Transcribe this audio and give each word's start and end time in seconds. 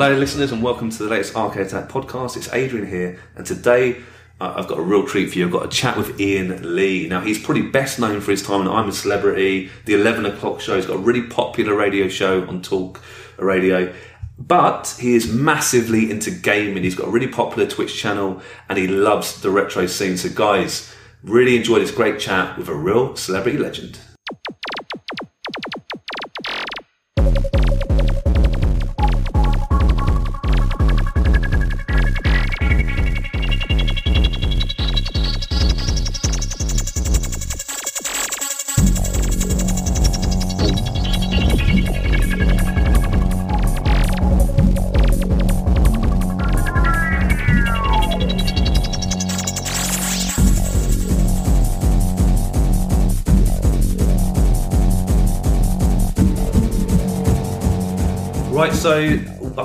Hello, 0.00 0.14
listeners, 0.14 0.52
and 0.52 0.62
welcome 0.62 0.90
to 0.90 1.02
the 1.02 1.08
latest 1.08 1.34
Arcade 1.34 1.66
Attack 1.66 1.88
podcast. 1.88 2.36
It's 2.36 2.48
Adrian 2.52 2.86
here, 2.86 3.18
and 3.34 3.44
today 3.44 3.96
I've 4.40 4.68
got 4.68 4.78
a 4.78 4.80
real 4.80 5.04
treat 5.04 5.32
for 5.32 5.38
you. 5.38 5.46
I've 5.46 5.50
got 5.50 5.64
a 5.64 5.68
chat 5.68 5.96
with 5.96 6.20
Iain 6.20 6.76
Lee. 6.76 7.08
Now, 7.08 7.20
he's 7.20 7.42
probably 7.44 7.62
best 7.62 7.98
known 7.98 8.20
for 8.20 8.30
his 8.30 8.40
time 8.40 8.60
on 8.60 8.68
I'm 8.68 8.88
a 8.88 8.92
Celebrity, 8.92 9.70
the 9.86 9.94
11 9.94 10.24
o'clock 10.24 10.60
show. 10.60 10.76
He's 10.76 10.86
got 10.86 10.94
a 10.94 11.00
really 11.00 11.24
popular 11.24 11.74
radio 11.74 12.06
show 12.06 12.46
on 12.46 12.62
Talk 12.62 13.02
Radio. 13.38 13.92
But 14.38 14.96
he 15.00 15.16
is 15.16 15.32
massively 15.32 16.12
into 16.12 16.30
gaming. 16.30 16.84
He's 16.84 16.94
got 16.94 17.08
a 17.08 17.10
really 17.10 17.26
popular 17.26 17.68
Twitch 17.68 17.96
channel 17.96 18.40
and 18.68 18.78
he 18.78 18.86
loves 18.86 19.40
the 19.40 19.50
retro 19.50 19.86
scene. 19.86 20.16
So, 20.16 20.28
guys, 20.28 20.94
really 21.24 21.56
enjoy 21.56 21.80
this 21.80 21.90
great 21.90 22.20
chat 22.20 22.56
with 22.56 22.68
a 22.68 22.74
real 22.74 23.16
celebrity 23.16 23.58
legend. 23.58 23.98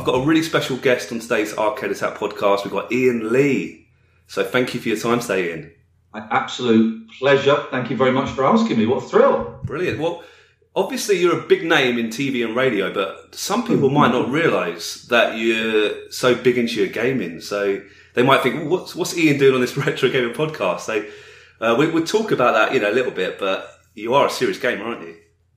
I've 0.03 0.07
got 0.07 0.21
a 0.21 0.25
really 0.25 0.43
special 0.43 0.75
guest 0.75 1.13
on 1.13 1.19
today's 1.19 1.57
Arcade 1.57 1.89
Attack 1.89 2.15
podcast. 2.15 2.65
We've 2.65 2.73
got 2.73 2.91
Iain 2.91 3.31
Lee. 3.31 3.87
So 4.27 4.43
thank 4.43 4.73
you 4.73 4.81
for 4.81 4.89
your 4.89 4.97
time 4.97 5.21
today, 5.21 5.49
Iain. 5.49 5.71
My 6.13 6.27
absolute 6.29 7.09
pleasure. 7.17 7.55
Thank 7.71 7.89
you 7.89 7.95
very 7.95 8.11
much 8.11 8.29
for 8.31 8.43
asking 8.43 8.79
me. 8.79 8.85
What 8.85 9.05
a 9.05 9.07
thrill. 9.07 9.61
Brilliant. 9.63 10.01
Well, 10.01 10.21
obviously 10.75 11.21
you're 11.21 11.39
a 11.39 11.47
big 11.47 11.63
name 11.63 11.97
in 11.97 12.07
TV 12.07 12.45
and 12.45 12.53
radio, 12.53 12.93
but 12.93 13.33
some 13.33 13.65
people 13.65 13.89
might 13.89 14.11
not 14.11 14.29
realise 14.29 15.05
that 15.05 15.37
you're 15.37 16.11
so 16.11 16.35
big 16.35 16.57
into 16.57 16.81
your 16.81 16.87
gaming. 16.87 17.39
So 17.39 17.81
they 18.13 18.23
might 18.23 18.43
think, 18.43 18.69
what's, 18.69 18.93
what's 18.97 19.17
Iain 19.17 19.39
doing 19.39 19.55
on 19.55 19.61
this 19.61 19.77
retro 19.87 20.09
gaming 20.09 20.33
podcast? 20.33 20.81
So 20.81 21.05
uh, 21.61 21.77
we, 21.79 21.89
we'll 21.89 22.03
talk 22.03 22.31
about 22.33 22.55
that, 22.55 22.73
you 22.73 22.81
know, 22.81 22.91
a 22.91 22.93
little 22.93 23.13
bit, 23.13 23.39
but 23.39 23.69
you 23.93 24.15
are 24.15 24.27
a 24.27 24.29
serious 24.29 24.59
gamer, 24.59 24.83
aren't 24.83 25.07
you? 25.07 25.15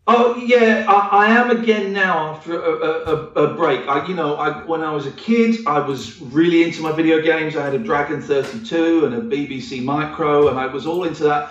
Oh 0.08 0.36
yeah, 0.36 0.84
I, 0.88 1.26
I 1.26 1.30
am 1.30 1.50
again 1.50 1.92
now 1.92 2.34
after 2.34 2.62
a, 2.62 2.70
a, 3.10 3.14
a, 3.44 3.54
break. 3.54 3.88
I, 3.88 4.06
you 4.06 4.14
know, 4.14 4.36
I, 4.36 4.64
when 4.64 4.82
I 4.84 4.92
was 4.92 5.04
a 5.06 5.10
kid, 5.10 5.66
I 5.66 5.80
was 5.80 6.20
really 6.20 6.62
into 6.62 6.80
my 6.80 6.92
video 6.92 7.20
games. 7.20 7.56
I 7.56 7.64
had 7.64 7.74
a 7.74 7.78
Dragon 7.78 8.22
32 8.22 9.04
and 9.04 9.14
a 9.14 9.20
BBC 9.20 9.82
Micro, 9.82 10.46
and 10.48 10.60
I 10.60 10.66
was 10.66 10.86
all 10.86 11.02
into 11.04 11.24
that. 11.24 11.50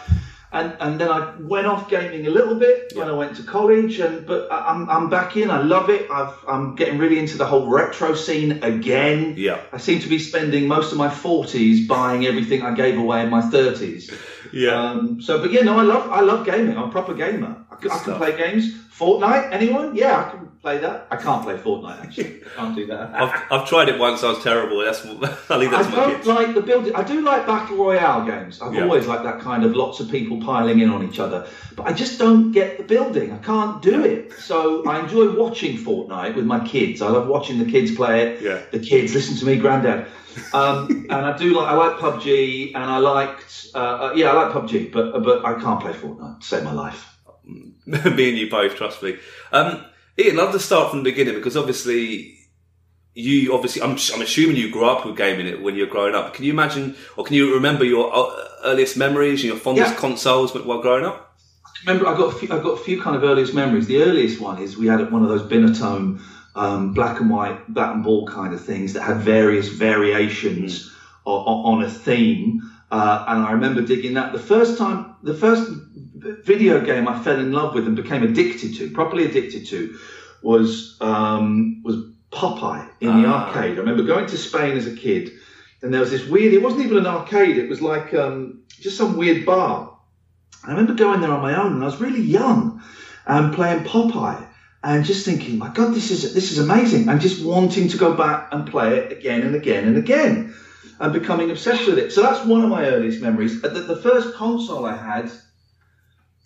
And 0.53 0.73
and 0.79 1.01
then 1.01 1.09
I 1.09 1.35
went 1.41 1.67
off 1.67 1.89
gaming 1.89 2.27
a 2.27 2.29
little 2.29 2.55
bit 2.55 2.93
when 2.95 3.09
I 3.09 3.11
went 3.11 3.35
to 3.35 3.43
college. 3.43 3.99
And 3.99 4.25
but 4.25 4.49
I- 4.49 4.67
I'm 4.69 4.89
I'm 4.89 5.09
back 5.09 5.35
in. 5.35 5.51
I 5.51 5.61
love 5.61 5.89
it. 5.89 6.09
I've, 6.09 6.33
I'm 6.47 6.75
getting 6.75 6.97
really 6.97 7.19
into 7.19 7.37
the 7.37 7.45
whole 7.45 7.67
retro 7.67 8.15
scene 8.15 8.63
again. 8.63 9.33
Yeah. 9.35 9.59
I 9.73 9.77
seem 9.79 9.99
to 9.99 10.07
be 10.07 10.17
spending 10.17 10.65
most 10.69 10.93
of 10.93 10.97
my 10.97 11.09
40s 11.09 11.89
buying 11.89 12.25
everything 12.25 12.61
I 12.61 12.73
gave 12.73 12.97
away 12.97 13.23
in 13.23 13.29
my 13.29 13.41
30s. 13.41 14.13
Yeah. 14.55 14.71
Um, 14.91 15.21
so, 15.21 15.39
but 15.41 15.51
yeah, 15.51 15.61
no, 15.61 15.77
I 15.77 15.83
love 15.83 16.09
I 16.09 16.21
love 16.21 16.45
gaming. 16.45 16.77
I'm 16.77 16.89
a 16.89 16.91
proper 16.91 17.13
gamer. 17.13 17.57
I, 17.69 17.75
can- 17.75 17.91
I 17.91 17.99
can 17.99 18.15
play 18.15 18.37
games. 18.37 18.73
Fortnite, 18.97 19.51
anyone? 19.51 19.93
Yeah, 19.95 20.15
I 20.25 20.29
can 20.31 20.47
play 20.65 20.79
that. 20.79 21.07
I 21.11 21.15
can't 21.15 21.43
play 21.43 21.55
Fortnite 21.57 22.01
actually. 22.03 22.41
I 22.43 22.55
can't 22.59 22.75
do 22.75 22.87
that. 22.87 23.13
I've, 23.13 23.33
I've 23.51 23.69
tried 23.69 23.87
it 23.87 23.99
once. 23.99 24.23
I 24.23 24.29
was 24.29 24.41
terrible. 24.43 24.79
That's 24.83 25.05
I 25.51 25.57
leave 25.57 25.71
I 25.71 25.83
my 25.83 26.13
kids. 26.13 26.25
like 26.25 26.55
the 26.55 26.61
building. 26.61 26.95
I 26.95 27.03
do 27.03 27.21
like 27.21 27.45
battle 27.45 27.77
royale 27.77 28.25
games. 28.25 28.59
I've 28.63 28.73
Yeah. 28.73 28.81
always 28.85 29.05
liked 29.05 29.23
that 29.23 29.41
kind 29.41 29.63
of 29.63 29.75
lots 29.75 29.99
of 29.99 30.09
people 30.09 30.41
piling 30.41 30.79
in 30.79 30.89
on 30.89 31.07
each 31.07 31.19
other. 31.19 31.47
But 31.75 31.85
I 31.85 31.93
just 31.93 32.17
don't 32.17 32.51
get 32.51 32.79
the 32.79 32.83
building. 32.83 33.31
I 33.31 33.37
can't 33.37 33.79
do 33.83 34.03
it. 34.03 34.33
So 34.39 34.83
I 34.87 35.01
enjoy 35.01 35.35
watching 35.39 35.77
Fortnite 35.77 36.33
with 36.35 36.45
my 36.45 36.65
kids. 36.65 36.99
I 37.03 37.09
love 37.09 37.27
watching 37.27 37.59
the 37.59 37.69
kids 37.71 37.95
play 37.95 38.15
it. 38.27 38.41
Yeah. 38.41 38.61
The 38.71 38.79
kids 38.79 39.13
listen 39.13 39.37
to 39.37 39.45
me, 39.45 39.57
granddad. 39.57 40.07
Um, 40.51 40.87
and 41.11 41.25
I 41.29 41.37
do 41.37 41.53
like 41.53 41.67
I 41.67 41.75
like 41.75 41.97
PUBG, 41.97 42.71
and 42.73 42.83
I 42.83 42.97
liked 42.97 43.67
uh, 43.75 43.77
uh, 43.77 44.13
yeah 44.15 44.31
I 44.31 44.33
like 44.41 44.51
PUBG, 44.51 44.91
but 44.91 45.21
but 45.23 45.45
I 45.45 45.53
can't 45.61 45.79
play 45.79 45.93
Fortnite 45.93 46.39
to 46.41 46.45
save 46.47 46.63
my 46.63 46.73
life. 46.73 47.11
me 47.85 48.29
and 48.29 48.37
you 48.39 48.49
both, 48.49 48.75
trust 48.75 49.03
me. 49.03 49.17
Um, 49.51 49.85
Iain, 50.19 50.31
I'd 50.31 50.35
love 50.35 50.51
to 50.53 50.59
start 50.59 50.89
from 50.89 50.99
the 51.03 51.11
beginning 51.11 51.35
because 51.35 51.57
obviously 51.57 52.37
you 53.13 53.53
obviously 53.53 53.81
I'm, 53.81 53.91
I'm 54.13 54.21
assuming 54.21 54.57
you 54.57 54.71
grew 54.71 54.85
up 54.85 55.05
with 55.05 55.17
gaming 55.17 55.47
it 55.47 55.61
when 55.61 55.75
you 55.75 55.85
were 55.85 55.91
growing 55.91 56.15
up. 56.15 56.33
Can 56.33 56.45
you 56.45 56.51
imagine 56.53 56.95
or 57.17 57.23
can 57.25 57.35
you 57.35 57.53
remember 57.53 57.83
your 57.83 58.13
uh, 58.13 58.29
earliest 58.63 58.97
memories 58.97 59.41
and 59.41 59.49
your 59.49 59.57
fondest 59.57 59.93
Yeah. 59.93 59.99
consoles 59.99 60.53
while 60.53 60.81
growing 60.81 61.05
up? 61.05 61.21
remember 61.85 62.07
I've 62.07 62.17
got 62.17 62.33
a 62.33 62.37
few, 62.37 62.47
I've 62.51 62.63
got 62.63 62.79
a 62.79 62.83
few 62.83 62.99
kind 63.01 63.15
of 63.15 63.23
earliest 63.23 63.53
memories. 63.53 63.85
The 63.87 64.01
earliest 64.01 64.39
one 64.41 64.61
is 64.61 64.75
we 64.77 64.87
had 64.87 65.11
one 65.11 65.21
of 65.23 65.29
those 65.29 65.43
Binatone 65.43 66.19
um, 66.55 66.93
black 66.93 67.19
and 67.19 67.29
white 67.29 67.71
bat 67.73 67.93
and 67.93 68.03
ball 68.03 68.25
kind 68.27 68.53
of 68.53 68.63
things 68.63 68.93
that 68.93 69.01
had 69.03 69.17
various 69.17 69.67
variations 69.67 70.91
o- 71.25 71.43
o- 71.45 71.63
on 71.65 71.83
a 71.83 71.89
theme. 71.89 72.61
Uh, 72.91 73.25
and 73.27 73.43
I 73.45 73.51
remember 73.51 73.81
digging 73.81 74.13
that. 74.15 74.31
The 74.33 74.39
first 74.39 74.77
time, 74.77 75.15
the 75.21 75.33
first 75.33 75.69
video 76.33 76.81
game 76.81 77.07
I 77.07 77.19
fell 77.19 77.39
in 77.39 77.51
love 77.51 77.73
with 77.73 77.87
and 77.87 77.95
became 77.95 78.23
addicted 78.23 78.75
to, 78.77 78.91
properly 78.91 79.25
addicted 79.25 79.67
to, 79.67 79.97
was 80.41 80.97
um, 81.01 81.81
was 81.83 81.97
Popeye 82.31 82.87
in 82.99 83.21
the 83.21 83.27
Ah. 83.27 83.47
arcade. 83.47 83.75
I 83.77 83.79
remember 83.79 84.03
going 84.03 84.25
to 84.27 84.37
Spain 84.37 84.75
as 84.77 84.87
a 84.87 84.95
kid, 84.95 85.31
and 85.81 85.93
there 85.93 86.01
was 86.01 86.11
this 86.11 86.27
weird. 86.27 86.53
It 86.53 86.61
wasn't 86.61 86.83
even 86.85 86.97
an 86.97 87.07
arcade. 87.07 87.57
It 87.57 87.69
was 87.69 87.81
like 87.81 88.13
um, 88.13 88.63
just 88.69 88.97
some 88.97 89.15
weird 89.17 89.45
bar. 89.45 89.91
I 90.65 90.71
remember 90.71 90.93
going 90.93 91.21
there 91.21 91.31
on 91.31 91.41
my 91.41 91.55
own, 91.55 91.73
and 91.73 91.81
I 91.81 91.85
was 91.85 92.01
really 92.01 92.21
young, 92.21 92.81
and 93.25 93.53
playing 93.53 93.83
Popeye, 93.85 94.45
and 94.83 95.05
just 95.05 95.25
thinking, 95.25 95.57
"My 95.57 95.69
God, 95.69 95.93
this 95.93 96.11
is 96.11 96.33
this 96.33 96.51
is 96.51 96.59
amazing!" 96.59 97.07
and 97.09 97.21
just 97.21 97.43
wanting 97.45 97.87
to 97.89 97.97
go 97.97 98.13
back 98.13 98.49
and 98.51 98.65
play 98.67 98.97
it 98.97 99.11
again 99.11 99.41
and 99.43 99.55
again 99.55 99.87
and 99.87 99.97
again, 99.97 100.53
and 100.99 101.13
becoming 101.13 101.51
obsessed 101.51 101.87
with 101.87 101.97
it. 101.97 102.11
So 102.11 102.21
that's 102.21 102.43
one 102.45 102.63
of 102.63 102.69
my 102.69 102.85
earliest 102.85 103.21
memories. 103.21 103.63
Uh, 103.63 103.69
The, 103.69 103.81
the 103.81 103.95
first 103.97 104.33
console 104.35 104.85
I 104.85 104.95
had, 104.95 105.31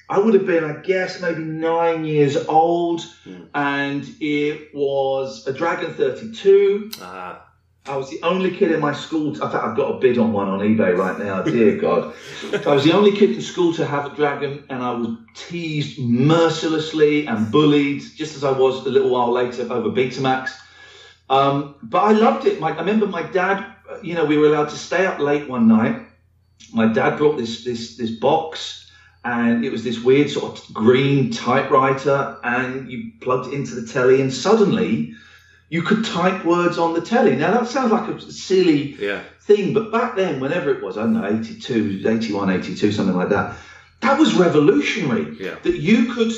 I 0.10 0.18
would 0.18 0.34
have 0.34 0.46
been, 0.46 0.64
I 0.64 0.82
guess, 0.82 1.22
maybe 1.22 1.44
nine 1.44 2.04
years 2.04 2.36
old, 2.48 3.02
and 3.54 4.04
it 4.20 4.74
was 4.74 5.46
a 5.48 5.54
Dragon 5.54 5.94
32. 5.94 6.92
Ah, 7.02 7.46
I 7.86 7.96
was 7.96 8.10
the 8.10 8.20
only 8.24 8.52
kid 8.52 8.72
in 8.72 8.80
my 8.80 8.92
school. 8.94 9.28
In 9.34 9.36
fact, 9.40 9.54
I've 9.54 9.76
got 9.78 9.96
a 9.96 10.00
bid 10.00 10.18
on 10.18 10.34
one 10.34 10.48
on 10.48 10.60
eBay 10.60 10.98
right 10.98 11.18
now. 11.20 11.42
Dear 11.56 11.78
God, 11.78 12.14
I 12.66 12.74
was 12.74 12.84
the 12.84 12.94
only 12.94 13.12
kid 13.16 13.32
in 13.32 13.42
school 13.42 13.72
to 13.76 13.86
have 13.86 14.12
a 14.12 14.16
dragon, 14.16 14.64
and 14.70 14.82
I 14.84 14.92
was 14.94 15.16
teased 15.36 16.00
mercilessly 16.00 17.28
and 17.28 17.52
bullied, 17.52 18.02
just 18.16 18.36
as 18.36 18.44
I 18.44 18.52
was 18.52 18.86
a 18.86 18.90
little 18.90 19.10
while 19.12 19.32
later 19.32 19.62
over 19.72 19.90
Betamax. 19.90 20.52
Um, 21.30 21.76
but 21.84 22.00
I 22.00 22.12
loved 22.14 22.48
it. 22.48 22.60
My, 22.60 22.72
I 22.72 22.80
remember 22.80 23.06
my 23.06 23.22
dad. 23.24 23.64
uh, 23.90 24.00
You 24.02 24.16
know, 24.16 24.26
we 24.26 24.38
were 24.38 24.48
allowed 24.48 24.70
to 24.70 24.78
stay 24.78 25.06
up 25.06 25.20
late 25.20 25.48
one 25.48 25.68
night. 25.68 26.02
My 26.74 26.88
dad 26.92 27.18
brought 27.18 27.38
this 27.38 27.64
this 27.64 27.96
this 27.98 28.12
box, 28.12 28.89
and 29.24 29.66
it 29.66 29.72
was 29.72 29.84
this 29.84 30.02
weird 30.02 30.30
sort 30.30 30.58
of 30.60 30.74
green 30.74 31.32
typewriter, 31.32 32.38
and 32.44 32.90
you 32.90 33.12
plugged 33.22 33.48
it 33.48 33.54
into 33.54 33.76
the 33.76 33.88
telly, 33.88 34.22
and 34.22 34.34
suddenly 34.34 35.14
you 35.70 35.82
could 35.82 36.06
type 36.06 36.46
words 36.46 36.78
on 36.78 36.94
the 36.94 37.02
telly. 37.02 37.36
Now 37.36 37.52
that 37.52 37.68
sounds 37.68 37.92
like 37.92 38.10
a 38.10 38.20
silly 38.32 38.96
yeah. 38.96 39.22
thing, 39.42 39.74
but 39.74 39.92
back 39.92 40.16
then, 40.16 40.40
whenever 40.40 40.72
it 40.72 40.84
was, 40.84 40.98
I 40.98 41.02
don't 41.02 41.14
know, 41.14 41.28
82, 41.28 42.04
81, 42.08 42.50
82, 42.50 42.92
something 42.92 43.16
like 43.16 43.30
that, 43.30 43.56
that 44.02 44.18
was 44.18 44.34
revolutionary. 44.36 45.36
Yeah. 45.40 45.56
That 45.64 45.78
you 45.78 46.14
could, 46.14 46.32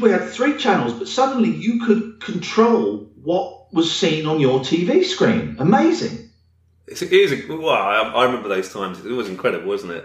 we 0.00 0.10
had 0.10 0.28
three 0.28 0.58
channels, 0.58 0.92
but 0.92 1.08
suddenly 1.08 1.50
you 1.50 1.84
could 1.86 2.20
control 2.20 3.08
what 3.22 3.72
was 3.72 3.94
seen 3.94 4.26
on 4.26 4.40
your 4.40 4.60
TV 4.60 5.04
screen. 5.04 5.56
Amazing. 5.58 6.30
It's, 6.86 7.00
it 7.00 7.12
is. 7.12 7.32
A, 7.32 7.56
well, 7.56 7.70
I, 7.70 8.00
I 8.00 8.24
remember 8.24 8.48
those 8.48 8.72
times. 8.72 9.04
It 9.04 9.12
was 9.12 9.28
incredible, 9.28 9.68
wasn't 9.68 9.92
it? 9.92 10.04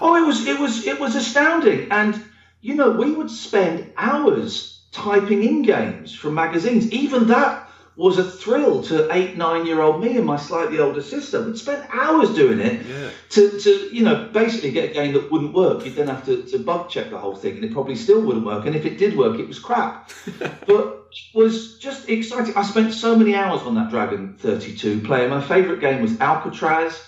Oh, 0.00 0.16
it 0.16 0.26
was, 0.26 0.46
it 0.46 0.58
was, 0.58 0.86
it 0.86 0.98
was 1.00 1.14
astounding. 1.14 1.90
And, 1.90 2.22
you 2.60 2.74
know, 2.74 2.90
we 2.90 3.12
would 3.12 3.30
spend 3.30 3.92
hours 3.96 4.82
typing 4.92 5.42
in 5.42 5.62
games 5.62 6.14
from 6.14 6.34
magazines. 6.34 6.90
Even 6.92 7.26
that 7.28 7.68
was 7.94 8.16
a 8.16 8.24
thrill 8.24 8.82
to 8.82 9.06
eight, 9.14 9.36
nine 9.36 9.66
year 9.66 9.80
old 9.82 10.00
me 10.00 10.16
and 10.16 10.24
my 10.24 10.36
slightly 10.36 10.78
older 10.78 11.02
sister. 11.02 11.42
We'd 11.42 11.58
spent 11.58 11.84
hours 11.92 12.30
doing 12.34 12.58
it 12.58 12.86
Yeah. 12.86 13.10
to, 13.30 13.58
to, 13.60 13.94
you 13.94 14.02
know, 14.02 14.30
basically 14.32 14.70
get 14.70 14.90
a 14.90 14.94
game 14.94 15.12
that 15.12 15.30
wouldn't 15.30 15.52
work. 15.52 15.84
You'd 15.84 15.96
then 15.96 16.08
have 16.08 16.24
to, 16.24 16.42
to 16.42 16.58
bug 16.58 16.88
check 16.88 17.10
the 17.10 17.18
whole 17.18 17.36
thing 17.36 17.56
and 17.56 17.64
it 17.64 17.72
probably 17.72 17.96
still 17.96 18.22
wouldn't 18.22 18.46
work. 18.46 18.64
And 18.64 18.74
if 18.74 18.86
it 18.86 18.96
did 18.96 19.16
work, 19.16 19.38
it 19.38 19.46
was 19.46 19.58
crap. 19.58 20.10
but 20.66 21.04
it 21.12 21.34
was 21.34 21.78
just 21.78 22.08
exciting. 22.08 22.54
I 22.56 22.62
spent 22.62 22.94
so 22.94 23.14
many 23.14 23.34
hours 23.34 23.60
on 23.62 23.74
that 23.74 23.90
Dragon 23.90 24.36
32 24.38 25.00
player. 25.00 25.28
My 25.28 25.42
favourite 25.42 25.80
game 25.80 26.00
was 26.00 26.18
Alcatraz. 26.18 26.98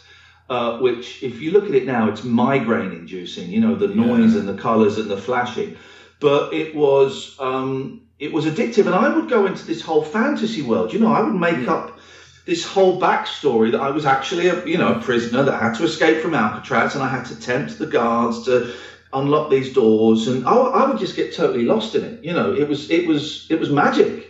Uh, 0.49 0.79
which, 0.79 1.23
if 1.23 1.41
you 1.41 1.52
look 1.52 1.64
at 1.64 1.75
it 1.75 1.87
now, 1.87 2.08
it's 2.08 2.23
migraine 2.23 2.93
inducing. 2.93 3.50
You 3.50 3.61
know 3.61 3.75
the 3.75 3.88
noise 3.88 4.35
and 4.35 4.46
the 4.46 4.55
colours 4.55 4.99
and 4.99 5.11
the 5.11 5.17
flashing, 5.17 5.76
but 6.20 6.52
it 6.52 6.75
was 6.75 7.35
um, 7.38 8.02
it 8.19 8.31
was 8.32 8.44
addictive, 8.44 8.87
and 8.87 8.94
I 8.94 9.14
would 9.14 9.29
go 9.29 9.46
into 9.46 9.67
this 9.67 9.81
whole 9.81 10.02
fantasy 10.02 10.61
world. 10.61 10.93
You 10.93 10.99
know, 10.99 11.12
I 11.12 11.23
would 11.23 11.35
make 11.35 11.67
up 11.67 11.99
this 12.46 12.64
whole 12.64 13.00
backstory 13.00 13.73
that 13.73 13.81
I 13.81 13.91
was 13.91 14.05
actually 14.05 14.49
a 14.49 14.64
you 14.67 14.76
know 14.76 14.94
a 14.94 15.00
prisoner 15.00 15.43
that 15.44 15.58
had 15.58 15.75
to 15.76 15.85
escape 15.85 16.19
from 16.19 16.35
Alcatraz, 16.35 16.94
and 16.94 17.02
I 17.02 17.08
had 17.08 17.25
to 17.26 17.40
tempt 17.40 17.79
the 17.79 17.87
guards 17.87 18.44
to 18.44 18.70
unlock 19.14 19.50
these 19.50 19.73
doors, 19.73 20.29
and 20.29 20.47
I, 20.47 20.55
I 20.55 20.88
would 20.88 20.99
just 20.99 21.17
get 21.17 21.35
totally 21.35 21.64
lost 21.64 21.94
in 21.94 22.05
it. 22.05 22.23
You 22.23 22.32
know, 22.32 22.52
it 22.52 22.69
was 22.69 22.90
it 22.90 23.06
was 23.06 23.47
it 23.50 23.58
was 23.58 23.70
magic. 23.70 24.24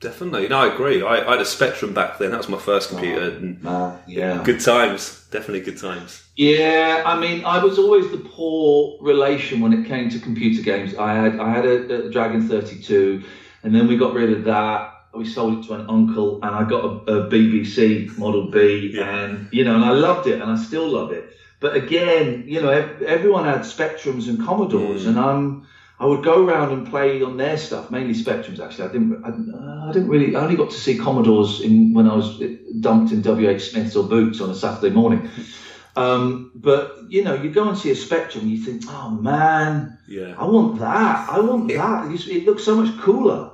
Definitely. 0.00 0.46
No, 0.48 0.58
I 0.60 0.72
agree. 0.72 1.02
I, 1.02 1.26
I 1.26 1.30
had 1.32 1.40
a 1.40 1.44
Spectrum 1.44 1.92
back 1.92 2.18
then. 2.18 2.30
That 2.30 2.36
was 2.36 2.48
my 2.48 2.58
first 2.58 2.88
computer. 2.90 3.30
And 3.36 3.58
yeah. 4.06 4.42
good 4.44 4.60
times. 4.60 5.26
Definitely 5.32 5.60
good 5.60 5.78
times. 5.78 6.22
Yeah, 6.36 7.02
I 7.04 7.18
mean, 7.18 7.44
I 7.44 7.62
was 7.62 7.78
always 7.78 8.08
the 8.12 8.18
poor 8.18 8.96
relation 9.02 9.60
when 9.60 9.72
it 9.72 9.86
came 9.88 10.08
to 10.10 10.20
computer 10.20 10.62
games. 10.62 10.94
I 10.94 11.14
had 11.14 11.40
I 11.40 11.50
had 11.50 11.66
a, 11.66 12.06
a 12.06 12.10
Dragon 12.10 12.48
32, 12.48 13.24
and 13.64 13.74
then 13.74 13.88
we 13.88 13.96
got 13.96 14.14
rid 14.14 14.32
of 14.32 14.44
that. 14.44 14.94
We 15.14 15.26
sold 15.26 15.58
it 15.64 15.66
to 15.68 15.74
an 15.74 15.86
uncle, 15.90 16.38
and 16.44 16.54
I 16.54 16.62
got 16.68 16.84
a, 16.84 16.88
a 17.24 17.28
BBC 17.30 18.16
Model 18.18 18.50
B, 18.52 18.92
Yeah. 18.94 19.12
and 19.24 19.48
you 19.50 19.64
know, 19.64 19.74
and 19.74 19.84
I 19.84 19.90
loved 19.90 20.28
it, 20.28 20.40
and 20.40 20.48
I 20.48 20.56
still 20.56 20.86
love 20.88 21.10
it. 21.10 21.34
But 21.60 21.74
again, 21.74 22.44
you 22.46 22.62
know, 22.62 22.68
ev- 22.70 23.02
everyone 23.02 23.44
had 23.44 23.60
Spectrums 23.62 24.28
and 24.28 24.38
Commodores, 24.46 25.04
Mm. 25.04 25.08
and 25.08 25.18
I'm. 25.18 25.66
I 26.00 26.06
would 26.06 26.22
go 26.22 26.44
around 26.44 26.72
and 26.72 26.86
play 26.86 27.22
on 27.22 27.36
their 27.36 27.56
stuff, 27.58 27.90
mainly 27.90 28.14
Spectrums. 28.14 28.60
Actually, 28.60 28.88
I 28.88 28.92
didn't. 28.92 29.24
I, 29.24 29.88
I 29.88 29.92
didn't 29.92 30.08
really. 30.08 30.36
I 30.36 30.40
only 30.40 30.56
got 30.56 30.70
to 30.70 30.76
see 30.76 30.96
Commodores 30.96 31.60
in 31.60 31.92
when 31.92 32.08
I 32.08 32.14
was 32.14 32.40
dumped 32.80 33.12
in 33.12 33.20
WH 33.22 33.60
Smiths 33.60 33.96
or 33.96 34.04
Boots 34.08 34.40
on 34.40 34.50
a 34.50 34.54
Saturday 34.54 34.94
morning. 34.94 35.28
Um, 35.96 36.52
but 36.54 36.96
you 37.08 37.24
know, 37.24 37.34
you 37.34 37.50
go 37.50 37.68
and 37.68 37.76
see 37.76 37.90
a 37.90 37.96
Spectrum, 37.96 38.46
you 38.46 38.58
think, 38.62 38.84
oh 38.86 39.10
man, 39.10 39.98
Yeah. 40.06 40.34
I 40.38 40.44
want 40.44 40.78
that. 40.78 41.28
I 41.28 41.40
want 41.40 41.66
that. 41.68 42.12
It, 42.12 42.28
it 42.28 42.44
looks 42.46 42.62
so 42.62 42.76
much 42.76 42.96
cooler. 43.00 43.50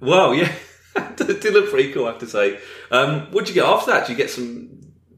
Well, 0.00 0.34
yeah. 0.34 0.52
it 0.96 1.40
did 1.40 1.54
look 1.54 1.70
pretty 1.70 1.92
cool, 1.92 2.04
I 2.06 2.10
have 2.10 2.20
to 2.20 2.26
say. 2.26 2.58
Um, 2.90 3.32
what 3.32 3.46
did 3.46 3.54
you 3.54 3.62
get 3.62 3.70
after 3.70 3.92
that? 3.92 4.06
Did 4.06 4.12
you 4.12 4.16
get 4.18 4.30
some 4.30 4.68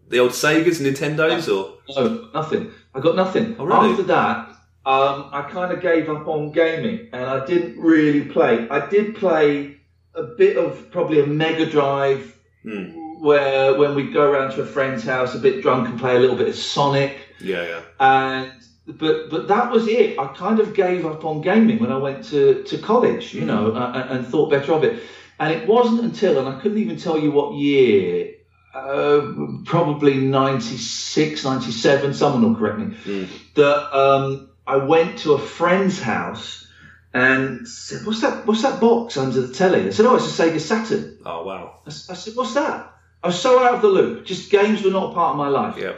the 0.08 0.20
old 0.20 0.32
Segas 0.32 0.80
Nintendos 0.80 1.48
or 1.48 1.78
No, 1.88 2.28
nothing. 2.34 2.70
I 2.94 3.00
got 3.00 3.16
nothing. 3.16 3.56
Oh, 3.58 3.64
really? 3.64 3.90
After 3.90 4.02
that, 4.04 4.49
um, 4.86 5.28
I 5.32 5.42
kind 5.50 5.72
of 5.72 5.80
gave 5.80 6.08
up 6.08 6.26
on 6.26 6.52
gaming, 6.52 7.08
and 7.12 7.24
I 7.24 7.44
didn't 7.46 7.78
really 7.80 8.24
play. 8.24 8.68
I 8.68 8.88
did 8.88 9.14
play 9.16 9.76
a 10.14 10.22
bit 10.22 10.56
of 10.56 10.90
probably 10.90 11.20
a 11.20 11.26
Mega 11.26 11.66
Drive, 11.66 12.36
Hmm. 12.62 13.22
where 13.22 13.74
when 13.78 13.94
we'd 13.94 14.12
go 14.12 14.30
around 14.30 14.50
to 14.52 14.60
a 14.62 14.66
friend's 14.66 15.02
house, 15.04 15.34
a 15.34 15.38
bit 15.38 15.62
drunk, 15.62 15.88
and 15.88 15.98
play 15.98 16.16
a 16.16 16.18
little 16.18 16.36
bit 16.36 16.48
of 16.48 16.54
Sonic. 16.54 17.16
Yeah, 17.40 17.64
yeah. 17.64 17.80
and 18.00 18.52
but 18.98 19.30
but 19.30 19.48
that 19.48 19.70
was 19.72 19.86
it. 19.88 20.18
I 20.18 20.26
kind 20.28 20.58
of 20.60 20.74
gave 20.74 21.06
up 21.06 21.24
on 21.24 21.40
gaming 21.40 21.78
when 21.78 21.90
I 21.92 21.96
went 21.96 22.24
to, 22.24 22.62
to 22.64 22.76
college, 22.78 23.32
you 23.32 23.44
know, 23.46 23.72
uh, 23.72 23.92
and, 23.94 24.10
and 24.18 24.26
thought 24.26 24.50
better 24.50 24.72
of 24.72 24.84
it. 24.84 25.00
And 25.38 25.54
it 25.54 25.66
wasn't 25.66 26.00
until, 26.04 26.38
and 26.38 26.46
I 26.48 26.60
couldn't 26.60 26.76
even 26.78 26.98
tell 26.98 27.18
you 27.18 27.30
what 27.30 27.54
year, 27.54 28.34
uh, 28.74 29.22
probably 29.64 30.16
96, 30.18 31.44
97, 31.44 32.12
someone 32.12 32.42
will 32.52 32.58
correct 32.58 32.78
me, 32.78 32.86
Mm. 33.06 33.28
that 33.54 33.96
um, 33.96 34.49
I 34.70 34.76
went 34.76 35.18
to 35.20 35.32
a 35.32 35.38
friend's 35.38 36.00
house 36.00 36.68
and 37.12 37.66
said, 37.66 38.06
"What's 38.06 38.20
that? 38.20 38.46
What's 38.46 38.62
that 38.62 38.80
box 38.80 39.16
under 39.16 39.40
the 39.40 39.52
telly?" 39.52 39.82
They 39.82 39.90
said, 39.90 40.06
"Oh, 40.06 40.14
it's 40.14 40.38
a 40.38 40.42
Sega 40.42 40.60
Saturn." 40.60 41.18
Oh 41.26 41.44
wow. 41.44 41.80
I 41.86 41.90
said, 41.90 42.36
"What's 42.36 42.54
that?" 42.54 42.92
I 43.22 43.26
was 43.26 43.40
so 43.40 43.58
out 43.64 43.74
of 43.74 43.82
the 43.82 43.88
loop. 43.88 44.24
Just 44.24 44.48
games 44.48 44.84
were 44.84 44.92
not 44.92 45.10
a 45.10 45.14
part 45.14 45.32
of 45.32 45.38
my 45.38 45.48
life. 45.48 45.76
Yeah. 45.76 45.94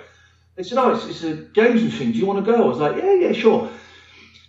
They 0.57 0.63
said, 0.63 0.79
"Oh, 0.79 0.95
it's, 0.95 1.07
it's 1.07 1.23
a 1.23 1.35
games 1.35 1.83
machine. 1.83 2.13
Do 2.13 2.19
you 2.19 2.25
want 2.25 2.43
to 2.45 2.51
go?" 2.51 2.65
I 2.65 2.67
was 2.67 2.79
like, 2.79 2.97
"Yeah, 2.97 3.13
yeah, 3.13 3.33
sure." 3.33 3.69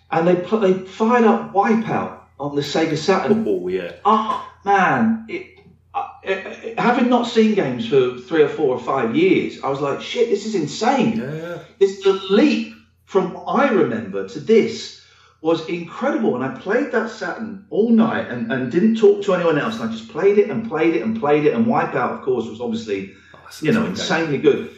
And 0.10 0.26
they 0.26 0.36
put 0.36 0.62
they 0.62 0.74
fired 0.74 1.26
up 1.26 1.54
Wipeout 1.54 2.20
on 2.40 2.56
the 2.56 2.62
Sega 2.62 2.98
Saturn. 2.98 3.44
Oh 3.46 3.68
yeah. 3.68 3.92
oh 4.06 4.50
man, 4.64 5.26
it, 5.28 5.60
uh, 5.94 6.08
it, 6.24 6.80
having 6.80 7.10
not 7.10 7.28
seen 7.28 7.56
games 7.56 7.90
for 7.90 8.18
three 8.18 8.44
or 8.44 8.48
four 8.48 8.70
or 8.70 8.80
five 8.80 9.18
years, 9.18 9.62
I 9.62 9.70
was 9.70 9.82
like, 9.82 10.00
"Shit, 10.00 10.30
this 10.30 10.46
is 10.46 10.56
insane." 10.56 11.18
Yeah, 11.18 11.36
yeah. 11.36 11.60
This 11.78 12.02
the 12.04 12.14
leap 12.14 12.73
from 13.14 13.44
I 13.48 13.70
remember 13.70 14.28
to 14.28 14.40
this 14.40 15.06
was 15.42 15.68
incredible. 15.70 16.36
And 16.36 16.44
I 16.44 16.58
played 16.58 16.92
that 16.94 17.12
Saturn 17.12 17.66
all 17.70 17.90
night 17.90 18.30
and, 18.30 18.52
and 18.52 18.72
didn't 18.72 18.98
talk 18.98 19.24
to 19.26 19.36
anyone 19.36 19.60
else. 19.60 19.80
And 19.80 19.90
I 19.90 19.92
just 19.92 20.10
played 20.10 20.40
it 20.40 20.50
and 20.50 20.68
played 20.68 20.96
it 20.96 21.04
and 21.04 21.20
played 21.20 21.46
it. 21.46 21.54
And 21.54 21.66
Wipeout, 21.66 22.18
of 22.18 22.22
course, 22.24 22.48
was 22.48 22.60
obviously 22.60 23.14
Oh, 23.36 23.50
you 23.62 23.72
know, 23.72 23.86
insanely 23.86 24.38
good. 24.38 24.72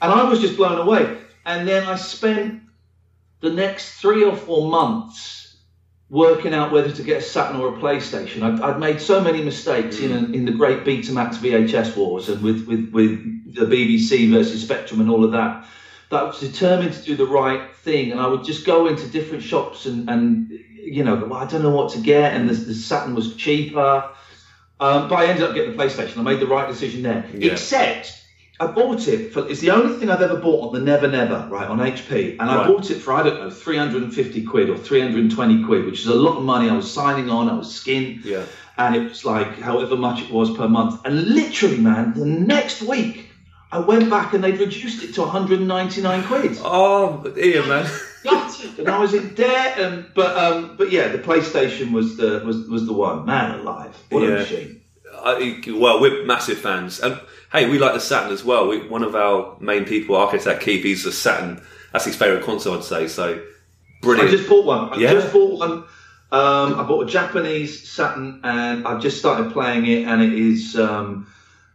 And 0.00 0.12
I 0.12 0.28
was 0.28 0.40
just 0.40 0.56
blown 0.56 0.78
away. 0.78 1.18
And 1.44 1.66
then 1.66 1.84
I 1.84 1.96
spent 1.96 2.62
the 3.40 3.50
next 3.50 4.00
three 4.00 4.22
or 4.24 4.36
four 4.36 4.70
months 4.70 5.56
working 6.08 6.52
out 6.52 6.72
whether 6.72 6.92
to 6.92 7.02
get 7.02 7.18
a 7.18 7.22
Saturn 7.22 7.56
or 7.60 7.74
a 7.74 7.78
PlayStation. 7.78 8.42
I'd, 8.42 8.60
I'd 8.60 8.78
made 8.78 9.00
so 9.00 9.20
many 9.20 9.42
mistakes 9.42 9.98
in, 9.98 10.10
mm. 10.10 10.34
in 10.34 10.44
the 10.44 10.52
great 10.52 10.84
Betamax 10.84 11.36
VHS 11.36 11.96
wars 11.96 12.28
and 12.28 12.42
with, 12.42 12.66
with, 12.66 12.90
with 12.92 13.54
the 13.54 13.64
BBC 13.64 14.30
versus 14.30 14.62
Spectrum 14.62 15.00
and 15.00 15.10
all 15.10 15.24
of 15.24 15.32
that. 15.32 15.66
That 16.12 16.20
I 16.20 16.24
was 16.24 16.40
determined 16.40 16.92
to 16.92 17.02
do 17.02 17.16
the 17.16 17.26
right 17.26 17.74
thing. 17.76 18.12
And 18.12 18.20
I 18.20 18.26
would 18.26 18.44
just 18.44 18.66
go 18.66 18.86
into 18.86 19.08
different 19.08 19.42
shops 19.42 19.86
and, 19.86 20.08
and 20.10 20.50
you 20.76 21.02
know, 21.02 21.14
well, 21.16 21.34
I 21.34 21.46
don't 21.46 21.62
know 21.62 21.70
what 21.70 21.90
to 21.94 22.00
get. 22.00 22.34
And 22.34 22.48
the, 22.48 22.52
the 22.52 22.74
Saturn 22.74 23.14
was 23.14 23.34
cheaper. 23.34 24.10
Um, 24.78 25.08
but 25.08 25.14
I 25.16 25.26
ended 25.26 25.44
up 25.44 25.54
getting 25.54 25.74
the 25.74 25.82
PlayStation. 25.82 26.18
I 26.18 26.22
made 26.22 26.38
the 26.40 26.46
right 26.46 26.68
decision 26.68 27.02
there. 27.02 27.24
Yeah. 27.34 27.52
Except 27.52 28.24
I 28.60 28.66
bought 28.66 29.08
it 29.08 29.32
for, 29.32 29.48
it's 29.48 29.60
the 29.60 29.70
only 29.70 29.96
thing 29.98 30.10
I've 30.10 30.20
ever 30.20 30.36
bought 30.36 30.68
on 30.68 30.74
the 30.74 30.80
Never 30.80 31.08
Never, 31.08 31.48
right, 31.50 31.66
on 31.66 31.78
HP. 31.78 32.32
And 32.38 32.42
I 32.50 32.66
bought 32.66 32.90
it 32.90 32.96
for, 32.98 33.14
I 33.14 33.22
don't 33.22 33.40
know, 33.40 33.50
350 33.50 34.44
quid 34.44 34.68
or 34.68 34.76
320 34.76 35.64
quid, 35.64 35.86
which 35.86 36.00
is 36.00 36.06
a 36.08 36.14
lot 36.14 36.36
of 36.36 36.44
money. 36.44 36.68
I 36.68 36.76
was 36.76 36.92
signing 36.92 37.30
on, 37.30 37.48
I 37.48 37.54
was 37.54 37.74
skin, 37.74 38.20
Yeah. 38.22 38.44
and 38.76 38.94
it 38.94 39.08
was 39.08 39.24
like 39.24 39.58
however 39.60 39.96
much 39.96 40.20
it 40.22 40.30
was 40.30 40.54
per 40.56 40.68
month. 40.68 41.00
And 41.06 41.26
literally, 41.28 41.78
man, 41.78 42.12
the 42.14 42.26
next 42.26 42.82
week, 42.82 43.30
I 43.72 43.78
went 43.78 44.10
back 44.10 44.34
and 44.34 44.44
they'd 44.44 44.58
reduced 44.58 45.02
it 45.02 45.14
to 45.14 45.22
199 45.22 46.24
quid. 46.24 46.58
Oh, 46.62 47.24
Iain, 47.36 47.66
man. 47.68 47.90
And 48.78 48.88
I 48.88 48.98
was 49.00 49.14
in 49.14 49.34
debt. 49.34 49.78
And 49.78 50.06
but 50.14 50.36
um, 50.36 50.76
but 50.76 50.92
yeah, 50.92 51.08
the 51.08 51.18
PlayStation 51.18 51.90
was 51.92 52.16
the 52.16 52.42
was 52.44 52.68
was 52.68 52.86
the 52.86 52.92
one. 52.92 53.24
Man 53.26 53.58
alive, 53.60 53.96
what 54.10 54.22
Yeah. 54.22 54.28
a 54.28 54.38
machine. 54.40 54.80
I, 55.24 55.62
well, 55.68 56.00
we're 56.00 56.24
massive 56.24 56.58
fans, 56.58 57.00
and 57.00 57.18
hey, 57.52 57.68
we 57.68 57.78
like 57.78 57.94
the 57.94 58.00
Saturn 58.00 58.32
as 58.32 58.44
well. 58.44 58.66
We, 58.68 58.86
one 58.88 59.02
of 59.02 59.14
our 59.14 59.56
main 59.60 59.84
people, 59.84 60.16
architect 60.16 60.62
Keith, 60.62 60.82
he's 60.82 61.04
a 61.06 61.12
Saturn. 61.12 61.62
That's 61.92 62.04
his 62.06 62.16
favourite 62.16 62.44
console, 62.44 62.76
I'd 62.76 62.84
say. 62.84 63.08
So 63.08 63.40
brilliant. 64.00 64.28
I 64.28 64.32
just 64.36 64.48
bought 64.48 64.64
one. 64.66 64.88
I 64.90 64.96
Yeah. 64.96 65.12
just 65.12 65.32
bought 65.32 65.58
one. 65.58 65.72
Um, 66.32 66.80
I 66.80 66.82
bought 66.84 67.02
a 67.08 67.10
Japanese 67.10 67.88
Saturn, 67.88 68.40
and 68.42 68.86
I've 68.86 69.02
just 69.02 69.18
started 69.18 69.52
playing 69.52 69.86
it, 69.86 70.06
and 70.08 70.22
it 70.22 70.32
is. 70.32 70.76
Um, 70.78 71.26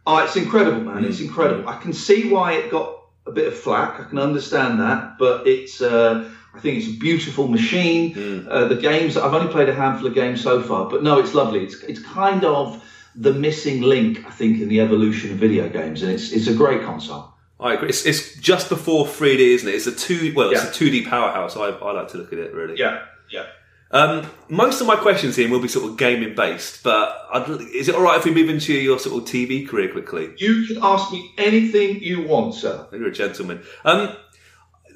oh, 0.08 0.18
it's 0.24 0.36
incredible, 0.36 0.80
man! 0.80 1.04
It's 1.04 1.20
incredible. 1.20 1.68
I 1.68 1.76
can 1.78 1.92
see 1.92 2.30
why 2.32 2.54
it 2.54 2.70
got 2.70 2.88
a 3.26 3.30
bit 3.30 3.46
of 3.46 3.56
flack. 3.56 4.00
I 4.00 4.04
can 4.04 4.18
understand 4.18 4.80
that, 4.80 5.18
but 5.18 5.46
it's. 5.46 5.80
Uh, 5.80 6.30
I 6.54 6.60
think 6.60 6.78
it's 6.78 6.88
a 6.88 6.98
beautiful 6.98 7.46
machine. 7.46 8.46
Uh, 8.50 8.66
the 8.66 8.74
games 8.74 9.16
I've 9.16 9.34
only 9.34 9.52
played 9.52 9.68
a 9.68 9.74
handful 9.74 10.06
of 10.08 10.14
games 10.14 10.42
so 10.42 10.60
far, 10.62 10.88
but 10.90 11.02
no, 11.04 11.18
it's 11.20 11.34
lovely. 11.34 11.62
It's 11.62 11.76
it's 11.84 12.02
kind 12.02 12.42
of 12.44 12.82
the 13.14 13.32
missing 13.32 13.82
link, 13.82 14.24
I 14.26 14.30
think, 14.30 14.60
in 14.60 14.68
the 14.68 14.80
evolution 14.80 15.30
of 15.32 15.36
video 15.36 15.68
games, 15.68 16.02
and 16.02 16.10
it's 16.10 16.32
it's 16.32 16.48
a 16.48 16.54
great 16.54 16.82
console. 16.82 17.32
I 17.60 17.74
agree. 17.74 17.88
It's, 17.88 18.06
it's 18.06 18.36
just 18.40 18.68
before 18.68 19.04
3D, 19.04 19.40
isn't 19.56 19.68
it? 19.68 19.74
It's 19.74 19.86
a 19.88 19.92
two. 19.92 20.32
Well, 20.34 20.50
it's 20.50 20.62
Yeah. 20.62 20.70
a 20.70 20.72
2D 20.90 21.08
powerhouse. 21.08 21.56
I, 21.56 21.70
I 21.70 21.92
like 21.92 22.08
to 22.08 22.18
look 22.18 22.32
at 22.32 22.38
it 22.38 22.54
really. 22.54 22.76
Yeah, 22.78 23.04
yeah. 23.30 23.46
Um, 23.90 24.30
most 24.48 24.80
of 24.80 24.86
my 24.86 24.96
questions 24.96 25.36
here 25.36 25.48
will 25.48 25.60
be 25.60 25.68
sort 25.68 25.90
of 25.90 25.96
gaming 25.96 26.34
based, 26.34 26.82
but 26.82 27.26
I'd, 27.32 27.48
is 27.74 27.88
it 27.88 27.94
all 27.94 28.02
right 28.02 28.18
if 28.18 28.24
we 28.24 28.34
move 28.34 28.50
into 28.50 28.74
your 28.74 28.98
sort 28.98 29.22
of 29.22 29.28
TV 29.28 29.66
career 29.66 29.90
quickly? 29.90 30.34
You 30.36 30.66
can 30.66 30.78
ask 30.82 31.10
me 31.10 31.32
anything 31.38 32.02
you 32.02 32.22
want, 32.22 32.54
sir. 32.54 32.86
You're 32.92 33.08
a 33.08 33.12
gentleman. 33.12 33.62
Um, 33.84 34.14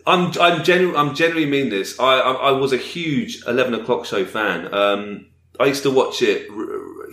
I'm 0.07 0.33
I'm 0.41 0.65
genu- 0.65 0.97
I'm 0.97 1.15
genuinely 1.15 1.49
mean 1.49 1.71
this. 1.71 1.99
I, 1.99 2.19
I 2.19 2.33
I 2.33 2.51
was 2.53 2.73
a 2.73 2.77
huge 2.77 3.43
Eleven 3.47 3.75
O'clock 3.75 4.05
Show 4.05 4.25
fan. 4.25 4.73
Um, 4.75 5.27
I 5.61 5.67
used 5.67 5.85
to 5.85 5.91
watch 5.91 6.23
it. 6.23 6.49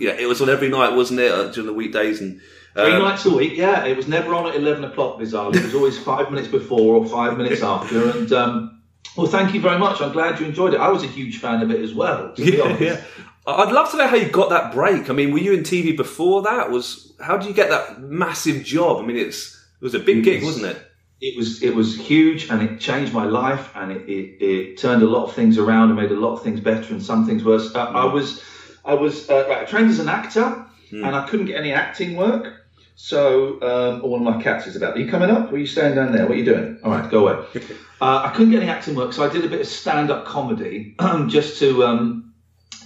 Yeah, 0.00 0.12
it 0.12 0.26
was 0.26 0.42
on 0.42 0.48
every 0.48 0.68
night, 0.68 0.94
wasn't 0.94 1.20
it, 1.20 1.30
uh, 1.30 1.50
during 1.50 1.66
the 1.66 1.74
weekdays 1.74 2.20
and. 2.20 2.40
Three 2.74 2.92
um, 2.92 3.02
nights 3.02 3.26
a 3.26 3.34
week, 3.34 3.54
yeah. 3.56 3.84
It 3.84 3.96
was 3.96 4.06
never 4.06 4.32
on 4.32 4.46
at 4.46 4.54
11 4.54 4.84
o'clock, 4.84 5.18
bizarrely. 5.18 5.56
It 5.56 5.64
was 5.64 5.74
always 5.74 5.98
five 5.98 6.30
minutes 6.30 6.46
before 6.46 6.94
or 6.94 7.06
five 7.06 7.36
minutes 7.36 7.62
after. 7.64 8.10
And, 8.10 8.32
um, 8.32 8.79
well, 9.16 9.26
thank 9.26 9.54
you 9.54 9.60
very 9.60 9.78
much. 9.78 10.00
I'm 10.00 10.12
glad 10.12 10.40
you 10.40 10.46
enjoyed 10.46 10.74
it. 10.74 10.80
I 10.80 10.88
was 10.88 11.02
a 11.02 11.08
huge 11.08 11.38
fan 11.38 11.62
of 11.62 11.70
it 11.70 11.80
as 11.80 11.94
well, 11.94 12.32
to 12.34 12.44
be 12.44 12.56
yeah, 12.56 12.64
honest. 12.64 12.80
yeah. 12.80 13.00
I'd 13.46 13.72
love 13.72 13.90
to 13.90 13.96
know 13.96 14.06
how 14.06 14.16
you 14.16 14.28
got 14.28 14.50
that 14.50 14.72
break. 14.72 15.10
I 15.10 15.12
mean, 15.12 15.32
were 15.32 15.38
you 15.38 15.54
in 15.54 15.60
TV 15.60 15.96
before 15.96 16.42
that? 16.42 16.70
Was 16.70 17.12
how 17.20 17.36
did 17.36 17.48
you 17.48 17.54
get 17.54 17.70
that 17.70 18.00
massive 18.00 18.64
job? 18.64 19.02
I 19.02 19.06
mean, 19.06 19.16
it's 19.16 19.56
it 19.80 19.84
was 19.84 19.94
a 19.94 19.98
big 19.98 20.24
gig, 20.24 20.44
wasn't 20.44 20.66
it? 20.66 20.90
it 21.20 21.36
was 21.36 21.62
it 21.62 21.74
was 21.74 21.98
huge 21.98 22.48
and 22.50 22.62
it 22.62 22.80
changed 22.80 23.12
my 23.12 23.24
life 23.24 23.70
and 23.74 23.92
it, 23.92 24.08
it, 24.08 24.42
it 24.42 24.78
turned 24.78 25.02
a 25.02 25.06
lot 25.06 25.24
of 25.24 25.34
things 25.34 25.58
around 25.58 25.88
and 25.90 25.96
made 25.96 26.10
a 26.10 26.18
lot 26.18 26.32
of 26.32 26.42
things 26.42 26.60
better 26.60 26.92
and 26.92 27.02
some 27.02 27.26
things 27.26 27.44
worse. 27.44 27.74
Uh, 27.74 27.84
I 27.84 28.06
was 28.06 28.42
I 28.84 28.94
was 28.94 29.28
uh, 29.28 29.46
right, 29.48 29.62
I 29.62 29.64
trained 29.64 29.90
as 29.90 29.98
an 29.98 30.08
actor 30.08 30.66
and 30.90 31.14
I 31.14 31.26
couldn't 31.28 31.46
get 31.46 31.56
any 31.56 31.72
acting 31.72 32.16
work. 32.16 32.59
So 33.02 33.58
um, 33.62 34.02
one 34.08 34.26
of 34.26 34.34
my 34.34 34.42
cats 34.42 34.66
is 34.66 34.76
about. 34.76 34.94
Are 34.94 35.00
you 35.00 35.10
coming 35.10 35.30
up? 35.30 35.50
Or 35.50 35.54
are 35.54 35.58
you 35.58 35.66
staying 35.66 35.94
down 35.94 36.12
there? 36.12 36.26
What 36.26 36.32
are 36.32 36.38
you 36.38 36.44
doing? 36.44 36.78
All 36.84 36.90
right, 36.90 37.10
go 37.10 37.26
away. 37.26 37.46
Uh, 38.02 38.22
I 38.24 38.30
couldn't 38.30 38.50
get 38.50 38.62
any 38.62 38.70
acting 38.70 38.94
work, 38.94 39.12
so 39.12 39.22
I 39.22 39.30
did 39.30 39.44
a 39.44 39.48
bit 39.48 39.60
of 39.60 39.66
stand-up 39.66 40.24
comedy 40.24 40.96
just 41.26 41.58
to 41.58 41.84
um, 41.84 42.32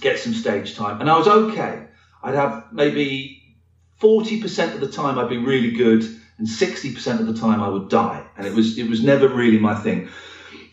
get 0.01 0.19
some 0.19 0.33
stage 0.33 0.75
time, 0.75 0.99
and 0.99 1.09
I 1.09 1.17
was 1.17 1.25
okay. 1.25 1.87
I'd 2.21 2.35
have 2.35 2.65
maybe 2.73 3.41
forty 3.95 4.41
percent 4.41 4.73
of 4.73 4.81
the 4.81 4.89
time 4.89 5.17
I'd 5.17 5.29
be 5.29 5.37
really 5.37 5.71
good, 5.71 6.03
and 6.37 6.45
sixty 6.45 6.93
percent 6.93 7.21
of 7.21 7.27
the 7.27 7.33
time 7.33 7.63
I 7.63 7.69
would 7.69 7.87
die, 7.87 8.25
and 8.35 8.45
it 8.45 8.53
was 8.53 8.77
it 8.77 8.89
was 8.89 9.05
never 9.05 9.29
really 9.29 9.57
my 9.57 9.73
thing. 9.73 10.09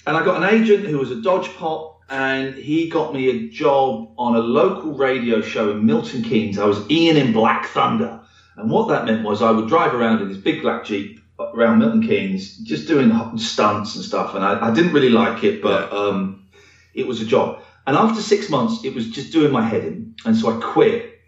And 0.08 0.16
I 0.16 0.25
got 0.25 0.42
an 0.42 0.61
agent 0.61 0.87
who 0.87 0.99
was 0.99 1.12
a 1.12 1.22
dodge 1.22 1.49
pot, 1.54 1.99
and 2.11 2.56
he 2.56 2.90
got 2.90 3.14
me 3.14 3.30
a 3.30 3.49
job 3.49 4.12
on 4.18 4.34
a 4.34 4.40
local 4.40 4.94
radio 4.94 5.40
show 5.40 5.70
in 5.70 5.87
Milton 5.87 6.25
Keynes. 6.25 6.58
I 6.58 6.64
was 6.64 6.80
Iain 6.90 7.16
in 7.16 7.32
Black 7.32 7.66
Thunder, 7.66 8.22
and 8.56 8.71
what 8.71 8.88
that 8.88 9.04
meant 9.04 9.25
was 9.25 9.42
I 9.42 9.50
would 9.50 9.68
drive 9.68 9.94
around 9.94 10.23
in 10.23 10.28
this 10.28 10.38
big 10.38 10.62
black 10.62 10.85
jeep 10.85 11.21
around 11.38 11.78
Milton 11.78 12.06
Keynes, 12.06 12.59
just 12.59 12.87
doing 12.87 13.11
stunts 13.38 13.94
and 13.94 14.04
stuff, 14.04 14.35
and 14.35 14.44
I, 14.44 14.71
I 14.71 14.75
didn't 14.75 14.92
really 14.92 15.09
like 15.09 15.42
it, 15.44 15.62
but 15.62 15.92
um, 15.92 16.47
it 16.94 17.06
was 17.06 17.21
a 17.21 17.25
job. 17.25 17.62
And 17.87 17.97
after 17.97 18.21
six 18.21 18.49
months, 18.49 18.85
it 18.85 18.94
was 18.94 19.11
just 19.11 19.32
doing 19.32 19.52
my 19.52 19.62
head 19.62 19.85
in, 19.85 20.14
and 20.25 20.37
so 20.37 20.56
I 20.56 20.61
quit. 20.61 21.18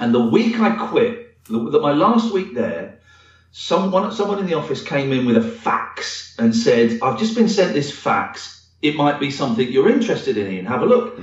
And 0.00 0.12
the 0.12 0.26
week 0.26 0.58
I 0.58 0.70
quit, 0.88 1.44
the, 1.44 1.70
the, 1.70 1.80
my 1.80 1.92
last 1.92 2.32
week 2.32 2.54
there, 2.54 3.00
someone 3.52 4.10
someone 4.12 4.38
in 4.38 4.46
the 4.46 4.54
office 4.54 4.82
came 4.82 5.12
in 5.12 5.26
with 5.26 5.36
a 5.36 5.42
fax 5.42 6.34
and 6.38 6.54
said, 6.56 6.98
"I've 7.02 7.18
just 7.18 7.36
been 7.36 7.48
sent 7.48 7.74
this 7.74 7.96
fax. 7.96 8.70
It 8.80 8.96
might 8.96 9.20
be 9.20 9.30
something 9.30 9.70
you're 9.70 9.90
interested 9.90 10.36
in. 10.36 10.48
Iain. 10.48 10.66
Have 10.66 10.82
a 10.82 10.86
look." 10.86 11.18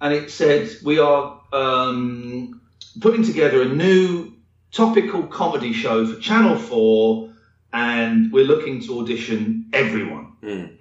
And 0.00 0.12
it 0.12 0.30
said, 0.30 0.68
"We 0.84 0.98
are 0.98 1.40
um, 1.52 2.60
putting 3.00 3.22
together 3.24 3.62
a 3.62 3.68
new 3.68 4.33
topical 4.74 5.22
comedy 5.28 5.72
show 5.72 6.06
for 6.06 6.20
Channel 6.20 6.58
Four, 6.58 7.30
and 7.72 8.32
we're 8.32 8.44
looking 8.44 8.80
to 8.82 9.00
audition 9.00 9.66
everyone." 9.72 10.24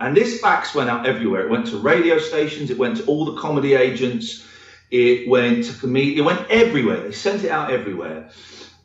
And 0.02 0.16
this 0.18 0.42
fax 0.42 0.76
went 0.76 0.90
out 0.90 1.06
everywhere. 1.08 1.46
It 1.46 1.50
went 1.50 1.68
to 1.68 1.78
radio 1.78 2.20
stations. 2.20 2.70
It 2.70 2.78
went 2.78 2.98
to 2.98 3.06
all 3.06 3.24
the 3.26 3.40
comedy 3.40 3.76
agents. 3.76 4.46
It 4.92 5.30
went 5.30 5.64
to 5.66 5.74
comedians. 5.80 6.20
It 6.20 6.24
went 6.24 6.50
everywhere. 6.50 7.00
They 7.02 7.14
sent 7.14 7.46
it 7.46 7.50
out 7.50 7.72
everywhere. 7.72 8.30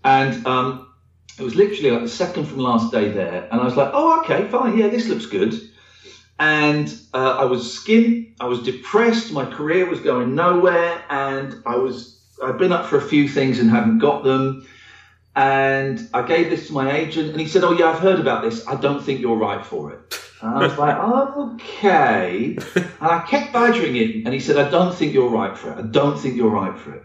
And 0.04 0.46
um, 0.46 0.88
it 1.36 1.42
was 1.42 1.54
literally 1.56 1.90
like 1.90 2.02
the 2.02 2.08
second 2.08 2.44
from 2.46 2.58
last 2.58 2.92
day 2.92 3.10
there. 3.10 3.48
And 3.50 3.60
I 3.60 3.64
was 3.64 3.76
like, 3.76 3.90
oh, 3.92 4.20
okay, 4.20 4.48
fine. 4.48 4.78
Yeah, 4.78 4.88
this 4.88 5.08
looks 5.08 5.26
good. 5.26 5.52
And 6.38 6.86
uh, 7.12 7.36
I 7.38 7.44
was 7.44 7.62
skint. 7.64 8.34
I 8.40 8.46
was 8.46 8.62
depressed. 8.62 9.32
My 9.32 9.44
career 9.44 9.84
was 9.90 10.00
going 10.00 10.34
nowhere. 10.36 11.02
And 11.10 11.60
I 11.66 11.74
was, 11.74 12.22
I'd 12.42 12.58
been 12.58 12.72
up 12.72 12.86
for 12.86 12.98
a 12.98 13.02
few 13.02 13.28
things 13.28 13.58
and 13.58 13.68
hadn't 13.68 13.98
got 13.98 14.22
them. 14.22 14.64
And 15.38 16.08
I 16.12 16.22
gave 16.26 16.50
this 16.50 16.66
to 16.66 16.72
my 16.72 16.90
agent, 16.90 17.30
and 17.30 17.40
he 17.40 17.46
said, 17.46 17.62
"Oh 17.62 17.70
yeah, 17.70 17.90
I've 17.90 18.00
heard 18.00 18.18
about 18.18 18.42
this. 18.42 18.66
I 18.66 18.74
don't 18.74 19.00
think 19.00 19.20
you're 19.20 19.36
right 19.36 19.64
for 19.64 19.92
it." 19.92 20.20
And 20.42 20.50
I 20.50 20.66
was 20.66 20.76
like, 20.76 20.96
"Okay." 21.54 22.58
And 22.74 22.88
I 23.00 23.20
kept 23.20 23.52
badgering 23.52 23.94
him, 23.94 24.22
and 24.24 24.34
he 24.34 24.40
said, 24.40 24.56
"I 24.58 24.68
don't 24.68 24.92
think 24.92 25.14
you're 25.14 25.30
right 25.30 25.56
for 25.56 25.70
it. 25.70 25.78
I 25.78 25.82
don't 25.82 26.18
think 26.18 26.34
you're 26.36 26.50
right 26.50 26.76
for 26.76 26.92
it." 26.92 27.04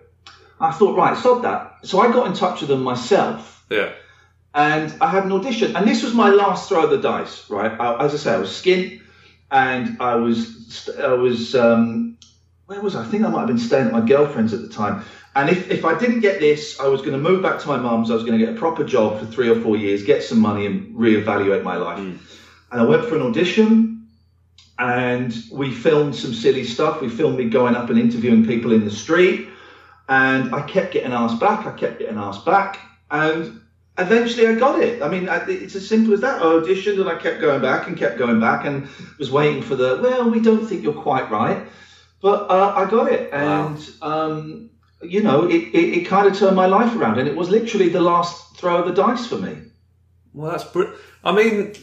I 0.60 0.72
thought, 0.72 0.98
right, 0.98 1.16
stop 1.16 1.44
that. 1.44 1.78
So 1.84 2.00
I 2.00 2.12
got 2.12 2.26
in 2.26 2.34
touch 2.34 2.62
with 2.62 2.70
them 2.70 2.82
myself, 2.84 3.66
Yeah. 3.70 3.92
and 4.56 4.96
I 5.02 5.10
had 5.10 5.26
an 5.26 5.32
audition. 5.32 5.76
And 5.76 5.88
this 5.88 6.02
was 6.04 6.14
my 6.16 6.30
last 6.30 6.70
throw 6.70 6.86
of 6.86 6.90
the 6.90 7.02
dice, 7.02 7.48
right? 7.52 7.72
I, 7.80 8.04
as 8.04 8.14
I 8.16 8.18
say, 8.18 8.34
I 8.34 8.38
was 8.38 8.50
skint, 8.50 9.00
and 9.52 9.98
I 10.00 10.16
was, 10.16 10.90
I 10.98 11.14
was, 11.14 11.54
um, 11.54 12.18
where 12.66 12.82
was 12.82 12.96
I? 12.96 13.02
I 13.02 13.06
think 13.06 13.26
I 13.26 13.30
might 13.30 13.40
have 13.42 13.48
been 13.48 13.60
staying 13.60 13.88
at 13.88 13.94
my 13.94 14.02
girlfriend's 14.02 14.54
at 14.54 14.62
the 14.62 14.70
time. 14.70 15.04
And 15.36 15.50
if, 15.50 15.72
if 15.72 15.84
I 15.84 15.98
didn't 15.98 16.20
get 16.20 16.40
this, 16.40 16.80
I 16.80 16.88
was 16.88 17.02
going 17.02 17.14
to 17.14 17.18
move 17.18 17.42
back 17.42 17.60
to 17.60 17.68
my 17.68 17.78
mum's. 17.78 18.12
I 18.12 18.14
was 18.14 18.24
going 18.24 18.38
to 18.38 18.46
get 18.46 18.54
a 18.56 18.58
proper 18.58 18.84
job 18.84 19.20
for 19.20 19.26
three 19.26 19.50
or 19.50 19.60
four 19.60 19.76
years, 19.76 20.04
get 20.04 20.24
some 20.24 20.40
money, 20.40 20.68
and 20.68 20.96
reevaluate 20.96 21.64
my 21.64 21.76
life. 21.76 22.40
And 22.72 22.80
I 22.80 22.84
went 22.84 23.06
for 23.06 23.16
an 23.16 23.24
audition, 23.24 24.08
and 24.78 25.36
we 25.52 25.72
filmed 25.72 26.16
some 26.16 26.34
silly 26.34 26.64
stuff. 26.64 27.02
We 27.02 27.10
filmed 27.10 27.38
me 27.38 27.46
going 27.50 27.76
up 27.76 27.90
and 27.90 27.98
interviewing 27.98 28.46
people 28.46 28.74
in 28.74 28.86
the 28.86 28.92
street, 28.92 29.48
and 30.08 30.54
I 30.54 30.62
kept 30.68 30.94
getting 30.94 31.14
asked 31.14 31.40
back. 31.40 31.66
I 31.66 31.72
kept 31.72 31.98
getting 31.98 32.18
asked 32.18 32.46
back, 32.46 32.80
and 33.10 33.60
eventually 33.98 34.46
I 34.46 34.54
got 34.54 34.82
it. 34.82 35.02
I 35.02 35.08
mean, 35.08 35.28
it's 35.48 35.76
as 35.76 35.88
simple 35.88 36.14
as 36.14 36.22
that. 36.22 36.44
I 36.44 36.46
auditioned, 36.46 37.00
and 37.00 37.10
I 37.10 37.16
kept 37.16 37.42
going 37.42 37.62
back 37.62 37.88
and 37.88 37.98
kept 37.98 38.20
going 38.20 38.40
back, 38.40 38.66
and 38.66 38.88
was 39.18 39.32
waiting 39.32 39.64
for 39.64 39.76
the 39.76 40.00
well. 40.00 40.30
We 40.30 40.42
don't 40.42 40.68
think 40.68 40.84
you're 40.84 40.94
quite 40.94 41.32
right, 41.32 41.66
but 42.22 42.52
uh, 42.52 42.74
I 42.76 42.88
got 42.88 43.12
it, 43.12 43.34
and. 43.34 43.80
Um, 44.04 44.70
you 45.04 45.22
know, 45.22 45.46
it, 45.46 45.62
it, 45.74 45.98
it 46.00 46.08
kind 46.08 46.28
of 46.28 46.38
turned 46.38 46.56
my 46.56 46.66
life 46.66 46.96
around, 46.96 47.20
and 47.20 47.28
it 47.28 47.36
was 47.36 47.50
literally 47.50 47.90
the 47.90 48.02
last 48.02 48.56
throw 48.58 48.78
of 48.78 48.88
the 48.88 48.94
dice 48.94 49.26
for 49.26 49.38
me. 49.38 49.58
Well, 50.34 50.52
that's 50.52 50.64
br- 50.64 50.94
I 51.24 51.32
mean, 51.32 51.74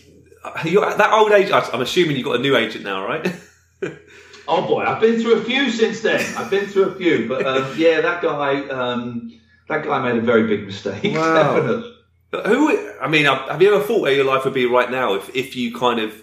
that 0.45 1.11
old 1.13 1.33
age. 1.33 1.51
I'm 1.53 1.81
assuming 1.81 2.17
you've 2.17 2.27
got 2.27 2.37
a 2.37 2.43
new 2.43 2.57
agent 2.57 2.85
now, 2.85 3.07
right? 3.07 3.33
Oh 4.49 4.67
boy, 4.67 4.83
I've 4.83 5.01
been 5.01 5.21
through 5.21 5.35
a 5.35 5.45
few 5.45 5.71
since 5.71 6.01
then. 6.01 6.21
I've 6.37 6.51
been 6.51 6.67
through 6.67 6.87
a 6.87 6.95
few, 6.97 7.29
but 7.29 7.47
um, 7.47 7.73
yeah, 7.77 8.01
that 8.01 8.21
guy, 8.21 8.67
um, 8.69 9.41
that 9.69 9.85
guy 9.85 10.03
made 10.03 10.21
a 10.21 10.27
very 10.27 10.49
big 10.49 10.67
mistake. 10.67 11.15
Wow. 11.15 11.55
Definitely. 11.55 11.97
Who? 12.47 12.91
I 13.01 13.07
mean, 13.07 13.27
have 13.27 13.63
you 13.63 13.73
ever 13.73 13.85
thought 13.85 14.03
where 14.03 14.13
your 14.13 14.25
life 14.25 14.45
would 14.45 14.55
be 14.55 14.67
right 14.67 14.91
now 14.91 15.15
if 15.15 15.35
if 15.37 15.55
you 15.55 15.73
kind 15.73 16.01
of 16.01 16.21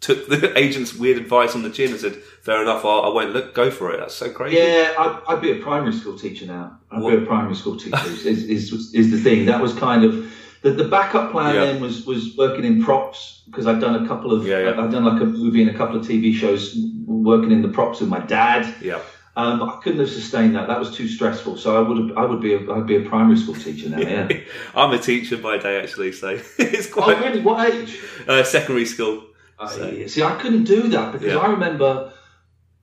took 0.00 0.28
the 0.28 0.56
agent's 0.58 0.94
weird 0.94 1.18
advice 1.18 1.54
on 1.54 1.62
the 1.62 1.70
chin 1.70 1.90
and 1.90 2.00
said, 2.00 2.16
"Fair 2.42 2.62
enough, 2.62 2.84
I'll, 2.84 3.02
I 3.02 3.08
won't 3.08 3.32
look, 3.32 3.54
go 3.54 3.70
for 3.70 3.92
it." 3.92 3.98
That's 3.98 4.14
so 4.14 4.30
crazy. 4.30 4.56
Yeah, 4.56 4.94
I'd, 4.98 5.20
I'd 5.28 5.40
be 5.42 5.52
a 5.52 5.62
primary 5.62 5.92
school 5.92 6.18
teacher 6.18 6.46
now. 6.46 6.78
I'd 6.90 7.02
What? 7.02 7.10
be 7.10 7.22
a 7.22 7.26
primary 7.26 7.54
school 7.54 7.76
teacher. 7.76 7.98
Is, 8.06 8.26
is, 8.26 8.72
is, 8.94 9.10
the 9.10 9.18
thing 9.18 9.46
that 9.46 9.60
was 9.60 9.74
kind 9.74 10.04
of 10.04 10.32
the, 10.62 10.70
the 10.70 10.84
backup 10.84 11.32
plan. 11.32 11.54
Yeah. 11.54 11.64
Then 11.66 11.80
was 11.80 12.06
was 12.06 12.36
working 12.36 12.64
in 12.64 12.82
props 12.82 13.42
because 13.46 13.66
I've 13.66 13.80
done 13.80 14.04
a 14.04 14.08
couple 14.08 14.32
of 14.32 14.46
Yeah, 14.46 14.60
yeah. 14.60 14.80
I've 14.80 14.90
done 14.90 15.04
like 15.04 15.20
a 15.22 15.26
movie 15.26 15.62
and 15.62 15.70
a 15.70 15.76
couple 15.76 15.96
of 15.96 16.06
TV 16.06 16.34
shows 16.34 16.76
working 17.06 17.52
in 17.52 17.62
the 17.62 17.68
props 17.68 18.00
with 18.00 18.08
my 18.08 18.20
dad. 18.20 18.74
Yeah. 18.80 19.00
Um, 19.36 19.62
I 19.62 19.78
couldn't 19.82 20.00
have 20.00 20.08
sustained 20.08 20.56
that. 20.56 20.66
That 20.66 20.78
was 20.78 20.96
too 20.96 21.06
stressful. 21.06 21.58
So 21.58 21.76
I 21.76 21.86
would 21.86 21.98
have, 21.98 22.16
I 22.16 22.24
would 22.24 22.40
be 22.40 22.54
a, 22.54 22.72
I'd 22.72 22.86
be 22.86 22.96
a 22.96 23.02
primary 23.02 23.36
school 23.36 23.54
teacher 23.54 23.90
now. 23.90 23.98
Yeah. 23.98 24.28
I'm 24.74 24.92
a 24.92 24.98
teacher 24.98 25.36
by 25.36 25.58
day, 25.58 25.78
actually, 25.78 26.12
so 26.12 26.28
it's 26.58 26.90
quite. 26.90 27.02
oh 27.02 27.14
quite 27.16 27.24
really? 27.26 27.40
What 27.42 27.70
age? 27.74 28.00
uh, 28.26 28.42
secondary 28.44 28.86
school. 28.86 29.24
I- 29.58 30.06
see, 30.06 30.22
I 30.22 30.34
couldn't 30.36 30.64
do 30.64 30.88
that 30.88 31.12
because 31.12 31.32
Yeah. 31.32 31.38
I 31.38 31.48
remember 31.50 32.12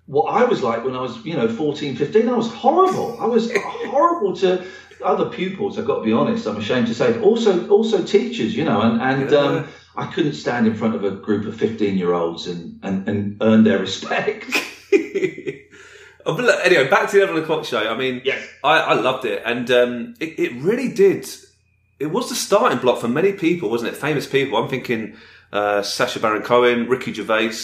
what 0.06 0.24
I 0.32 0.44
was 0.46 0.62
like 0.63 0.84
when 0.84 0.96
I 0.96 1.01
was, 1.01 1.24
you 1.25 1.36
know, 1.36 1.48
14, 1.48 1.96
15. 1.96 2.27
I 2.30 2.36
was 2.36 2.51
horrible. 2.51 3.18
I 3.22 3.25
was 3.25 3.51
horrible 3.56 4.36
to 4.38 4.63
other 5.03 5.25
pupils. 5.25 5.77
I've 5.77 5.86
got 5.86 5.98
to 6.00 6.03
be 6.03 6.13
honest. 6.13 6.46
I'm 6.48 6.58
ashamed 6.58 6.88
to 6.88 6.96
say, 6.96 7.20
also, 7.22 7.68
also 7.70 8.03
teachers, 8.03 8.56
you 8.56 8.65
know, 8.65 8.82
and, 8.82 9.01
and 9.01 9.32
Yeah. 9.32 9.38
um, 9.38 9.68
I 9.96 10.08
couldn't 10.08 10.34
stand 10.34 10.65
in 10.65 10.74
front 10.75 10.96
of 10.96 11.03
a 11.03 11.12
group 11.12 11.46
of 11.46 11.56
15 11.56 11.98
year 11.98 12.13
olds 12.13 12.48
and, 12.48 12.80
and, 12.84 13.08
and 13.08 13.38
earn 13.42 13.63
their 13.63 13.80
respect. 13.80 14.46
Oh, 16.25 16.36
but 16.38 16.46
look, 16.46 16.65
anyway, 16.65 16.88
back 16.88 17.10
to 17.10 17.18
the 17.18 17.24
eleven 17.24 17.44
o'clock 17.44 17.65
show. 17.65 17.80
I 17.80 17.98
mean, 17.98 18.22
Yes. 18.24 18.48
I, 18.63 18.80
I 18.80 18.94
loved 18.94 19.25
it, 19.25 19.42
and 19.46 19.70
um, 19.72 20.13
it, 20.22 20.39
it 20.39 20.53
really 20.62 20.88
did. 20.88 21.27
It 22.00 22.06
was 22.08 22.30
the 22.30 22.36
starting 22.36 22.77
block 22.77 23.01
for 23.01 23.10
many 23.10 23.34
people, 23.34 23.70
wasn't 23.70 23.92
it? 23.94 23.98
Famous 23.98 24.25
people. 24.25 24.58
I'm 24.58 24.70
thinking 24.70 25.18
uh, 25.53 25.81
Sacha 25.83 26.19
Baron 26.19 26.41
Cohen, 26.41 26.89
Ricky 26.89 27.13
Gervais. 27.13 27.57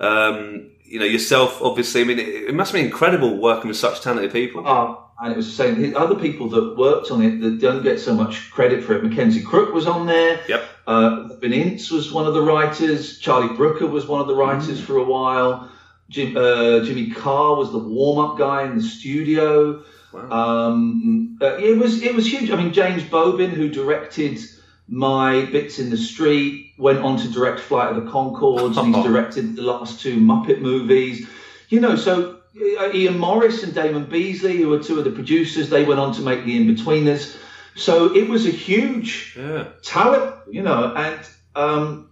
Um, 0.00 0.70
you 0.84 0.98
know 1.00 1.04
yourself, 1.04 1.60
obviously. 1.60 2.00
I 2.02 2.04
mean, 2.04 2.18
it, 2.18 2.28
it 2.28 2.54
must 2.54 2.72
be 2.72 2.80
incredible 2.80 3.36
working 3.36 3.68
with 3.68 3.76
such 3.76 4.00
talented 4.00 4.32
people. 4.32 4.66
Uh, 4.66 4.96
and 5.20 5.32
it 5.32 5.36
was 5.36 5.46
the 5.46 5.52
same. 5.52 5.96
Other 5.96 6.14
people 6.14 6.48
that 6.50 6.76
worked 6.76 7.10
on 7.10 7.22
it 7.22 7.40
that 7.40 7.60
don't 7.60 7.82
get 7.82 8.00
so 8.00 8.14
much 8.14 8.50
credit 8.50 8.84
for 8.84 8.94
it. 8.94 9.02
Mackenzie 9.02 9.42
Crook 9.42 9.72
was 9.74 9.86
on 9.86 10.06
there. 10.06 10.40
Yep. 10.48 10.64
Uh, 10.86 11.28
Ben 11.40 11.52
Ince 11.52 11.90
was 11.90 12.12
one 12.12 12.26
of 12.26 12.34
the 12.34 12.42
writers. 12.42 13.18
Charlie 13.18 13.54
Brooker 13.56 13.86
was 13.86 14.06
one 14.06 14.20
of 14.20 14.26
the 14.26 14.34
writers 14.34 14.80
for 14.80 14.96
a 14.96 15.04
while. 15.04 15.70
Jim, 16.10 16.36
uh, 16.36 16.84
Jimmy 16.84 17.10
Carr 17.10 17.56
was 17.56 17.72
the 17.72 17.78
warm-up 17.78 18.38
guy 18.38 18.64
in 18.64 18.76
the 18.76 18.82
studio. 18.82 19.82
Wow. 20.12 20.30
Um, 20.30 21.38
uh, 21.40 21.56
it 21.56 21.76
was 21.78 22.02
it 22.02 22.14
was 22.14 22.30
huge. 22.30 22.50
I 22.50 22.56
mean, 22.56 22.72
James 22.72 23.02
Bobin, 23.02 23.50
who 23.50 23.68
directed 23.68 24.38
my 24.88 25.46
bits 25.46 25.78
in 25.78 25.90
the 25.90 25.96
street, 25.96 26.63
went 26.78 26.98
on 27.00 27.16
to 27.18 27.28
direct 27.28 27.60
Flight 27.60 27.94
of 27.94 28.04
the 28.04 28.10
Conchords, 28.10 28.76
and 28.76 28.94
he's 28.94 29.04
directed 29.10 29.56
the 29.56 29.62
last 29.62 30.00
two 30.00 30.18
Muppet 30.18 30.60
movies. 30.60 31.26
You 31.68 31.80
know, 31.80 31.96
so 31.96 32.38
uh, 32.56 32.84
Iain 32.92 33.18
Morris 33.18 33.62
and 33.62 33.74
Damon 33.74 34.06
Beesley, 34.06 34.56
who 34.58 34.68
were 34.68 34.82
two 34.82 34.98
of 34.98 35.04
the 35.04 35.10
producers, 35.10 35.70
they 35.70 35.84
went 35.84 36.00
on 36.00 36.12
to 36.14 36.22
make 36.22 36.44
the 36.44 36.56
In-Betweeners. 36.56 37.36
So 37.76 38.14
it 38.14 38.28
was 38.28 38.46
a 38.46 38.50
huge 38.50 39.34
Yeah. 39.36 39.68
talent, 39.82 40.34
you 40.50 40.62
know, 40.62 40.94
and 40.94 41.18
um, 41.56 42.10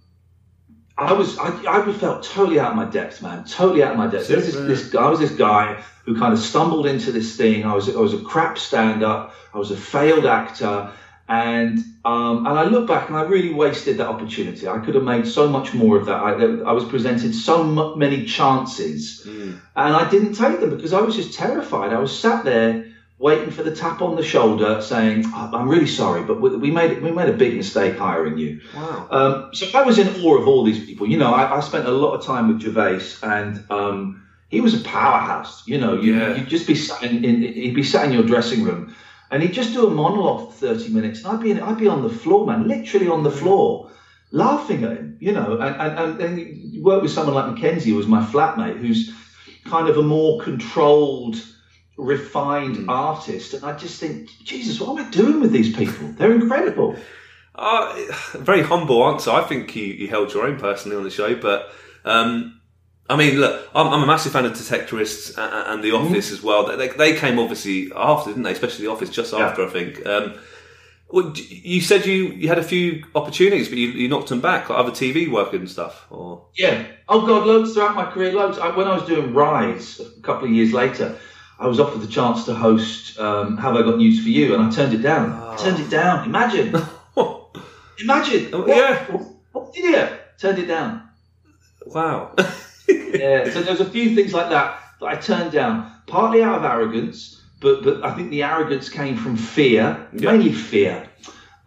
I 0.99 1.13
was 1.13 1.39
I, 1.39 1.49
I 1.69 1.93
felt 1.93 2.23
totally 2.25 2.59
out 2.61 2.71
of 2.71 2.77
my 2.77 2.85
depth, 2.85 3.23
man. 3.23 3.45
Totally 3.45 3.83
out 3.83 3.93
of 3.93 3.99
my 3.99 4.07
depth. 4.09 4.29
This, 4.29 4.55
this 4.55 4.91
guy. 4.91 5.03
I 5.03 5.09
was 5.09 5.19
this 5.21 5.33
guy 5.33 5.83
who 6.05 6.19
kind 6.19 6.33
of 6.33 6.39
stumbled 6.39 6.87
into 6.87 7.13
this 7.13 7.37
thing. 7.37 7.65
I 7.65 7.75
was 7.75 7.89
I 7.89 7.99
was 7.99 8.13
a 8.15 8.19
crap 8.19 8.59
stand 8.59 9.03
up. 9.03 9.35
I 9.55 9.59
was 9.59 9.71
a 9.71 9.77
failed 9.77 10.27
actor, 10.27 10.91
and 11.33 11.79
um, 12.05 12.47
and 12.47 12.55
I 12.63 12.65
look 12.65 12.87
back 12.89 13.09
and 13.09 13.17
I 13.17 13.23
really 13.35 13.55
wasted 13.65 13.97
that 13.99 14.09
opportunity. 14.15 14.65
I 14.69 14.79
could 14.85 14.95
have 14.99 15.05
made 15.15 15.27
so 15.39 15.45
much 15.57 15.69
more 15.75 15.97
of 15.97 16.05
that. 16.07 16.19
I, 16.29 16.31
I 16.71 16.73
was 16.79 16.85
presented 16.95 17.33
so 17.35 17.55
m- 17.63 17.99
many 17.99 18.25
chances, 18.37 19.23
and 19.77 19.95
I 20.03 20.05
didn't 20.15 20.35
take 20.35 20.59
them 20.61 20.71
because 20.71 20.93
I 20.93 21.01
was 21.07 21.15
just 21.21 21.33
terrified. 21.45 21.93
I 21.93 21.99
was 22.07 22.13
sat 22.25 22.45
there 22.45 22.71
waiting 23.19 23.51
for 23.51 23.63
the 23.63 23.71
tap 23.83 24.03
on 24.03 24.17
the 24.17 24.23
shoulder, 24.35 24.81
saying, 24.81 25.25
"Oh, 25.35 25.49
"I'm 25.59 25.69
really 25.75 25.87
sorry, 26.03 26.23
but 26.29 26.41
we- 26.43 26.57
we 26.65 26.71
made 26.71 27.01
we 27.07 27.13
made 27.21 27.29
a 27.29 27.39
big 27.45 27.55
mistake 27.63 27.95
hiring 27.97 28.37
you." 28.37 28.51
Wow. 28.75 29.07
Um, 29.11 29.33
so 29.55 29.67
I 29.75 29.83
was 29.91 29.99
in 29.99 30.09
awe 30.09 30.37
of 30.41 30.47
all 30.49 30.63
these 30.65 30.83
people. 30.89 31.07
You 31.07 31.19
know, 31.19 31.33
I, 31.41 31.45
I 31.59 31.61
spent 31.61 31.87
a 31.87 31.93
lot 32.05 32.13
of 32.17 32.21
time 32.33 32.45
with 32.49 32.61
Gervais, 32.61 33.05
and 33.23 33.53
um, 33.71 33.97
he 34.49 34.61
was 34.61 34.75
a 34.75 34.83
powerhouse. 34.97 35.63
You 35.67 35.79
know, 35.79 35.95
you, 35.95 36.15
Yeah. 36.15 36.35
you'd 36.35 36.49
just 36.57 36.67
be 36.67 36.75
sat 36.75 36.99
in, 37.03 37.15
in, 37.29 37.35
he'd 37.63 37.75
be 37.83 37.83
sat 37.93 38.05
in 38.05 38.13
your 38.13 38.25
dressing 38.33 38.63
room, 38.69 38.83
and 39.33 39.43
he'd 39.43 39.53
just 39.53 39.73
do 39.73 39.87
a 39.87 39.91
monologue 39.91 40.53
for 40.53 40.55
thirty 40.55 40.91
minutes, 40.91 41.25
and 41.25 41.29
I'd 41.29 41.43
be 41.43 41.51
in, 41.51 41.61
I'd 41.61 41.79
be 41.79 41.89
on 41.89 42.03
the 42.03 42.11
floor, 42.11 42.47
man, 42.47 42.69
literally 42.69 43.09
on 43.09 43.25
the 43.25 43.31
floor, 43.31 43.91
laughing 44.31 44.85
at 44.85 44.93
him. 44.93 45.17
You 45.21 45.33
know, 45.33 45.59
and 45.59 45.75
and, 45.77 45.99
and 45.99 46.21
then 46.21 46.39
you 46.39 46.83
work 46.85 47.03
with 47.03 47.11
someone 47.11 47.35
like 47.35 47.51
Mackenzie, 47.53 47.91
who 47.91 47.97
was 47.97 48.07
my 48.07 48.25
flatmate, 48.25 48.79
who's 48.79 49.13
kind 49.65 49.89
of 49.89 49.97
a 49.97 50.03
more 50.03 50.41
controlled 50.41 51.37
refined 51.97 52.89
artist. 52.89 53.55
And 53.55 53.65
i 53.65 53.77
just 53.77 54.01
think 54.01 54.29
jesus 54.45 54.81
what 54.81 54.99
am 54.99 55.07
i 55.07 55.11
doing 55.11 55.41
with 55.41 55.53
these 55.53 55.75
people? 55.75 56.09
They're 56.19 56.33
incredible. 56.33 56.97
Uh, 57.55 57.95
very 58.35 58.63
humble 58.63 59.05
answer. 59.07 59.31
I 59.31 59.43
think 59.43 59.77
you, 59.77 59.85
you 59.85 60.09
held 60.09 60.33
your 60.33 60.47
own 60.47 60.59
personally 60.59 60.97
on 60.97 61.05
the 61.05 61.11
show, 61.11 61.35
but 61.35 61.71
um, 62.05 62.61
I 63.11 63.17
mean, 63.17 63.37
look, 63.41 63.69
I'm, 63.75 63.89
I'm 63.89 64.03
a 64.03 64.07
massive 64.07 64.33
fan 64.33 64.45
of 64.47 64.53
Detectorists 64.53 65.37
and, 65.37 65.69
and 65.75 65.85
The 65.85 65.93
Office 65.93 66.31
as 66.33 66.43
well. 66.43 66.65
They, 66.77 66.89
they 66.89 67.15
came 67.17 67.39
obviously 67.39 67.91
after, 67.95 68.31
didn't 68.31 68.45
they? 68.45 68.53
Especially 68.53 68.87
The 68.87 68.91
Office, 68.93 69.11
just 69.11 69.33
Yeah. 69.33 69.41
after, 69.49 69.67
I 69.67 69.71
think. 69.71 70.07
Um, 70.07 70.35
you 71.35 71.83
said 71.83 72.07
you, 72.07 72.29
you 72.29 72.49
had 72.49 72.59
a 72.59 72.63
few 72.63 73.05
opportunities, 73.15 73.69
but 73.69 73.77
you, 73.77 73.89
you 73.89 74.09
knocked 74.09 74.31
them 74.31 74.41
back, 74.41 74.71
like 74.71 74.79
other 74.79 74.93
TV 74.93 75.31
work 75.31 75.53
and 75.53 75.69
stuff. 75.69 76.07
Or 76.11 76.47
Yeah. 76.57 76.87
Oh 77.09 77.27
God, 77.27 77.47
loads 77.47 77.75
throughout 77.75 77.95
my 77.97 78.11
career, 78.11 78.33
loads. 78.33 78.59
I, 78.59 78.75
when 78.75 78.87
I 78.89 78.95
was 78.95 79.07
doing 79.07 79.35
Rise 79.35 80.01
a 80.01 80.21
couple 80.23 80.49
of 80.49 80.55
years 80.55 80.73
later, 80.73 81.19
I 81.59 81.67
was 81.67 81.79
offered 81.79 82.01
the 82.01 82.07
chance 82.07 82.45
to 82.47 82.55
host 82.55 83.19
um, 83.21 83.59
Have 83.59 83.77
I 83.77 83.83
Got 83.83 83.99
News 83.99 84.23
for 84.23 84.31
You, 84.31 84.55
and 84.55 84.63
I 84.63 84.71
turned 84.71 84.95
it 84.95 85.03
down. 85.03 85.33
I 85.33 85.55
turned 85.57 85.81
it 85.81 85.91
down. 85.91 86.25
Imagine, 86.27 86.69
imagine. 88.01 88.49
Oh, 88.55 88.61
What- 88.61 88.69
yeah. 88.69 89.05
What, 89.13 89.23
what 89.53 89.77
idiot? 89.77 90.19
Turned 90.39 90.59
it 90.61 90.67
down. 90.67 91.03
wow, 91.87 92.35
Yeah. 93.15 93.51
so 93.51 93.63
there's 93.63 93.81
a 93.81 93.85
few 93.91 94.15
things 94.15 94.33
like 94.33 94.49
that 94.51 94.79
that 95.01 95.07
I 95.07 95.17
turned 95.17 95.53
down, 95.53 95.91
partly 96.07 96.43
out 96.43 96.59
of 96.59 96.65
arrogance, 96.65 97.41
but 97.61 97.83
but 97.85 98.05
I 98.05 98.13
think 98.15 98.31
the 98.31 98.43
arrogance 98.43 98.89
came 98.89 99.17
from 99.17 99.37
fear, 99.37 100.09
Yeah. 100.13 100.33
mainly 100.33 100.53
fear. 100.53 101.09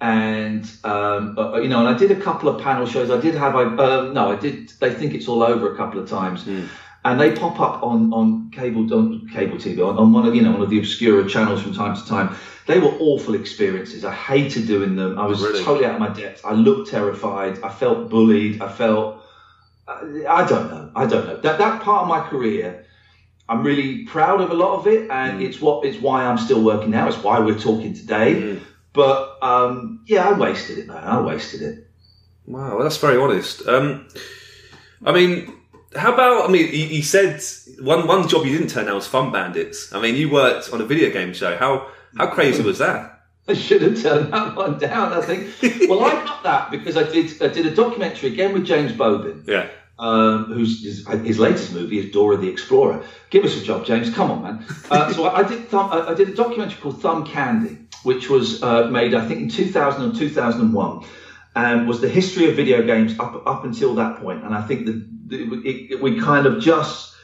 And 0.02 0.70
um, 0.84 1.38
uh, 1.38 1.58
you 1.58 1.70
know, 1.70 1.80
and 1.80 1.88
I 1.88 1.98
did 1.98 2.12
a 2.12 2.20
couple 2.20 2.50
of 2.50 2.62
panel 2.62 2.86
shows. 2.86 3.10
I 3.10 3.20
did 3.20 3.34
have, 3.36 3.56
I 3.56 3.64
um, 3.64 4.14
no, 4.14 4.32
I 4.32 4.36
did. 4.36 4.70
They 4.82 4.94
think 4.94 5.14
it's 5.14 5.28
all 5.28 5.42
over 5.42 5.74
a 5.74 5.78
couple 5.78 6.00
of 6.02 6.10
times, 6.10 6.46
and 7.06 7.20
they 7.20 7.32
pop 7.32 7.60
up 7.62 7.82
on 7.82 8.12
on 8.12 8.50
cable 8.52 8.94
on 8.94 9.28
cable 9.30 9.58
TV 9.58 9.80
on, 9.88 9.98
on 9.98 10.12
one 10.12 10.26
of 10.26 10.36
you 10.36 10.42
know 10.42 10.52
one 10.52 10.62
of 10.62 10.70
the 10.70 10.80
obscure 10.80 11.26
channels 11.28 11.62
from 11.62 11.74
time 11.74 11.96
to 11.96 12.06
time. 12.06 12.36
They 12.68 12.80
were 12.80 12.94
awful 13.00 13.36
experiences. 13.36 14.04
I 14.04 14.12
hated 14.12 14.68
doing 14.68 14.96
them. 14.96 15.18
I 15.18 15.26
was 15.26 15.42
Really? 15.42 15.64
totally 15.64 15.86
out 15.86 15.96
of 15.96 16.00
my 16.02 16.10
depth. 16.10 16.42
I 16.46 16.54
looked 16.54 16.90
terrified. 16.92 17.60
I 17.64 17.70
felt 17.70 18.10
bullied. 18.10 18.62
I 18.62 18.68
felt 18.68 19.22
I 19.88 20.46
don't 20.48 20.70
know. 20.72 20.92
I 20.96 21.06
don't 21.06 21.26
know. 21.28 21.38
That 21.38 21.58
that 21.60 21.82
part 21.82 22.04
of 22.04 22.08
my 22.08 22.28
career, 22.28 22.86
I'm 23.48 23.64
really 23.64 24.06
proud 24.06 24.42
of 24.42 24.50
a 24.50 24.54
lot 24.54 24.80
of 24.80 24.88
it, 24.88 25.10
and 25.12 25.42
it's 25.42 25.62
what 25.62 25.86
it's 25.86 26.02
why 26.02 26.26
I'm 26.26 26.38
still 26.38 26.64
working 26.64 26.92
now. 26.92 27.08
It's 27.08 27.22
why 27.22 27.40
we're 27.40 27.60
talking 27.60 27.94
today. 27.94 28.60
But 28.94 29.38
um, 29.44 30.04
yeah, 30.08 30.30
I 30.30 30.34
wasted 30.38 30.80
it, 30.80 30.88
man. 30.88 31.04
I 31.04 31.22
wasted 31.22 31.62
it. 31.62 31.88
wow, 32.48 32.82
that's 32.82 32.98
very 32.98 33.18
honest. 33.18 33.68
Um, 33.68 34.08
I 35.06 35.12
mean, 35.12 35.54
how 35.96 36.14
about? 36.14 36.50
I 36.50 36.52
mean, 36.52 36.68
you, 36.74 36.86
you 36.98 37.04
said 37.04 37.42
one 37.80 38.08
one 38.08 38.28
job 38.28 38.46
you 38.46 38.58
didn't 38.58 38.72
turn 38.72 38.86
down 38.86 38.96
was 38.96 39.08
Thumb 39.08 39.32
Bandits. 39.32 39.94
I 39.94 40.02
mean, 40.02 40.16
you 40.16 40.32
worked 40.32 40.72
on 40.74 40.82
a 40.82 40.86
video 40.86 41.12
game 41.12 41.34
show. 41.34 41.56
How 41.58 41.88
how 42.18 42.28
crazy 42.28 42.64
was 42.64 42.80
that? 42.80 43.12
I 43.48 43.54
should 43.54 43.84
have 43.84 44.02
turned 44.02 44.34
that 44.34 44.56
one 44.56 44.80
down. 44.80 45.14
I 45.14 45.22
think. 45.22 45.90
well, 45.90 46.04
I 46.04 46.14
got 46.26 46.42
that 46.44 46.72
because 46.72 46.98
I 46.98 47.04
did 47.04 47.40
I 47.42 47.48
did 47.50 47.66
a 47.68 47.76
documentary 47.76 48.32
again 48.32 48.54
with 48.54 48.66
James 48.66 48.92
Bobin. 48.92 49.44
Yeah. 49.48 49.68
Um, 49.98 50.52
whose 50.52 50.84
his, 50.84 51.08
his 51.26 51.40
latest 51.40 51.72
movie 51.72 52.00
is 52.00 52.12
Dora 52.12 52.36
the 52.36 52.50
Explorer. 52.50 53.06
Give 53.30 53.46
us 53.46 53.56
a 53.56 53.64
job, 53.64 53.86
James. 53.86 54.14
Come 54.14 54.30
on, 54.30 54.44
man. 54.44 54.66
Uh, 54.92 55.14
so 55.14 55.24
I, 55.24 55.40
I 55.40 55.48
did 55.48 55.70
thumb, 55.70 55.90
I 55.90 56.10
I 56.10 56.14
did 56.14 56.28
a 56.28 56.36
documentary 56.36 56.82
called 56.82 57.02
Thumb 57.02 57.26
Candy, 57.26 57.78
which 58.04 58.30
was 58.30 58.62
uh, 58.62 58.90
made 58.90 59.14
I 59.16 59.26
think 59.26 59.44
in 59.44 59.50
2000 59.50 60.12
or 60.12 60.14
2001, 60.14 61.06
and 61.56 61.88
was 61.88 62.02
the 62.02 62.10
history 62.10 62.50
of 62.50 62.58
video 62.58 62.86
games 62.86 63.18
up 63.20 63.48
up 63.48 63.64
until 63.64 63.96
that 63.96 64.20
point. 64.20 64.44
And 64.44 64.54
I 64.54 64.64
think 64.64 64.86
that 64.86 66.00
we 66.02 66.20
kind 66.20 66.46
of 66.46 66.62
just 66.62 67.16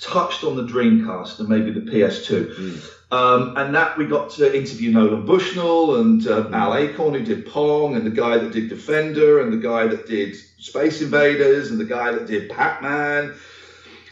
touched 0.00 0.42
on 0.42 0.56
the 0.56 0.64
Dreamcast 0.64 1.38
and 1.38 1.48
maybe 1.48 1.70
the 1.70 1.80
PS2. 1.80 2.94
Um, 3.10 3.56
and 3.56 3.74
that 3.74 3.96
we 3.96 4.06
got 4.06 4.30
to 4.32 4.54
interview 4.54 4.90
Nolan 4.90 5.24
Bushnell 5.24 5.96
and 5.96 6.26
uh, 6.26 6.50
Al 6.52 6.74
Alcorn, 6.74 7.14
who 7.14 7.24
did 7.24 7.46
Pong, 7.46 7.96
and 7.96 8.04
the 8.04 8.10
guy 8.10 8.36
that 8.38 8.52
did 8.52 8.68
Defender, 8.68 9.40
and 9.40 9.52
the 9.52 9.56
guy 9.56 9.86
that 9.86 10.06
did 10.06 10.36
Space 10.58 11.00
Invaders, 11.00 11.70
and 11.70 11.78
the 11.80 11.84
guy 11.84 12.12
that 12.12 12.26
did 12.26 12.50
Pac 12.50 12.82
Man. 12.82 13.34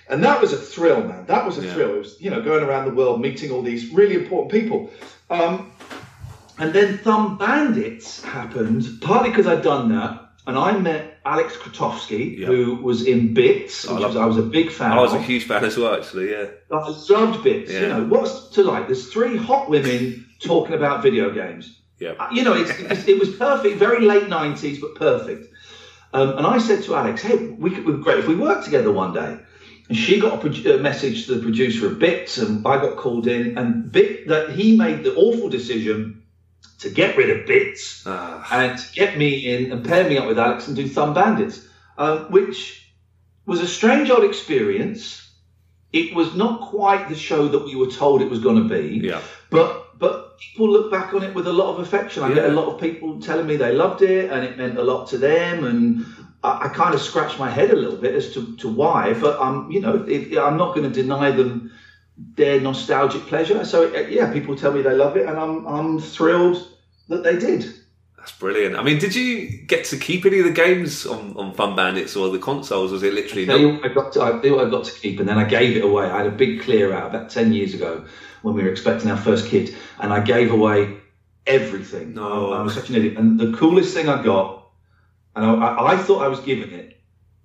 And 0.08 0.22
that 0.22 0.40
was 0.40 0.52
a 0.52 0.56
thrill, 0.56 1.02
man. 1.02 1.24
That 1.26 1.44
was 1.44 1.58
a 1.58 1.64
Yeah. 1.64 1.74
thrill. 1.74 1.94
It 1.94 1.98
was, 1.98 2.16
you 2.20 2.30
know, 2.30 2.40
going 2.40 2.62
around 2.62 2.84
the 2.88 2.94
world 2.94 3.20
meeting 3.20 3.50
all 3.50 3.62
these 3.62 3.90
really 3.92 4.14
important 4.14 4.52
people. 4.52 4.90
Um, 5.30 5.72
and 6.58 6.72
then 6.72 6.98
Thumb 6.98 7.36
Bandits 7.38 8.22
happened, 8.22 8.86
partly 9.00 9.30
because 9.30 9.46
I'd 9.46 9.62
done 9.62 9.88
that. 9.90 10.22
And 10.46 10.56
I 10.56 10.78
met 10.78 11.18
Aleks 11.26 11.54
Krotoski, 11.54 12.38
Yeah. 12.38 12.46
who 12.46 12.76
was 12.76 13.04
in 13.04 13.34
Bits, 13.34 13.88
I 13.88 13.94
which 13.94 14.02
love 14.02 14.10
was, 14.14 14.16
I 14.16 14.26
was 14.26 14.36
a 14.38 14.42
big 14.42 14.70
fan 14.70 14.92
I 14.92 15.00
was 15.02 15.12
a 15.12 15.20
huge 15.20 15.42
fan 15.44 15.64
as 15.64 15.76
well, 15.76 15.94
actually. 15.94 16.30
Yeah. 16.30 16.44
I 16.70 16.88
loved 17.10 17.42
bits. 17.42 17.72
You 17.72 17.88
know, 17.88 18.04
what's 18.04 18.50
to 18.50 18.62
like? 18.62 18.86
There's 18.86 19.08
three 19.12 19.36
hot 19.36 19.68
women 19.68 20.24
talking 20.40 20.74
about 20.76 21.02
video 21.02 21.30
games. 21.30 21.80
Yeah. 21.98 22.12
Uh, 22.20 22.28
You 22.32 22.44
know, 22.44 22.52
it's, 22.52 22.70
it's, 22.78 23.08
it 23.08 23.18
was 23.18 23.30
perfect, 23.30 23.76
very 23.78 24.06
late 24.06 24.28
90s, 24.28 24.80
but 24.80 24.94
perfect. 24.94 25.48
Um, 26.16 26.38
and 26.38 26.46
I 26.46 26.56
said 26.56 26.82
to 26.84 26.94
Alex, 26.94 27.20
hey, 27.20 27.36
we 27.36 27.70
could, 27.70 27.84
we'd 27.84 27.98
be 27.98 28.02
great 28.02 28.20
if 28.20 28.26
we 28.26 28.34
worked 28.34 28.64
together 28.64 28.90
one 28.90 29.12
day. 29.12 29.38
And 29.90 29.98
she 29.98 30.18
got 30.18 30.42
a, 30.42 30.76
a 30.76 30.78
message 30.78 31.26
to 31.26 31.34
the 31.34 31.42
producer 31.42 31.88
of 31.88 31.98
Bits, 31.98 32.38
and 32.38 32.66
I 32.66 32.80
got 32.80 32.96
called 32.96 33.26
in, 33.26 33.58
and 33.58 33.92
Bit 33.92 34.28
that 34.28 34.48
he 34.50 34.78
made 34.78 35.04
the 35.04 35.14
awful 35.14 35.50
decision 35.50 36.22
to 36.78 36.88
get 36.88 37.18
rid 37.18 37.28
of 37.28 37.46
Bits 37.46 38.02
Ah, 38.06 38.46
and 38.50 38.82
get 38.94 39.18
me 39.18 39.54
in 39.54 39.70
and 39.70 39.84
pair 39.84 40.08
me 40.08 40.16
up 40.16 40.26
with 40.26 40.38
Alex 40.38 40.68
and 40.68 40.74
do 40.74 40.88
Thumb 40.88 41.12
Bandits, 41.12 41.68
um, 41.98 42.30
which 42.30 42.90
was 43.44 43.60
a 43.60 43.68
strange 43.68 44.08
odd 44.08 44.24
experience. 44.24 45.30
It 45.92 46.14
was 46.14 46.34
not 46.34 46.62
quite 46.62 47.10
the 47.10 47.14
show 47.14 47.46
that 47.46 47.62
we 47.66 47.74
were 47.76 47.90
told 47.90 48.22
it 48.22 48.30
was 48.30 48.40
going 48.40 48.66
to 48.66 48.74
be, 48.74 49.06
yeah. 49.06 49.20
but 49.50 49.85
people 50.38 50.70
look 50.70 50.90
back 50.90 51.14
on 51.14 51.22
it 51.22 51.34
with 51.34 51.46
a 51.46 51.52
lot 51.52 51.70
of 51.70 51.80
affection. 51.80 52.22
I 52.22 52.32
get 52.32 52.44
a 52.44 52.52
lot 52.52 52.66
of 52.72 52.80
people 52.80 53.20
telling 53.20 53.46
me 53.46 53.56
they 53.56 53.72
loved 53.72 54.02
it 54.02 54.30
and 54.30 54.44
it 54.44 54.56
meant 54.56 54.78
a 54.78 54.82
lot 54.82 55.06
to 55.08 55.18
them, 55.18 55.64
and 55.64 56.04
I, 56.42 56.66
I 56.66 56.68
kind 56.68 56.94
of 56.94 57.00
scratch 57.00 57.38
my 57.38 57.50
head 57.50 57.70
a 57.70 57.76
little 57.76 57.98
bit 57.98 58.14
as 58.14 58.32
to, 58.34 58.56
to 58.56 58.68
why. 58.68 59.14
But 59.14 59.38
I'm, 59.40 59.70
you 59.70 59.80
know, 59.80 60.04
it, 60.06 60.36
I'm 60.38 60.56
not 60.56 60.74
going 60.74 60.90
to 60.90 61.02
deny 61.02 61.30
them 61.30 61.70
their 62.36 62.60
nostalgic 62.60 63.26
pleasure. 63.26 63.64
So 63.64 63.84
yeah, 63.94 64.32
people 64.32 64.56
tell 64.56 64.72
me 64.72 64.82
they 64.82 64.94
love 64.94 65.16
it, 65.16 65.26
and 65.26 65.38
I'm 65.38 65.66
I'm 65.66 65.98
thrilled 65.98 66.58
that 67.08 67.22
they 67.22 67.36
did. 67.36 67.66
That's 68.26 68.38
brilliant. 68.38 68.74
I 68.74 68.82
mean, 68.82 68.98
did 68.98 69.14
you 69.14 69.46
get 69.46 69.84
to 69.84 69.96
keep 69.96 70.26
any 70.26 70.40
of 70.40 70.46
the 70.46 70.50
games 70.50 71.06
on, 71.06 71.36
on 71.36 71.54
Thumb 71.54 71.76
Bandits 71.76 72.16
or 72.16 72.28
the 72.28 72.40
consoles? 72.40 72.90
Was 72.90 73.04
it 73.04 73.14
literally 73.14 73.46
Tell 73.46 73.56
no? 73.56 73.68
you 73.68 73.74
what 73.74 73.84
I 73.88 73.94
got 73.94 74.12
to, 74.14 74.22
I 74.22 74.30
tell 74.32 74.46
you 74.46 74.56
what 74.56 74.66
I 74.66 74.70
got 74.70 74.84
to 74.86 74.92
keep, 75.00 75.20
and 75.20 75.28
then 75.28 75.38
I 75.38 75.44
gave 75.44 75.76
it 75.76 75.84
away. 75.84 76.06
I 76.06 76.16
had 76.16 76.26
a 76.26 76.32
big 76.32 76.62
clear 76.62 76.92
out 76.92 77.14
about 77.14 77.30
ten 77.30 77.52
years 77.52 77.72
ago 77.72 78.04
when 78.42 78.56
we 78.56 78.64
were 78.64 78.68
expecting 78.68 79.12
our 79.12 79.16
first 79.16 79.46
kid, 79.48 79.76
and 80.00 80.12
I 80.12 80.18
gave 80.18 80.50
away 80.50 80.96
everything. 81.46 82.14
No. 82.14 82.52
I 82.52 82.62
was 82.62 82.74
such 82.74 82.88
an 82.88 82.96
idiot. 82.96 83.16
And 83.16 83.38
the 83.38 83.56
coolest 83.56 83.94
thing 83.94 84.08
I 84.08 84.20
got, 84.20 84.70
and 85.36 85.46
I, 85.46 85.54
I, 85.54 85.92
I 85.92 85.96
thought 85.96 86.20
I 86.20 86.26
was 86.26 86.40
giving 86.40 86.72
it. 86.72 87.00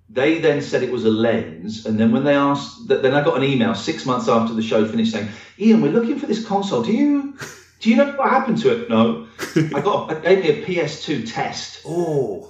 They 0.08 0.40
then 0.40 0.60
said 0.62 0.82
it 0.82 0.90
was 0.90 1.04
a 1.04 1.10
lens, 1.10 1.86
and 1.86 1.96
then 1.96 2.10
when 2.10 2.24
they 2.24 2.34
asked, 2.34 2.88
that, 2.88 3.02
then 3.02 3.14
I 3.14 3.22
got 3.22 3.36
an 3.36 3.44
email 3.44 3.76
six 3.76 4.04
months 4.04 4.28
after 4.28 4.52
the 4.52 4.62
show 4.62 4.84
finished 4.84 5.12
saying, 5.12 5.28
"Iain, 5.60 5.80
we're 5.80 5.92
looking 5.92 6.18
for 6.18 6.26
this 6.26 6.44
console. 6.44 6.82
Do 6.82 6.92
you, 6.92 7.38
do 7.82 7.90
you 7.90 7.96
know 7.96 8.10
what 8.12 8.30
happened 8.30 8.58
to 8.62 8.68
it?" 8.72 8.88
No. 8.88 9.26
I 9.56 9.80
got, 9.80 10.10
I 10.26 10.34
gave 10.36 10.66
me 10.66 10.78
a 10.80 10.84
PS2 10.84 11.30
test. 11.30 11.82
Oh, 11.86 12.48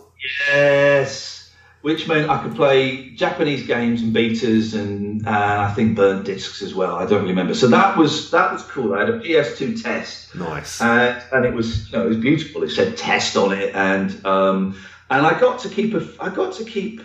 Yes, 0.48 1.52
which 1.80 2.06
meant 2.06 2.30
I 2.30 2.40
could 2.42 2.54
play 2.54 3.10
Japanese 3.10 3.66
games 3.66 4.02
and 4.02 4.12
beaters 4.12 4.72
and 4.74 5.26
uh, 5.26 5.66
I 5.68 5.74
think 5.74 5.96
burnt 5.96 6.24
discs 6.24 6.62
as 6.62 6.74
well. 6.74 6.94
I 6.94 7.06
don't 7.06 7.26
remember. 7.26 7.54
So 7.54 7.66
that 7.68 7.96
was 7.96 8.30
that 8.30 8.52
was 8.52 8.62
cool. 8.62 8.94
I 8.94 9.00
had 9.00 9.08
a 9.08 9.18
PS2 9.18 9.82
test, 9.82 10.34
nice. 10.36 10.80
and, 10.80 11.20
and 11.32 11.44
it 11.44 11.52
was 11.54 11.90
you 11.90 11.98
know 11.98 12.04
it 12.04 12.08
was 12.08 12.18
beautiful. 12.18 12.62
It 12.62 12.70
said 12.70 12.96
test 12.96 13.36
on 13.36 13.52
it, 13.52 13.74
and 13.74 14.24
um, 14.24 14.76
and 15.10 15.26
I 15.26 15.38
got 15.40 15.58
to 15.60 15.68
keep 15.68 15.94
a 15.94 16.06
I 16.20 16.28
got 16.28 16.54
to 16.54 16.64
keep 16.64 17.00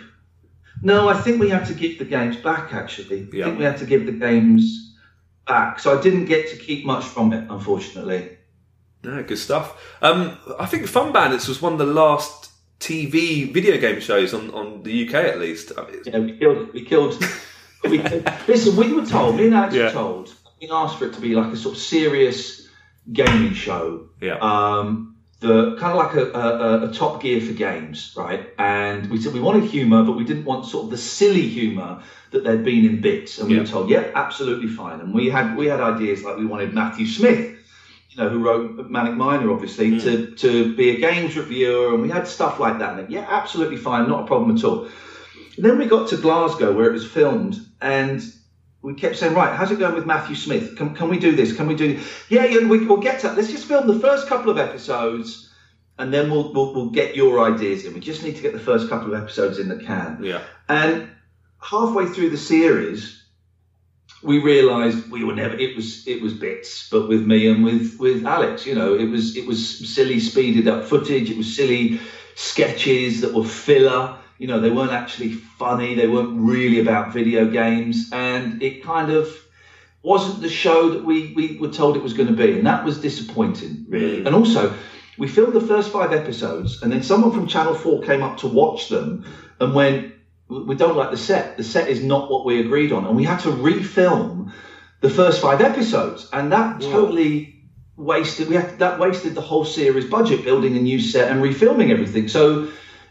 No, 0.82 1.08
I 1.08 1.20
think 1.20 1.40
we 1.40 1.48
had 1.48 1.66
to 1.66 1.74
give 1.74 1.98
the 1.98 2.04
games 2.04 2.36
back. 2.36 2.72
Actually, 2.72 3.26
Yeah. 3.32 3.46
I 3.46 3.48
think 3.48 3.58
we 3.58 3.64
had 3.64 3.78
to 3.78 3.86
give 3.86 4.06
the 4.06 4.12
games 4.12 4.87
back. 5.48 5.80
So 5.80 5.98
I 5.98 6.02
didn't 6.02 6.26
get 6.26 6.48
to 6.50 6.56
keep 6.56 6.84
much 6.84 7.04
from 7.04 7.32
it, 7.32 7.50
unfortunately. 7.50 8.36
No, 9.02 9.22
good 9.22 9.38
stuff. 9.38 9.80
Um, 10.02 10.36
I 10.58 10.66
think 10.66 10.86
Thumb 10.88 11.12
Bandits 11.12 11.48
was 11.48 11.62
one 11.62 11.72
of 11.72 11.78
the 11.78 11.86
last 11.86 12.50
TV 12.80 13.52
video 13.52 13.78
game 13.78 14.00
shows 14.00 14.34
on, 14.34 14.50
on 14.52 14.82
the 14.82 15.08
UK 15.08 15.14
at 15.14 15.38
least. 15.40 15.72
I 15.76 15.86
mean, 15.90 16.02
know, 16.06 16.20
we 16.20 16.38
killed. 16.38 16.58
It. 16.68 16.72
We 16.74 16.84
killed. 16.84 17.24
we, 17.84 17.98
listen, 18.48 18.76
we 18.76 18.92
were 18.92 19.06
told. 19.06 19.36
Me 19.36 19.46
and 19.46 19.54
Alex 19.54 19.74
Yeah. 19.74 19.84
were 19.86 19.90
told. 19.92 20.34
We 20.60 20.68
asked 20.70 20.98
for 20.98 21.06
it 21.06 21.14
to 21.14 21.20
be 21.20 21.34
like 21.34 21.52
a 21.52 21.56
sort 21.56 21.76
of 21.76 21.80
serious 21.82 22.68
gaming 23.12 23.54
show. 23.54 24.08
yeah. 24.20 24.36
um, 24.40 25.16
the 25.40 25.76
kind 25.78 25.92
of 25.92 25.96
like 25.96 26.14
a, 26.14 26.30
a, 26.36 26.88
a 26.88 26.92
top 26.92 27.20
gear 27.22 27.40
for 27.40 27.52
games, 27.52 28.12
right? 28.16 28.48
And 28.58 29.06
we 29.10 29.20
said 29.20 29.32
we 29.32 29.40
wanted 29.40 29.64
humour, 29.64 30.02
but 30.02 30.16
we 30.16 30.24
didn't 30.24 30.44
want 30.44 30.66
sort 30.66 30.84
of 30.84 30.90
the 30.90 30.96
silly 30.96 31.46
humour 31.46 32.02
that 32.32 32.42
there'd 32.42 32.64
been 32.64 32.84
in 32.84 33.00
bits. 33.00 33.38
And 33.38 33.48
we 33.48 33.54
Yeah. 33.54 33.60
were 33.60 33.66
told, 33.66 33.88
yeah, 33.88 34.10
absolutely 34.14 34.66
fine. 34.68 35.00
And 35.00 35.14
we 35.14 35.28
had 35.28 35.56
we 35.56 35.66
had 35.66 35.80
ideas 35.80 36.24
like 36.24 36.36
we 36.36 36.44
wanted 36.44 36.72
Matthew 36.74 37.06
Smith, 37.06 37.46
you 38.10 38.16
know, 38.16 38.28
who 38.28 38.38
wrote 38.38 38.90
Manic 38.90 39.14
Miner, 39.14 39.50
obviously, 39.50 39.92
mm. 39.92 40.02
to 40.02 40.34
to 40.36 40.74
be 40.74 40.90
a 40.90 40.96
games 40.98 41.36
reviewer, 41.36 41.92
and 41.94 42.02
we 42.02 42.08
had 42.08 42.26
stuff 42.26 42.58
like 42.58 42.78
that. 42.78 42.98
And 42.98 43.08
yeah, 43.10 43.26
absolutely 43.28 43.76
fine, 43.76 44.08
not 44.08 44.24
a 44.24 44.26
problem 44.26 44.56
at 44.56 44.64
all. 44.64 44.86
And 45.56 45.64
then 45.64 45.78
we 45.78 45.86
got 45.86 46.08
to 46.08 46.16
Glasgow 46.16 46.72
where 46.72 46.86
it 46.86 46.92
was 46.92 47.04
filmed, 47.04 47.60
and 47.80 48.20
we 48.82 48.94
kept 48.94 49.16
saying, 49.16 49.34
right, 49.34 49.54
how's 49.54 49.70
it 49.70 49.78
going 49.78 49.94
with 49.94 50.06
Matthew 50.06 50.36
Smith? 50.36 50.76
Can, 50.76 50.94
can 50.94 51.08
we 51.08 51.18
do 51.18 51.34
this? 51.34 51.54
Can 51.54 51.66
we 51.66 51.74
do? 51.74 52.00
Yeah, 52.28 52.44
yeah, 52.44 52.66
we, 52.66 52.86
we'll 52.86 52.98
get 52.98 53.20
to. 53.20 53.32
Let's 53.32 53.50
just 53.50 53.66
film 53.66 53.86
the 53.86 53.98
first 53.98 54.28
couple 54.28 54.50
of 54.50 54.58
episodes, 54.58 55.52
and 55.98 56.14
then 56.14 56.30
we'll, 56.30 56.52
we'll 56.52 56.72
we'll 56.74 56.90
get 56.90 57.16
your 57.16 57.40
ideas 57.40 57.84
in. 57.84 57.94
We 57.94 58.00
just 58.00 58.22
need 58.22 58.36
to 58.36 58.42
get 58.42 58.52
the 58.52 58.60
first 58.60 58.88
couple 58.88 59.12
of 59.12 59.20
episodes 59.20 59.58
in 59.58 59.68
the 59.68 59.76
can. 59.76 60.22
yeah. 60.22 60.42
And 60.68 61.10
halfway 61.60 62.06
through 62.06 62.30
the 62.30 62.36
series, 62.36 63.24
we 64.22 64.38
realised 64.38 65.10
we 65.10 65.24
were 65.24 65.34
never. 65.34 65.56
It 65.56 65.74
was 65.74 66.06
it 66.06 66.22
was 66.22 66.34
bits, 66.34 66.88
but 66.88 67.08
with 67.08 67.26
me 67.26 67.48
and 67.48 67.64
with 67.64 67.96
with 67.98 68.24
Alex, 68.24 68.64
you 68.64 68.76
know, 68.76 68.94
it 68.94 69.06
was 69.06 69.36
it 69.36 69.46
was 69.46 69.92
silly 69.92 70.20
speeded 70.20 70.68
up 70.68 70.84
footage. 70.84 71.30
It 71.30 71.36
was 71.36 71.54
silly 71.54 72.00
sketches 72.36 73.20
that 73.22 73.34
were 73.34 73.44
filler. 73.44 74.18
You 74.38 74.46
know, 74.46 74.60
they 74.60 74.70
weren't 74.70 74.92
actually 74.92 75.32
funny. 75.32 75.96
They 75.96 76.06
weren't 76.06 76.40
really 76.40 76.78
about 76.78 77.12
video 77.12 77.50
games, 77.50 78.10
and 78.12 78.62
it 78.62 78.84
kind 78.84 79.10
of 79.10 79.28
wasn't 80.02 80.40
the 80.42 80.48
show 80.48 80.90
that 80.90 81.04
we 81.04 81.32
we 81.34 81.58
were 81.58 81.72
told 81.72 81.96
it 81.96 82.02
was 82.02 82.12
going 82.12 82.28
to 82.28 82.34
be, 82.34 82.52
and 82.52 82.66
that 82.66 82.84
was 82.84 83.00
disappointing, 83.00 83.84
really. 83.88 84.18
Mm. 84.22 84.26
And 84.26 84.34
also, 84.36 84.72
we 85.18 85.26
filmed 85.26 85.54
the 85.54 85.60
first 85.60 85.90
five 85.90 86.12
episodes, 86.12 86.82
and 86.82 86.92
then 86.92 87.02
someone 87.02 87.32
from 87.32 87.48
Channel 87.48 87.74
Four 87.74 88.02
came 88.02 88.22
up 88.22 88.38
to 88.38 88.46
watch 88.46 88.88
them 88.88 89.24
and 89.58 89.74
went, 89.74 90.12
"We 90.48 90.76
don't 90.76 90.96
like 90.96 91.10
the 91.10 91.16
set. 91.16 91.56
The 91.56 91.64
set 91.64 91.88
is 91.88 92.00
not 92.00 92.30
what 92.30 92.44
we 92.44 92.60
agreed 92.60 92.92
on," 92.92 93.06
and 93.06 93.16
we 93.16 93.24
had 93.24 93.40
to 93.40 93.50
refilm 93.50 94.52
the 95.00 95.10
first 95.10 95.40
five 95.40 95.60
episodes, 95.60 96.28
and 96.32 96.52
that 96.52 96.80
totally 96.80 97.56
wasted. 97.96 98.48
We 98.48 98.54
had 98.54 98.78
that 98.78 99.00
wasted 99.00 99.34
the 99.34 99.40
whole 99.40 99.64
series 99.64 100.04
budget 100.04 100.44
building 100.44 100.76
a 100.76 100.80
new 100.80 101.00
set 101.00 101.28
and 101.28 101.42
refilming 101.42 101.90
everything. 101.90 102.28
So. 102.28 102.68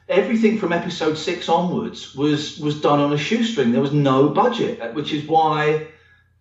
Everything 0.10 0.58
from 0.58 0.72
episode 0.72 1.18
six 1.18 1.50
onwards 1.50 2.16
was 2.16 2.60
was 2.60 2.80
done 2.82 3.00
on 3.00 3.12
a 3.12 3.18
shoestring. 3.18 3.72
There 3.72 3.82
was 3.82 3.94
no 3.94 4.30
budget, 4.30 4.94
which 4.94 5.12
is 5.12 5.28
why 5.28 5.88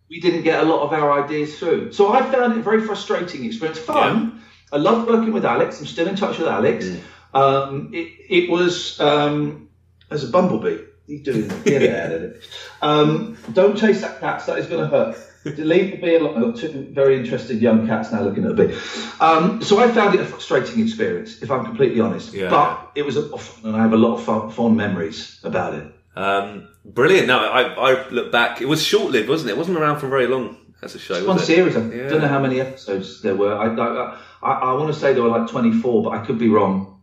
we 0.09 0.21
didn't 0.21 0.43
get 0.43 0.61
a 0.61 0.65
lot 0.65 0.83
of 0.83 0.93
our 0.93 1.25
ideas 1.25 1.59
through. 1.59 1.93
So 1.93 2.13
I 2.13 2.23
found 2.31 2.53
it 2.53 2.59
a 2.59 2.63
very 2.63 2.83
frustrating 2.83 3.45
experience. 3.45 3.79
Fun. 3.79 4.41
I 4.73 4.77
loved 4.77 5.09
working 5.09 5.33
with 5.33 5.45
Alex. 5.45 5.81
I'm 5.81 5.87
still 5.87 6.07
in 6.07 6.17
touch 6.17 6.39
with 6.39 6.49
Alex. 6.49 6.89
Um, 7.35 7.91
it, 7.93 8.13
it 8.29 8.51
was 8.51 8.99
um, 9.01 9.69
as 10.11 10.25
a 10.25 10.29
bumblebee. 10.29 10.83
You 11.07 11.21
doing? 11.21 11.49
Get 11.65 11.83
it 11.83 11.95
out 11.95 12.13
of 12.13 12.23
it. 12.23 12.43
Um, 12.83 13.39
don't 13.53 13.77
chase 13.77 14.01
that 14.01 14.21
cat. 14.21 14.45
That 14.47 14.59
is 14.59 14.67
going 14.67 14.83
to 14.83 14.97
hurt. 14.97 15.17
Leave 15.57 15.93
the 15.93 15.97
bee 15.99 16.17
alone. 16.17 16.37
I've 16.37 16.43
got 16.55 16.57
two 16.61 16.89
very 16.91 17.17
interested 17.17 17.61
young 17.63 17.87
cats 17.87 18.11
now 18.13 18.23
looking 18.23 18.45
at 18.45 18.57
the 18.57 18.67
bee. 18.67 18.75
Um, 19.21 19.63
so 19.63 19.79
I 19.79 19.91
found 19.93 20.15
it 20.15 20.21
a 20.21 20.25
frustrating 20.25 20.81
experience, 20.83 21.43
if 21.43 21.51
I'm 21.51 21.65
completely 21.65 22.01
honest. 22.01 22.33
Yeah. 22.35 22.51
But 22.51 22.93
it 22.95 23.05
was 23.05 23.17
a 23.17 23.29
fun, 23.39 23.67
and 23.71 23.77
I 23.77 23.83
have 23.83 23.93
a 23.93 23.97
lot 23.97 24.15
of 24.19 24.25
fun, 24.25 24.51
fond 24.51 24.77
memories 24.77 25.39
about 25.45 25.75
it. 25.75 25.93
Um, 26.17 26.69
brilliant. 26.85 27.29
No, 27.29 27.39
I, 27.39 27.63
I 27.93 28.09
look 28.11 28.33
back. 28.33 28.61
It 28.61 28.67
was 28.67 28.83
short 28.83 29.13
lived, 29.13 29.29
wasn't 29.29 29.51
it? 29.51 29.53
It 29.55 29.59
wasn't 29.59 29.79
around 29.79 30.01
for 30.01 30.09
very 30.09 30.27
long 30.27 30.57
as 30.83 30.95
a 30.95 30.99
show. 30.99 31.15
one 31.27 31.37
Was 31.37 31.43
it? 31.43 31.47
series. 31.47 31.77
I 31.77 31.81
Yeah. 31.81 32.09
don't 32.09 32.23
know 32.23 32.29
how 32.29 32.41
many 32.41 32.61
episodes 32.61 33.23
there 33.23 33.37
were. 33.37 33.55
I, 33.57 33.67
I, 33.75 34.19
I, 34.43 34.53
I 34.71 34.73
want 34.75 34.93
to 34.93 34.99
say 34.99 35.13
there 35.13 35.23
were 35.23 35.29
like 35.39 35.49
24, 35.49 36.03
but 36.03 36.11
I 36.11 36.25
could 36.25 36.39
be 36.39 36.49
wrong. 36.49 37.01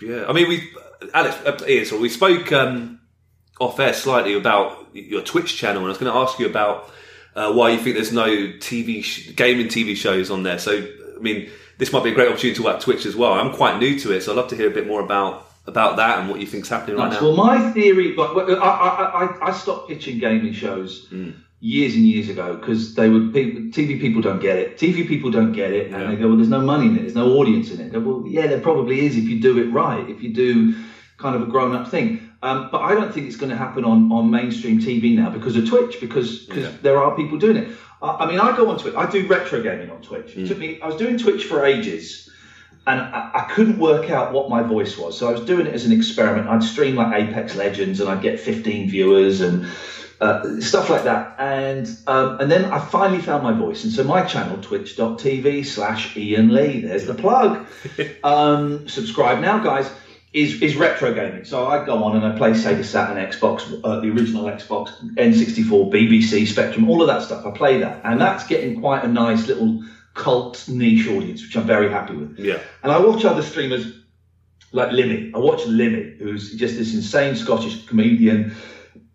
Yeah, 0.00 0.26
I 0.28 0.32
mean, 0.32 0.48
we, 0.48 0.70
Alex, 1.14 1.36
uh, 1.46 1.96
we 1.98 2.08
spoke 2.10 2.52
um, 2.52 3.00
off 3.58 3.80
air 3.80 3.94
slightly 3.94 4.34
about 4.34 4.88
your 4.94 5.22
Twitch 5.22 5.56
channel, 5.56 5.78
and 5.78 5.86
I 5.86 5.88
was 5.88 5.98
going 5.98 6.12
to 6.12 6.18
ask 6.18 6.38
you 6.38 6.46
about 6.46 6.90
uh, 7.36 7.52
why 7.52 7.70
you 7.70 7.78
think 7.78 7.94
there's 7.96 8.12
no 8.12 8.26
TV 8.26 9.04
sh- 9.04 9.30
gaming 9.36 9.66
TV 9.68 9.94
shows 9.94 10.30
on 10.30 10.42
there. 10.42 10.58
So, 10.58 10.72
I 11.16 11.20
mean, 11.20 11.48
this 11.78 11.92
might 11.92 12.02
be 12.02 12.10
a 12.10 12.14
great 12.14 12.28
opportunity 12.28 12.56
to 12.60 12.66
about 12.68 12.80
Twitch 12.80 13.04
as 13.06 13.14
well. 13.14 13.32
I'm 13.34 13.52
quite 13.52 13.78
new 13.78 13.98
to 14.00 14.12
it, 14.12 14.22
so 14.22 14.32
I'd 14.32 14.36
love 14.36 14.48
to 14.48 14.56
hear 14.56 14.68
a 14.68 14.74
bit 14.74 14.86
more 14.86 15.00
about 15.02 15.44
about 15.66 15.96
that 15.96 16.18
and 16.20 16.28
what 16.30 16.38
you 16.40 16.46
think's 16.46 16.68
happening 16.68 16.96
right 16.96 17.10
now. 17.12 17.20
Well, 17.20 17.36
my 17.36 17.72
theory, 17.72 18.12
but 18.12 18.28
I, 18.36 18.52
I, 18.54 19.24
I, 19.24 19.48
I 19.48 19.52
stopped 19.52 19.88
pitching 19.88 20.18
gaming 20.20 20.52
shows 20.52 21.06
Hmm. 21.10 21.30
years 21.60 21.94
and 21.96 22.04
years 22.06 22.28
ago 22.28 22.56
because 22.56 22.94
they 22.94 23.08
would 23.08 23.34
people, 23.34 23.60
TV 23.76 24.00
people 24.00 24.22
don't 24.22 24.38
get 24.40 24.56
it. 24.58 24.78
TV 24.78 25.06
people 25.08 25.30
don't 25.30 25.52
get 25.52 25.72
it, 25.72 25.90
and 25.92 26.00
Yeah. 26.02 26.10
they 26.10 26.16
go, 26.16 26.28
"Well, 26.28 26.36
there's 26.36 26.48
no 26.48 26.60
money 26.60 26.86
in 26.86 26.96
it. 26.96 27.00
There's 27.02 27.16
no 27.16 27.32
audience 27.38 27.70
in 27.72 27.80
it." 27.80 27.92
Go, 27.92 27.98
well, 28.00 28.24
yeah, 28.26 28.46
there 28.46 28.60
probably 28.60 29.04
is 29.06 29.16
if 29.16 29.24
you 29.24 29.40
do 29.40 29.58
it 29.58 29.68
right. 29.72 30.08
If 30.08 30.22
you 30.22 30.32
do 30.32 30.74
kind 31.18 31.34
of 31.34 31.42
a 31.42 31.46
grown-up 31.46 31.88
thing. 31.90 32.20
Um, 32.42 32.68
but 32.70 32.82
I 32.82 32.94
don't 32.94 33.12
think 33.12 33.26
it's 33.26 33.36
going 33.36 33.50
to 33.50 33.56
happen 33.56 33.84
on, 33.84 34.12
on 34.12 34.30
mainstream 34.30 34.78
TV 34.78 35.14
now 35.16 35.30
because 35.30 35.56
of 35.56 35.68
Twitch, 35.68 36.00
because 36.00 36.40
because 36.40 36.64
Yeah. 36.64 36.72
there 36.82 36.98
are 36.98 37.16
people 37.16 37.38
doing 37.38 37.56
it. 37.56 37.68
I, 38.02 38.08
I 38.24 38.26
mean, 38.30 38.38
I 38.38 38.56
go 38.56 38.68
on 38.70 38.78
Twitch. 38.78 38.94
I 38.94 39.10
do 39.10 39.26
retro 39.26 39.62
gaming 39.62 39.90
on 39.90 40.02
Twitch. 40.02 40.36
It 40.36 40.46
took 40.48 40.58
me. 40.58 40.80
I 40.80 40.86
was 40.86 40.96
doing 40.96 41.16
Twitch 41.18 41.44
for 41.44 41.64
ages 41.64 42.30
and 42.86 43.00
I, 43.00 43.30
I 43.34 43.40
couldn't 43.52 43.78
work 43.78 44.10
out 44.10 44.32
what 44.32 44.48
my 44.48 44.62
voice 44.62 44.96
was. 44.96 45.18
So 45.18 45.28
I 45.28 45.32
was 45.32 45.40
doing 45.40 45.66
it 45.66 45.74
as 45.74 45.86
an 45.86 45.92
experiment. 45.92 46.46
I'd 46.48 46.62
stream 46.62 46.94
like 46.94 47.20
Apex 47.20 47.56
Legends, 47.56 48.00
and 48.00 48.08
I'd 48.08 48.22
get 48.22 48.38
15 48.38 48.88
viewers 48.90 49.40
and 49.40 49.66
uh, 50.20 50.60
stuff 50.60 50.88
like 50.88 51.02
that. 51.04 51.34
And 51.38 51.88
um, 52.06 52.38
and 52.38 52.50
then 52.50 52.66
I 52.66 52.78
finally 52.78 53.20
found 53.20 53.42
my 53.42 53.52
voice, 53.52 53.82
and 53.84 53.92
so 53.92 54.04
my 54.04 54.22
channel, 54.22 54.58
Twitch.tv/slash 54.62 56.16
Iain 56.16 56.48
Lee. 56.52 56.80
There's 56.82 57.06
the 57.06 57.14
plug. 57.14 57.66
Um, 58.24 58.88
subscribe 58.88 59.40
now, 59.40 59.58
guys. 59.58 59.88
Is, 60.36 60.60
is 60.60 60.76
retro 60.76 61.14
gaming. 61.14 61.44
So 61.44 61.66
I 61.66 61.84
go 61.84 62.04
on 62.04 62.14
and 62.14 62.26
I 62.26 62.36
play 62.36 62.50
Sega 62.50 62.84
Saturn, 62.84 63.16
Xbox, 63.16 63.80
uh, 63.82 64.00
the 64.00 64.10
original 64.10 64.44
Xbox, 64.44 64.90
N64, 65.14 65.90
BBC, 65.90 66.46
Spectrum, 66.46 66.90
all 66.90 67.00
of 67.00 67.08
that 67.08 67.22
stuff. 67.22 67.46
I 67.46 67.50
play 67.52 67.78
that, 67.80 68.02
and 68.04 68.20
that's 68.20 68.46
getting 68.46 68.78
quite 68.78 69.02
a 69.02 69.08
nice 69.08 69.46
little 69.46 69.82
cult 70.12 70.68
niche 70.68 71.08
audience, 71.08 71.42
which 71.42 71.56
I'm 71.56 71.66
very 71.66 71.90
happy 71.90 72.14
with. 72.14 72.38
Yeah, 72.38 72.58
And 72.82 72.92
I 72.92 72.98
watch 72.98 73.24
other 73.24 73.42
streamers 73.42 74.00
like 74.72 74.90
Limmy. 74.90 75.34
I 75.34 75.38
watch 75.38 75.60
Limmy, 75.62 76.18
who's 76.18 76.54
just 76.54 76.76
this 76.76 76.94
insane 76.94 77.36
Scottish 77.36 77.86
comedian. 77.86 78.54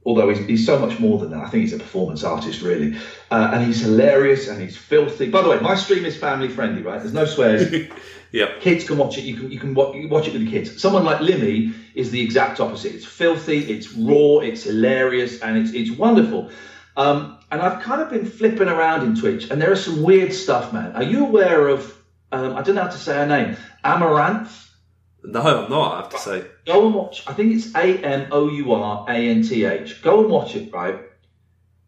Although 0.04 0.30
he's, 0.30 0.40
he's 0.48 0.66
so 0.66 0.80
much 0.80 1.00
more 1.00 1.20
than 1.20 1.30
that, 1.30 1.44
I 1.44 1.50
think 1.50 1.62
he's 1.62 1.74
a 1.74 1.78
performance 1.78 2.24
artist, 2.24 2.64
really. 2.64 2.98
Uh, 3.30 3.52
and 3.54 3.66
he's 3.66 3.82
hilarious 3.82 4.48
and 4.48 4.60
he's 4.60 4.76
filthy. 4.76 5.30
By 5.30 5.44
the 5.44 5.50
way, 5.50 5.60
my 5.60 5.76
stream 5.76 6.06
is 6.06 6.18
family 6.18 6.48
friendly, 6.48 6.82
right? 6.82 7.00
There's 7.00 7.14
no 7.14 7.26
swears. 7.26 7.72
yeah, 8.32 8.58
kids 8.60 8.86
can 8.86 8.98
watch 8.98 9.18
it. 9.18 9.24
You 9.24 9.36
can 9.36 9.52
you 9.52 9.60
can 9.60 9.74
watch, 9.74 9.96
you 9.96 10.08
watch 10.08 10.28
it 10.28 10.34
with 10.34 10.46
the 10.46 10.52
kids. 10.52 10.82
Someone 10.82 11.04
like 11.04 11.20
Limmy 11.20 11.74
is 11.96 12.12
the 12.12 12.22
exact 12.22 12.60
opposite. 12.60 12.94
It's 12.96 13.06
filthy, 13.06 13.60
it's 13.60 13.92
raw, 13.94 14.40
it's 14.40 14.64
hilarious, 14.64 15.42
and 15.42 15.58
it's 15.58 15.72
it's 15.72 15.92
wonderful. 15.92 16.50
Um, 16.96 17.38
and 17.52 17.62
I've 17.62 17.82
kind 17.82 18.02
of 18.02 18.10
been 18.10 18.26
flipping 18.26 18.68
around 18.68 19.06
in 19.06 19.16
Twitch, 19.16 19.50
and 19.50 19.62
there 19.62 19.72
is 19.72 19.84
some 19.84 20.02
weird 20.04 20.34
stuff, 20.34 20.72
man. 20.74 20.96
Are 20.96 21.04
you 21.04 21.26
aware 21.26 21.68
of? 21.68 21.94
Um, 22.32 22.56
I 22.56 22.62
don't 22.62 22.76
know 22.76 22.84
how 22.84 22.90
to 22.90 22.98
say 22.98 23.16
her 23.16 23.26
name. 23.26 23.58
Amaranth. 23.84 24.70
no, 25.24 25.42
I'm 25.42 25.70
not. 25.70 25.94
I 25.94 25.98
have 25.98 26.10
to 26.12 26.18
say. 26.18 26.46
Go 26.66 26.86
and 26.86 26.96
watch. 26.96 27.28
I 27.28 27.34
think 27.34 27.54
it's 27.54 27.76
A 27.76 27.98
M 27.98 28.28
O 28.32 28.50
U 28.50 28.72
R 28.72 29.06
A 29.10 29.14
N 29.14 29.44
T 29.44 29.66
H. 29.66 30.02
Go 30.02 30.22
and 30.22 30.30
watch 30.30 30.56
it. 30.56 30.72
Right. 30.74 31.00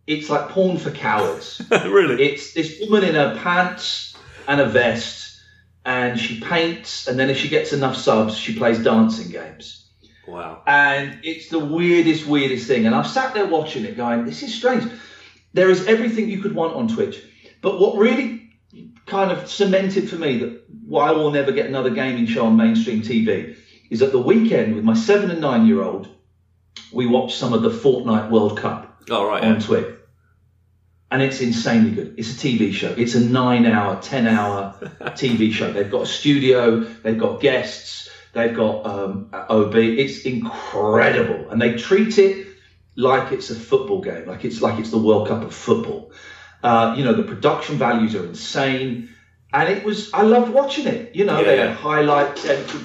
It's 0.05 0.29
like 0.29 0.49
porn 0.49 0.77
for 0.77 0.91
cowards. 0.91 1.61
really? 1.71 2.21
It's 2.21 2.53
this 2.53 2.81
woman 2.81 3.07
in 3.07 3.15
her 3.15 3.39
pants 3.41 4.17
and 4.47 4.59
a 4.59 4.65
vest, 4.65 5.22
and 5.85 6.19
she 6.19 6.39
paints, 6.39 7.07
and 7.07 7.19
then 7.19 7.29
if 7.29 7.37
she 7.37 7.49
gets 7.49 7.73
enough 7.73 7.95
subs, 7.95 8.37
she 8.37 8.57
plays 8.57 8.79
dancing 8.83 9.29
games. 9.31 9.89
wow. 10.27 10.61
And 10.65 11.19
it's 11.23 11.49
the 11.49 11.59
weirdest, 11.59 12.25
weirdest 12.25 12.67
thing. 12.67 12.85
And 12.85 12.95
I've 12.95 13.07
sat 13.07 13.33
there 13.33 13.45
watching 13.45 13.83
it, 13.85 13.97
going, 13.97 14.25
"This 14.25 14.43
is 14.43 14.53
strange." 14.53 14.85
There 15.53 15.69
is 15.69 15.85
everything 15.85 16.29
you 16.29 16.41
could 16.41 16.55
want 16.55 16.73
on 16.75 16.87
Twitch, 16.87 17.21
but 17.61 17.79
what 17.79 17.97
really 17.97 18.49
kind 19.05 19.31
of 19.31 19.49
cemented 19.49 20.09
for 20.09 20.15
me 20.15 20.37
that 20.39 20.63
why 20.87 21.09
I 21.09 21.11
will 21.11 21.29
never 21.31 21.51
get 21.51 21.65
another 21.67 21.89
gaming 21.89 22.25
show 22.25 22.45
on 22.45 22.55
mainstream 22.57 23.01
TV 23.01 23.55
is 23.91 24.01
at 24.01 24.11
the 24.11 24.19
weekend 24.21 24.73
with 24.75 24.83
my 24.83 24.93
seven 24.95 25.29
and 25.29 25.41
nine 25.41 25.67
year 25.67 25.83
old, 25.83 26.07
we 26.91 27.05
watched 27.05 27.37
some 27.37 27.53
of 27.53 27.61
the 27.61 27.69
Fortnite 27.69 28.31
World 28.31 28.57
Cup 28.57 29.03
All 29.11 29.25
right. 29.27 29.43
on 29.43 29.55
Yeah. 29.55 29.59
Twitch. 29.59 29.87
And 31.13 31.21
it's 31.21 31.41
insanely 31.41 31.91
good. 31.91 32.15
It's 32.17 32.31
a 32.31 32.35
TV 32.47 32.73
show. 32.73 32.89
It's 32.97 33.13
a 33.13 33.19
nine 33.19 33.67
hour, 33.67 34.01
10 34.01 34.25
hour 34.27 34.75
TV 35.01 35.51
show. 35.53 35.71
They've 35.71 35.89
got 35.91 36.01
a 36.01 36.05
studio, 36.07 36.79
they've 36.79 37.19
got 37.19 37.39
guests, 37.39 38.09
They've 38.33 38.55
got 38.55 38.85
um, 38.87 39.29
OB. 39.31 39.75
It's 39.75 40.23
incredible, 40.25 41.51
and 41.51 41.61
they 41.61 41.75
treat 41.75 42.17
it 42.17 42.47
like 42.95 43.31
it's 43.31 43.51
a 43.51 43.55
football 43.55 44.01
game, 44.01 44.25
like 44.25 44.43
it's 44.43 44.59
like 44.59 44.79
it's 44.79 44.89
the 44.89 44.97
World 44.97 45.27
Cup 45.27 45.43
of 45.43 45.53
football. 45.53 46.11
Uh, 46.63 46.95
you 46.97 47.03
know, 47.03 47.13
the 47.13 47.21
production 47.21 47.77
values 47.77 48.15
are 48.15 48.25
insane, 48.25 49.09
and 49.53 49.69
it 49.69 49.83
was. 49.83 50.11
I 50.13 50.23
loved 50.23 50.51
watching 50.51 50.87
it. 50.87 51.13
You 51.15 51.25
know, 51.25 51.41
Yeah, 51.41 51.45
they 51.45 51.57
had 51.57 51.75
highlights. 51.75 52.43
every- 52.45 52.81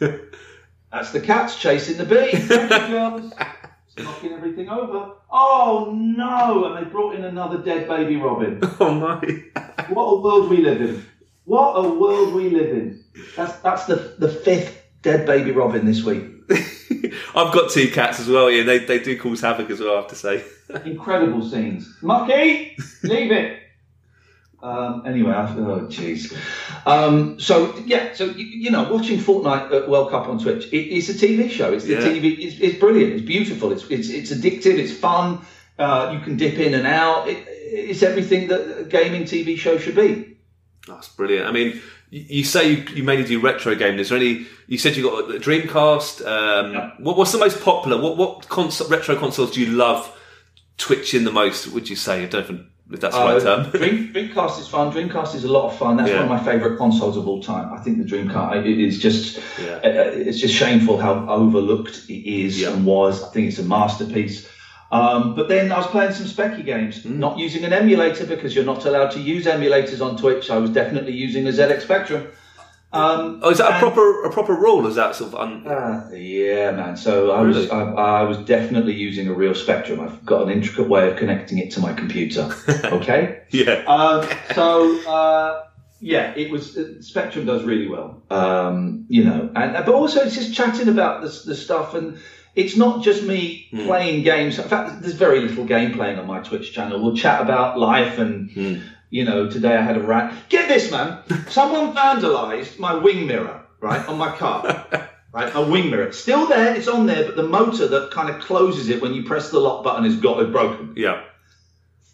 That's 0.90 1.12
the 1.12 1.20
cats 1.20 1.60
chasing 1.60 1.98
the 1.98 2.06
bee. 2.06 2.32
Thank 4.04 4.22
you, 4.22 4.28
girls. 4.30 4.32
It's 4.32 4.32
knocking 4.32 4.32
everything 4.32 4.68
over. 4.68 5.12
Oh 5.30 5.92
no! 5.94 6.64
And 6.64 6.86
they 6.86 6.90
brought 6.90 7.14
in 7.14 7.24
another 7.24 7.58
dead 7.58 7.88
baby 7.88 8.16
robin. 8.16 8.60
Oh 8.80 8.94
no. 8.94 9.20
What 9.88 10.04
a 10.04 10.20
world 10.20 10.50
we 10.50 10.58
live 10.58 10.80
in. 10.80 11.04
What 11.44 11.72
a 11.72 11.88
world 11.88 12.34
we 12.34 12.50
live 12.50 12.70
in. 12.70 13.04
That's 13.36 13.56
that's 13.60 13.86
the 13.86 14.14
the 14.18 14.28
fifth 14.28 14.82
dead 15.02 15.26
baby 15.26 15.50
robin 15.50 15.86
this 15.86 16.02
week. 16.04 16.24
I've 17.34 17.52
got 17.52 17.70
two 17.70 17.88
cats 17.90 18.20
as 18.20 18.28
well, 18.28 18.50
yeah. 18.50 18.64
They, 18.64 18.78
they 18.78 18.98
do 18.98 19.18
cause 19.18 19.40
havoc 19.40 19.70
as 19.70 19.80
well, 19.80 19.94
I 19.94 19.96
have 19.96 20.08
to 20.08 20.16
say. 20.16 20.42
Incredible 20.84 21.42
scenes. 21.42 21.94
Mucky, 22.02 22.76
leave 23.02 23.30
it. 23.32 23.62
Um, 24.60 25.04
anyway, 25.06 25.30
I, 25.32 25.44
oh 25.56 25.86
jeez. 25.88 26.34
Um, 26.84 27.38
so 27.38 27.76
yeah, 27.86 28.12
so 28.14 28.24
you, 28.26 28.44
you 28.44 28.70
know, 28.72 28.92
watching 28.92 29.18
Fortnite 29.18 29.72
at 29.72 29.88
World 29.88 30.10
Cup 30.10 30.26
on 30.28 30.38
Twitch, 30.40 30.66
it, 30.72 30.76
it's 30.76 31.08
a 31.08 31.14
TV 31.14 31.48
show. 31.48 31.72
It's 31.72 31.84
the 31.84 31.92
Yeah. 31.92 32.00
TV. 32.00 32.38
It's, 32.40 32.58
it's 32.58 32.78
brilliant. 32.78 33.12
It's 33.12 33.24
beautiful. 33.24 33.70
It's 33.70 33.84
it's 33.88 34.08
it's 34.08 34.32
addictive. 34.32 34.78
It's 34.78 34.92
fun. 34.92 35.42
Uh, 35.78 36.10
you 36.12 36.20
can 36.20 36.36
dip 36.36 36.58
in 36.58 36.74
and 36.74 36.86
out. 36.88 37.28
It, 37.28 37.46
it's 37.48 38.02
everything 38.02 38.48
that 38.48 38.80
a 38.80 38.84
gaming 38.84 39.22
TV 39.24 39.56
show 39.56 39.78
should 39.78 39.94
be. 39.94 40.36
That's 40.88 41.08
brilliant. 41.08 41.46
I 41.46 41.52
mean, 41.52 41.80
you, 42.10 42.24
you 42.28 42.44
say 42.44 42.72
you, 42.72 42.82
you 42.94 43.04
mainly 43.04 43.26
do 43.26 43.38
retro 43.40 43.76
gaming. 43.76 44.00
Is 44.00 44.08
there 44.08 44.18
any? 44.18 44.46
You 44.66 44.78
said 44.78 44.96
you 44.96 45.04
got 45.04 45.30
a 45.36 45.38
Dreamcast. 45.38 46.26
Um, 46.26 46.72
Yeah. 46.72 46.90
what, 46.98 47.16
what's 47.16 47.30
the 47.30 47.38
most 47.38 47.60
popular? 47.62 48.00
What 48.00 48.16
what 48.16 48.48
console, 48.48 48.88
retro 48.88 49.14
consoles 49.14 49.52
do 49.52 49.60
you 49.60 49.70
love 49.70 50.12
twitching 50.78 51.22
the 51.22 51.30
most? 51.32 51.68
Would 51.68 51.88
you 51.88 51.94
say? 51.96 52.24
I 52.24 52.26
don't 52.26 52.66
if 52.90 53.00
that's 53.00 53.14
the 53.16 53.22
right 53.22 53.36
Uh, 53.42 53.64
term. 53.64 53.70
Dream, 53.72 54.12
Dreamcast 54.12 54.60
is 54.60 54.68
fun. 54.68 54.92
Dreamcast 54.92 55.34
is 55.34 55.44
a 55.44 55.48
lot 55.52 55.64
of 55.70 55.76
fun. 55.78 55.96
That's 55.96 56.10
Yeah. 56.10 56.24
one 56.26 56.38
of 56.38 56.44
my 56.46 56.52
favourite 56.52 56.78
consoles 56.78 57.16
of 57.16 57.28
all 57.28 57.42
time. 57.42 57.72
I 57.72 57.78
think 57.78 57.98
the 57.98 58.04
Dreamcast 58.04 58.64
it 58.64 58.78
is 58.80 58.98
just 58.98 59.38
Yeah. 59.62 59.74
uh, 59.84 60.10
it's 60.28 60.38
just 60.38 60.54
shameful 60.54 60.98
how 60.98 61.26
overlooked 61.28 62.02
it 62.08 62.26
is 62.44 62.60
Yeah. 62.60 62.70
and 62.72 62.86
was. 62.86 63.22
I 63.22 63.28
think 63.28 63.48
it's 63.48 63.58
a 63.58 63.62
masterpiece. 63.64 64.48
Um, 64.90 65.34
but 65.34 65.48
then 65.50 65.70
I 65.70 65.76
was 65.76 65.86
playing 65.88 66.12
some 66.12 66.24
specky 66.26 66.64
games, 66.64 67.00
Mm. 67.04 67.18
not 67.18 67.38
using 67.38 67.62
an 67.64 67.74
emulator 67.74 68.24
because 68.24 68.54
you're 68.54 68.64
not 68.64 68.86
allowed 68.86 69.10
to 69.10 69.20
use 69.20 69.44
emulators 69.44 70.00
on 70.00 70.16
Twitch. 70.16 70.50
I 70.50 70.56
was 70.56 70.70
definitely 70.70 71.12
using 71.12 71.46
a 71.46 71.52
ZX 71.52 71.82
Spectrum. 71.82 72.22
Um, 72.90 73.40
Oh, 73.42 73.50
is 73.50 73.58
that 73.58 73.76
a 73.76 73.78
proper 73.78 74.24
a 74.24 74.30
proper 74.32 74.54
rule? 74.54 74.86
Is 74.86 74.94
that 74.94 75.14
sort 75.14 75.34
of 75.34 75.40
un- 75.40 75.64
Ah, 75.66 76.08
yeah, 76.10 76.70
man. 76.70 76.96
So 76.96 77.32
I 77.32 77.42
was 77.42 77.56
Really? 77.56 77.70
I, 77.70 77.82
I 78.20 78.22
was 78.22 78.38
definitely 78.38 78.94
using 78.94 79.28
a 79.28 79.32
real 79.34 79.54
Spectrum. 79.54 80.00
I've 80.00 80.24
got 80.24 80.42
an 80.44 80.50
intricate 80.50 80.88
way 80.88 81.10
of 81.10 81.16
connecting 81.18 81.58
it 81.58 81.70
to 81.72 81.80
my 81.80 81.92
computer. 81.92 82.48
Okay. 82.84 83.42
yeah? 83.50 83.84
Um, 83.86 84.26
so 84.54 85.06
uh, 85.06 85.64
yeah, 86.00 86.32
it 86.34 86.50
was 86.50 86.78
uh, 86.78 87.02
Spectrum 87.02 87.44
does 87.44 87.62
really 87.62 87.88
well, 87.88 88.22
um, 88.30 89.04
you 89.08 89.22
know, 89.24 89.50
and 89.54 89.72
but 89.84 89.94
also 89.94 90.20
it's 90.22 90.34
just 90.36 90.54
chatting 90.54 90.88
about 90.88 91.20
the, 91.22 91.28
the 91.44 91.54
stuff, 91.54 91.94
and 91.94 92.18
it's 92.54 92.76
not 92.76 93.04
just 93.04 93.22
me 93.22 93.66
Hmm. 93.70 93.84
playing 93.84 94.22
games. 94.22 94.58
In 94.58 94.66
fact, 94.66 95.02
there's 95.02 95.14
very 95.14 95.40
little 95.40 95.64
game 95.66 95.92
playing 95.92 96.18
on 96.18 96.26
my 96.26 96.40
Twitch 96.40 96.72
channel. 96.72 97.02
We'll 97.02 97.16
chat 97.16 97.42
about 97.42 97.78
life 97.78 98.18
and. 98.18 98.50
Hmm. 98.50 98.74
You 99.10 99.24
know, 99.24 99.48
today 99.48 99.76
I 99.76 99.82
had 99.82 99.96
a 99.96 100.02
rat. 100.02 100.34
Get 100.48 100.68
this, 100.68 100.90
man! 100.90 101.22
Someone 101.48 101.94
vandalised 101.94 102.78
my 102.78 102.94
wing 102.94 103.26
mirror, 103.26 103.64
right, 103.80 104.06
on 104.08 104.18
my 104.18 104.34
car. 104.36 104.86
Right, 105.30 105.54
a 105.54 105.60
wing 105.60 105.90
mirror. 105.90 106.04
It's 106.04 106.18
still 106.18 106.46
there, 106.46 106.74
it's 106.74 106.88
on 106.88 107.04
there, 107.04 107.26
but 107.26 107.36
the 107.36 107.42
motor 107.42 107.86
that 107.86 108.10
kind 108.10 108.34
of 108.34 108.40
closes 108.40 108.88
it 108.88 109.02
when 109.02 109.12
you 109.12 109.24
press 109.24 109.50
the 109.50 109.58
lock 109.58 109.84
button 109.84 110.04
has 110.04 110.16
got 110.16 110.40
it 110.42 110.50
broken. 110.50 110.94
Yeah. 110.96 111.22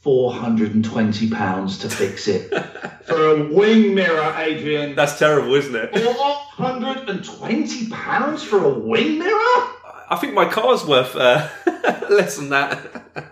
Four 0.02 0.32
hundred 0.32 0.74
and 0.74 0.84
twenty 0.84 1.30
pounds 1.30 1.78
to 1.78 1.88
fix 1.88 2.26
it 2.26 2.50
for 3.06 3.28
a 3.28 3.44
wing 3.54 3.94
mirror, 3.94 4.34
Adrian. 4.36 4.96
That's 4.96 5.16
terrible, 5.16 5.54
isn't 5.54 5.76
it? 5.76 5.96
Four 5.96 6.14
hundred 6.24 7.08
and 7.08 7.24
twenty 7.24 7.88
pounds 7.88 8.42
for 8.42 8.64
a 8.64 8.68
wing 8.68 9.20
mirror? 9.20 9.68
I 10.14 10.16
think 10.16 10.32
my 10.32 10.44
car's 10.48 10.86
worth 10.86 11.16
uh, 11.16 11.48
less 12.08 12.36
than 12.36 12.50
that. 12.50 12.78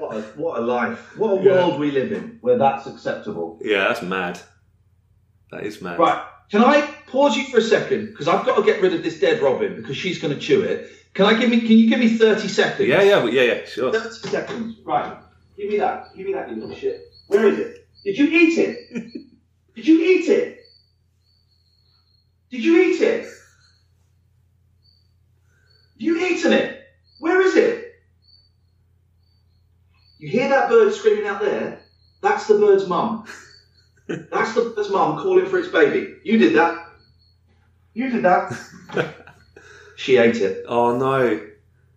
What 0.00 0.16
a, 0.16 0.22
what 0.34 0.58
a 0.58 0.62
life! 0.62 1.16
What 1.16 1.30
a 1.30 1.36
world 1.36 1.78
we 1.78 1.92
live 1.92 2.10
in 2.10 2.38
where 2.40 2.58
that's 2.58 2.88
acceptable. 2.88 3.60
Yeah, 3.62 3.86
that's 3.86 4.02
mad. 4.02 4.40
That 5.52 5.62
is 5.62 5.80
mad. 5.80 6.00
Right, 6.00 6.20
can 6.50 6.64
I 6.64 6.80
pause 7.06 7.36
you 7.36 7.44
for 7.44 7.58
a 7.58 7.62
second 7.62 8.06
because 8.06 8.26
I've 8.26 8.44
got 8.44 8.56
to 8.56 8.64
get 8.64 8.82
rid 8.82 8.94
of 8.94 9.04
this 9.04 9.20
dead 9.20 9.40
robin 9.40 9.76
because 9.76 9.96
she's 9.96 10.18
going 10.20 10.34
to 10.34 10.40
chew 10.40 10.62
it. 10.62 10.90
Can 11.14 11.26
I 11.26 11.38
give 11.38 11.50
me? 11.50 11.60
Can 11.60 11.78
you 11.78 11.88
give 11.88 12.00
me 12.00 12.16
thirty 12.16 12.48
seconds? 12.48 12.88
Yeah, 12.88 13.02
yeah, 13.02 13.24
yeah, 13.26 13.42
yeah. 13.42 13.64
Sure. 13.64 13.92
30 13.92 14.28
seconds. 14.28 14.76
Right. 14.84 15.16
Give 15.56 15.70
me 15.70 15.78
that. 15.78 16.16
Give 16.16 16.26
me 16.26 16.32
that, 16.32 16.50
you 16.50 16.56
little 16.56 16.74
shit. 16.74 17.00
Where 17.28 17.46
is 17.46 17.60
it? 17.60 17.86
Did 18.02 18.18
you 18.18 18.26
eat 18.26 18.58
it? 18.58 19.12
Did 19.76 19.86
you 19.86 20.00
eat 20.02 20.28
it? 20.28 20.58
Did 22.50 22.64
you 22.64 22.82
eat 22.82 23.00
it? 23.00 23.28
You 26.02 26.18
eaten 26.18 26.52
it? 26.52 26.84
Where 27.20 27.40
is 27.40 27.54
it? 27.54 27.94
You 30.18 30.28
hear 30.28 30.48
that 30.48 30.68
bird 30.68 30.92
screaming 30.92 31.26
out 31.28 31.40
there? 31.40 31.78
That's 32.20 32.48
the 32.48 32.54
bird's 32.54 32.88
mum. 32.88 33.24
That's 34.08 34.52
the 34.52 34.72
bird's 34.74 34.90
mum 34.90 35.22
calling 35.22 35.46
for 35.46 35.60
its 35.60 35.68
baby. 35.68 36.16
You 36.24 36.38
did 36.38 36.56
that. 36.56 36.88
You 37.94 38.10
did 38.10 38.24
that. 38.24 38.52
she 39.96 40.16
ate 40.16 40.38
it. 40.38 40.64
Oh 40.66 40.98
no. 40.98 41.40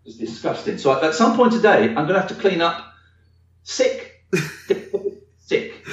It's 0.06 0.18
disgusting. 0.18 0.78
So 0.78 1.04
at 1.04 1.16
some 1.16 1.36
point 1.36 1.54
today, 1.54 1.88
I'm 1.88 2.06
going 2.06 2.14
to 2.14 2.20
have 2.20 2.30
to 2.30 2.36
clean 2.36 2.62
up 2.62 2.94
sick. 3.64 4.24
sick. 5.40 5.84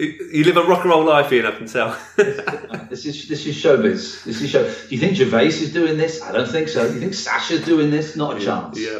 You 0.00 0.44
live 0.44 0.56
a 0.56 0.62
rock 0.62 0.80
and 0.82 0.90
roll 0.90 1.04
life, 1.04 1.30
Iain. 1.32 1.46
I 1.46 1.50
can 1.52 1.66
tell. 1.66 1.96
This 2.90 3.06
is 3.06 3.28
this 3.28 3.46
is 3.46 3.54
showbiz. 3.54 4.24
This 4.24 4.40
is 4.42 4.50
show. 4.50 4.64
Do 4.64 4.88
you 4.94 4.98
think 4.98 5.16
Gervais 5.16 5.46
is 5.46 5.72
doing 5.72 5.96
this? 5.96 6.20
I 6.22 6.32
don't 6.32 6.48
think 6.48 6.68
so. 6.68 6.88
Do 6.88 6.94
you 6.94 6.98
think 7.00 7.12
Sacha's 7.14 7.64
doing 7.64 7.90
this? 7.90 8.16
Not 8.16 8.36
a 8.36 8.44
chance. 8.44 8.76
Yeah, 8.80 8.98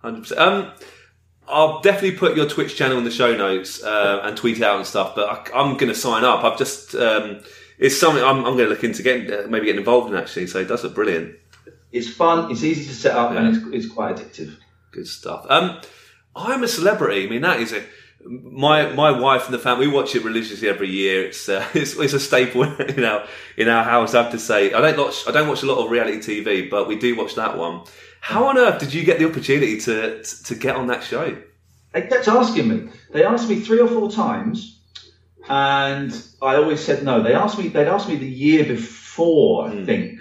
hundred 0.00 0.20
percent. 0.20 0.40
Um, 0.40 0.72
I'll 1.48 1.80
definitely 1.80 2.12
put 2.18 2.36
your 2.36 2.48
Twitch 2.48 2.76
channel 2.76 2.98
in 2.98 3.04
the 3.04 3.10
show 3.10 3.36
notes 3.36 3.82
uh, 3.82 4.20
and 4.22 4.36
tweet 4.36 4.58
it 4.58 4.62
out 4.62 4.76
and 4.76 4.86
stuff. 4.86 5.16
But 5.16 5.28
I, 5.28 5.58
I'm 5.58 5.76
going 5.76 5.88
to 5.92 5.94
sign 5.98 6.22
up. 6.22 6.44
I've 6.44 6.56
just 6.56 6.94
um, 6.94 7.40
it's 7.78 7.98
something 7.98 8.22
I'm, 8.22 8.38
I'm 8.38 8.54
going 8.56 8.68
to 8.68 8.68
look 8.68 8.84
into 8.84 9.02
getting 9.02 9.32
uh, 9.32 9.46
maybe 9.48 9.66
getting 9.66 9.80
involved 9.80 10.12
in 10.12 10.16
actually. 10.16 10.46
So 10.46 10.60
it 10.60 10.68
does 10.68 10.84
look 10.84 10.94
brilliant. 10.94 11.34
It's 11.90 12.08
fun. 12.08 12.50
It's 12.52 12.62
easy 12.62 12.84
to 12.84 12.94
set 12.94 13.16
up, 13.16 13.32
Yeah. 13.32 13.40
and 13.46 13.56
it's, 13.56 13.66
it's 13.86 13.92
quite 13.92 14.16
addictive. 14.16 14.56
Good 14.92 15.08
stuff. 15.08 15.46
Um, 15.48 15.80
I'm 16.36 16.62
a 16.62 16.68
celebrity. 16.68 17.26
I 17.26 17.30
mean, 17.30 17.42
that 17.42 17.58
is 17.60 17.72
a 17.72 17.82
my 18.28 18.92
my 18.92 19.10
wife 19.10 19.46
and 19.46 19.54
the 19.54 19.58
family. 19.58 19.86
We 19.86 19.92
watch 19.92 20.14
it 20.14 20.24
religiously 20.24 20.68
every 20.68 20.88
year. 20.88 21.26
It's 21.26 21.48
uh, 21.48 21.66
it's, 21.74 21.96
it's 21.96 22.12
a 22.12 22.20
staple 22.20 22.62
in 22.80 23.04
our 23.04 23.26
in 23.56 23.68
our 23.68 23.84
house. 23.84 24.14
I 24.14 24.22
have 24.22 24.32
to 24.32 24.38
say, 24.38 24.72
I 24.72 24.80
don't 24.80 24.98
watch 24.98 25.26
I 25.26 25.32
don't 25.32 25.48
watch 25.48 25.62
a 25.62 25.66
lot 25.66 25.84
of 25.84 25.90
reality 25.90 26.18
TV, 26.18 26.68
but 26.70 26.88
we 26.88 26.96
do 26.96 27.16
watch 27.16 27.34
that 27.36 27.56
one. 27.56 27.82
How 28.20 28.46
on 28.46 28.58
earth 28.58 28.80
did 28.80 28.92
you 28.92 29.04
get 29.04 29.18
the 29.18 29.28
opportunity 29.28 29.78
to 29.80 30.22
to 30.22 30.54
get 30.54 30.76
on 30.76 30.88
that 30.88 31.02
show? 31.02 31.36
They 31.92 32.02
kept 32.02 32.28
asking 32.28 32.68
me. 32.68 32.90
They 33.12 33.24
asked 33.24 33.48
me 33.48 33.60
three 33.60 33.80
or 33.80 33.88
four 33.88 34.10
times, 34.10 34.80
and 35.48 36.12
I 36.42 36.56
always 36.56 36.80
said 36.80 37.04
no. 37.04 37.22
They 37.22 37.34
asked 37.34 37.58
me. 37.58 37.68
They'd 37.68 37.88
asked 37.88 38.08
me 38.08 38.16
the 38.16 38.28
year 38.28 38.64
before, 38.64 39.68
I 39.68 39.84
think, 39.84 40.20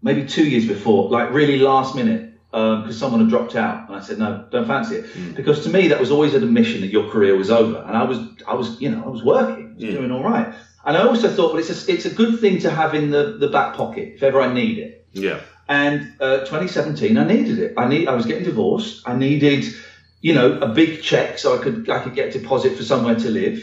maybe 0.00 0.24
two 0.26 0.48
years 0.48 0.66
before, 0.66 1.10
like 1.10 1.30
really 1.32 1.58
last 1.58 1.94
minute, 1.94 2.31
because 2.52 2.98
someone 2.98 3.20
had 3.20 3.30
dropped 3.30 3.56
out, 3.56 3.88
and 3.88 3.96
I 3.96 4.00
said 4.00 4.18
no, 4.18 4.44
don't 4.50 4.66
fancy 4.66 4.96
it. 4.96 5.34
Because 5.34 5.62
to 5.64 5.70
me, 5.70 5.88
that 5.88 5.98
was 5.98 6.10
always 6.10 6.34
an 6.34 6.42
admission 6.44 6.82
that 6.82 6.88
your 6.90 7.08
career 7.08 7.34
was 7.34 7.50
over, 7.50 7.78
and 7.86 7.96
I 7.96 8.02
was, 8.04 8.18
I 8.46 8.54
was, 8.54 8.78
you 8.80 8.90
know, 8.90 9.02
I 9.04 9.08
was 9.08 9.22
working, 9.24 9.70
I 9.72 9.74
was 9.74 9.84
Mm. 9.84 9.90
doing 9.92 10.10
all 10.12 10.22
right. 10.22 10.52
And 10.84 10.96
I 10.96 11.02
also 11.02 11.28
thought, 11.28 11.52
well, 11.52 11.60
it's 11.60 11.70
a, 11.88 11.92
it's 11.92 12.04
a 12.04 12.10
good 12.10 12.38
thing 12.40 12.58
to 12.60 12.70
have 12.70 12.94
in 12.94 13.10
the, 13.10 13.36
the 13.38 13.48
back 13.48 13.74
pocket 13.74 14.12
if 14.16 14.22
ever 14.22 14.40
I 14.40 14.52
need 14.52 14.78
it. 14.78 15.06
Yeah, 15.12 15.38
And 15.68 16.02
uh, 16.20 16.38
2017, 16.40 17.16
I 17.16 17.24
needed 17.24 17.58
it. 17.58 17.74
I 17.76 17.86
need. 17.86 18.08
I 18.08 18.14
was 18.14 18.26
getting 18.26 18.44
divorced. 18.44 19.02
I 19.06 19.14
needed, 19.14 19.64
you 20.20 20.32
know, 20.34 20.58
a 20.60 20.66
big 20.66 21.00
check 21.02 21.38
so 21.38 21.56
I 21.56 21.62
could 21.62 21.88
I 21.88 21.98
could 22.02 22.14
get 22.14 22.34
a 22.34 22.38
deposit 22.38 22.76
for 22.76 22.82
somewhere 22.82 23.14
to 23.24 23.30
live. 23.30 23.58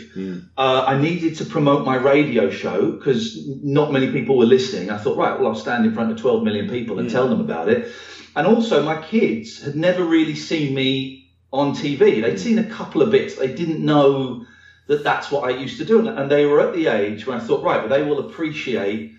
Uh, 0.58 0.84
I 0.88 1.00
needed 1.00 1.36
to 1.38 1.46
promote 1.46 1.86
my 1.86 1.96
radio 1.96 2.50
show 2.50 2.92
because 2.92 3.22
not 3.64 3.92
many 3.92 4.12
people 4.12 4.38
were 4.38 4.46
listening. 4.46 4.90
I 4.90 4.98
thought, 4.98 5.18
right, 5.18 5.38
well, 5.40 5.48
I'll 5.50 5.56
stand 5.56 5.86
in 5.86 5.94
front 5.94 6.12
of 6.12 6.18
12 6.18 6.44
million 6.44 6.68
people 6.70 7.00
and 7.00 7.10
tell 7.10 7.28
them 7.30 7.40
about 7.42 7.70
it. 7.70 7.88
And 8.36 8.48
also, 8.48 8.84
my 8.84 9.02
kids 9.02 9.62
had 9.62 9.76
never 9.76 10.04
really 10.04 10.36
seen 10.36 10.74
me 10.74 11.30
on 11.52 11.74
TV. 11.74 12.22
They'd 12.22 12.40
seen 12.40 12.60
a 12.60 12.64
couple 12.70 13.02
of 13.02 13.12
bits. 13.12 13.36
They 13.36 13.54
didn't 13.54 13.84
know 13.84 14.46
that 14.88 15.04
that's 15.04 15.32
what 15.32 15.44
I 15.44 15.56
used 15.58 15.78
to 15.80 15.86
do, 15.86 16.08
and 16.08 16.32
they 16.32 16.46
were 16.46 16.62
at 16.62 16.74
the 16.74 16.88
age 16.88 17.28
when 17.28 17.38
I 17.38 17.40
thought, 17.40 17.64
right, 17.64 17.80
well, 17.80 17.90
they 17.90 18.02
will 18.02 18.28
appreciate 18.28 19.12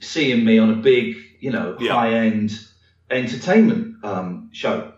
seeing 0.00 0.44
me 0.44 0.58
on 0.58 0.70
a 0.70 0.76
big, 0.76 1.16
you 1.40 1.50
know, 1.50 1.76
Yeah. 1.78 1.92
high 1.94 2.12
end 2.14 2.58
entertainment 3.10 4.04
um, 4.04 4.48
show. 4.52 4.92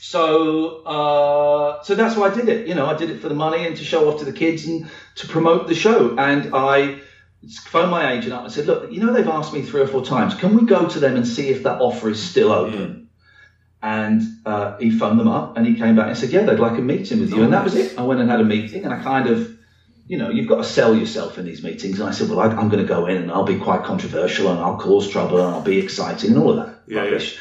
So, 0.00 0.82
uh, 0.84 1.82
so 1.82 1.94
that's 1.94 2.16
why 2.16 2.28
I 2.28 2.34
did 2.34 2.48
it. 2.48 2.66
You 2.66 2.74
know, 2.74 2.86
I 2.86 2.94
did 2.94 3.10
it 3.10 3.20
for 3.20 3.28
the 3.28 3.34
money 3.34 3.66
and 3.66 3.76
to 3.76 3.84
show 3.84 4.08
off 4.08 4.20
to 4.20 4.24
the 4.24 4.32
kids 4.32 4.66
and 4.66 4.86
to 5.16 5.26
promote 5.26 5.66
the 5.66 5.74
show. 5.74 6.16
And 6.16 6.54
I 6.54 7.00
phoned 7.46 7.90
my 7.90 8.12
agent 8.12 8.32
up 8.32 8.44
and 8.44 8.52
said, 8.52 8.66
look, 8.66 8.90
you 8.90 9.00
know 9.00 9.12
they've 9.12 9.28
asked 9.28 9.52
me 9.52 9.62
three 9.62 9.80
or 9.80 9.86
four 9.86 10.04
times. 10.04 10.34
Can 10.34 10.54
we 10.54 10.64
go 10.64 10.88
to 10.88 10.98
them 10.98 11.16
and 11.16 11.26
see 11.26 11.48
if 11.48 11.62
that 11.62 11.80
offer 11.80 12.10
is 12.10 12.20
still 12.20 12.52
open? 12.52 13.08
And 13.80 14.22
uh, 14.44 14.76
he 14.78 14.90
phoned 14.90 15.20
them 15.20 15.28
up 15.28 15.56
and 15.56 15.64
he 15.64 15.74
came 15.74 15.94
back 15.94 16.08
and 16.08 16.16
said, 16.16 16.30
yeah, 16.30 16.42
they'd 16.42 16.58
like 16.58 16.78
a 16.78 16.82
meeting 16.82 17.20
with 17.20 17.30
you. 17.30 17.42
And 17.42 17.52
that 17.52 17.62
was 17.62 17.76
it. 17.76 17.96
I 17.96 18.02
went 18.02 18.20
and 18.20 18.28
had 18.28 18.40
a 18.40 18.44
meeting 18.44 18.84
and 18.84 18.92
I 18.92 19.00
kind 19.00 19.28
of, 19.28 19.56
you 20.08 20.16
know, 20.16 20.30
you've 20.30 20.48
got 20.48 20.56
to 20.56 20.64
sell 20.64 20.96
yourself 20.96 21.38
in 21.38 21.44
these 21.44 21.62
meetings. 21.62 22.00
And 22.00 22.08
I 22.08 22.12
said, 22.12 22.28
well, 22.28 22.40
I, 22.40 22.46
I'm 22.46 22.68
going 22.68 22.82
to 22.82 22.88
go 22.88 23.06
in 23.06 23.18
and 23.18 23.30
I'll 23.30 23.44
be 23.44 23.58
quite 23.58 23.84
controversial 23.84 24.50
and 24.50 24.58
I'll 24.58 24.78
cause 24.78 25.08
trouble 25.08 25.38
and 25.38 25.54
I'll 25.54 25.62
be 25.62 25.78
exciting 25.78 26.30
and 26.30 26.40
all 26.40 26.50
of 26.50 26.56
that 26.56 26.80
Yeah, 26.88 27.02
rubbish. 27.02 27.38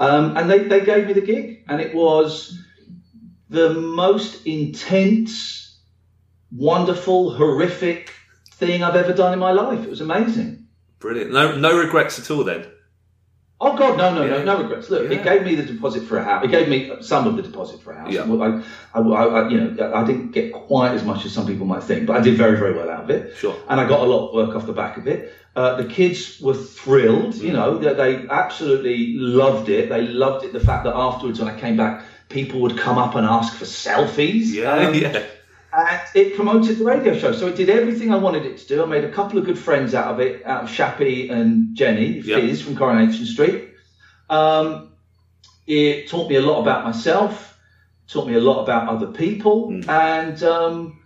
Um, 0.00 0.36
and 0.36 0.50
they, 0.50 0.64
they 0.64 0.84
gave 0.84 1.06
me 1.06 1.12
the 1.12 1.20
gig 1.20 1.64
and 1.68 1.80
it 1.80 1.94
was 1.94 2.58
the 3.48 3.72
most 3.74 4.44
intense, 4.44 5.78
wonderful, 6.50 7.30
horrific 7.30 8.12
thing 8.58 8.82
I've 8.82 8.96
ever 8.96 9.12
done 9.12 9.32
in 9.32 9.38
my 9.38 9.52
life. 9.52 9.84
It 9.84 9.90
was 9.90 10.00
amazing. 10.00 10.66
Brilliant. 10.98 11.32
No, 11.32 11.56
no 11.56 11.76
regrets 11.78 12.18
at 12.18 12.30
all 12.30 12.44
then. 12.44 12.66
Oh 13.58 13.74
God, 13.76 13.96
no, 13.96 14.14
no, 14.14 14.22
Yeah. 14.24 14.42
no, 14.44 14.56
no 14.56 14.62
regrets. 14.62 14.90
Look, 14.90 15.10
Yeah. 15.10 15.16
it 15.18 15.24
gave 15.24 15.42
me 15.44 15.54
the 15.54 15.62
deposit 15.62 16.02
for 16.02 16.18
a 16.18 16.24
house. 16.24 16.44
It 16.44 16.50
gave 16.50 16.68
me 16.68 16.92
some 17.00 17.26
of 17.26 17.36
the 17.36 17.42
deposit 17.42 17.80
for 17.82 17.92
a 17.92 17.98
house. 17.98 18.12
Yeah. 18.12 18.24
I, 18.24 18.98
I, 18.98 19.00
I, 19.00 19.48
you 19.48 19.58
know, 19.60 19.92
I 19.94 20.04
didn't 20.04 20.32
get 20.32 20.52
quite 20.52 20.92
as 20.92 21.04
much 21.04 21.24
as 21.24 21.32
some 21.32 21.46
people 21.46 21.64
might 21.66 21.82
think, 21.82 22.06
but 22.06 22.16
I 22.16 22.20
did 22.20 22.36
very, 22.36 22.58
very 22.58 22.74
well 22.74 22.90
out 22.90 23.04
of 23.04 23.10
it. 23.10 23.34
Sure. 23.36 23.56
And 23.68 23.80
I 23.80 23.88
got 23.88 24.00
a 24.00 24.04
lot 24.04 24.28
of 24.28 24.34
work 24.34 24.54
off 24.54 24.66
the 24.66 24.74
back 24.74 24.98
of 24.98 25.06
it. 25.06 25.32
Uh, 25.54 25.76
the 25.76 25.86
kids 25.86 26.38
were 26.40 26.52
thrilled. 26.52 27.32
Mm. 27.34 27.42
You 27.42 27.52
know, 27.54 27.78
they, 27.78 27.94
they 27.94 28.28
absolutely 28.28 29.14
loved 29.16 29.70
it. 29.70 29.88
They 29.88 30.02
loved 30.02 30.44
it. 30.44 30.52
The 30.52 30.60
fact 30.60 30.84
that 30.84 30.94
afterwards, 30.94 31.38
when 31.40 31.48
I 31.48 31.58
came 31.58 31.78
back, 31.78 32.04
people 32.28 32.60
would 32.60 32.76
come 32.76 32.98
up 32.98 33.14
and 33.14 33.26
ask 33.26 33.54
for 33.56 33.64
selfies. 33.64 34.46
Yeah, 34.52 34.88
Um, 34.88 34.94
yeah. 35.02 35.22
And 35.76 36.00
it 36.14 36.34
promoted 36.36 36.78
the 36.78 36.84
radio 36.84 37.18
show. 37.18 37.32
So 37.32 37.48
it 37.48 37.56
did 37.56 37.68
everything 37.68 38.12
I 38.12 38.16
wanted 38.16 38.46
it 38.46 38.56
to 38.58 38.66
do. 38.68 38.82
I 38.82 38.86
made 38.86 39.04
a 39.04 39.12
couple 39.12 39.38
of 39.38 39.44
good 39.44 39.58
friends 39.58 39.94
out 39.94 40.14
of 40.14 40.20
it, 40.20 40.44
out 40.46 40.64
of 40.64 40.70
Shappi 40.70 41.28
and 41.30 41.76
Jennie 41.76 42.20
Yeah. 42.20 42.36
Fizz 42.40 42.62
from 42.62 42.76
Coronation 42.76 43.26
Street. 43.26 43.68
Um, 44.30 44.92
it 45.66 46.08
taught 46.08 46.30
me 46.30 46.36
a 46.36 46.40
lot 46.40 46.60
about 46.62 46.84
myself, 46.84 47.58
taught 48.08 48.26
me 48.26 48.34
a 48.34 48.40
lot 48.40 48.62
about 48.62 48.88
other 48.88 49.08
people, 49.08 49.68
Mm. 49.70 49.88
and 49.88 50.42
um, 50.42 50.98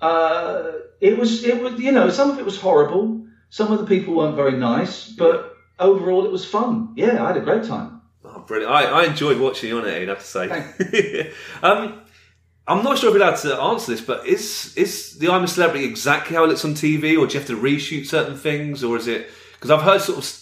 uh, 0.00 0.72
it 1.00 1.16
was 1.16 1.44
it 1.44 1.62
was 1.62 1.80
you 1.80 1.92
know 1.92 2.10
some 2.10 2.30
of 2.30 2.38
it 2.38 2.44
was 2.44 2.58
horrible. 2.60 3.24
Some 3.50 3.72
of 3.72 3.78
the 3.80 3.86
people 3.86 4.14
weren't 4.14 4.36
very 4.36 4.56
nice, 4.58 5.08
but 5.08 5.54
overall 5.78 6.24
it 6.26 6.30
was 6.32 6.44
fun. 6.44 6.92
Yeah, 6.96 7.22
I 7.24 7.28
had 7.28 7.36
a 7.36 7.40
great 7.40 7.64
time. 7.64 8.00
Oh, 8.24 8.40
brilliant. 8.46 8.72
I, 8.72 8.84
I 8.84 9.04
enjoyed 9.06 9.40
watching 9.40 9.70
you 9.70 9.78
on 9.78 9.86
it, 9.86 10.02
I'd 10.02 10.08
have 10.08 10.18
to 10.20 10.24
say. 10.24 11.32
um, 11.62 12.00
I'm 12.70 12.84
not 12.84 12.98
sure 12.98 13.10
if 13.10 13.14
you're 13.14 13.22
allowed 13.26 13.36
to 13.38 13.60
answer 13.60 13.90
this, 13.90 14.00
but 14.00 14.24
is 14.26 14.72
is 14.76 15.18
the 15.18 15.28
I'm 15.28 15.42
a 15.42 15.48
Celebrity 15.48 15.84
exactly 15.84 16.36
how 16.36 16.44
it 16.44 16.46
looks 16.46 16.64
on 16.64 16.74
TV, 16.74 17.18
or 17.18 17.26
do 17.26 17.34
you 17.34 17.40
have 17.40 17.46
to 17.48 17.56
reshoot 17.56 18.06
certain 18.06 18.36
things, 18.36 18.84
or 18.84 18.96
is 18.96 19.08
it? 19.08 19.28
Because 19.54 19.72
I've 19.72 19.82
heard 19.82 20.00
sort 20.00 20.18
of 20.18 20.40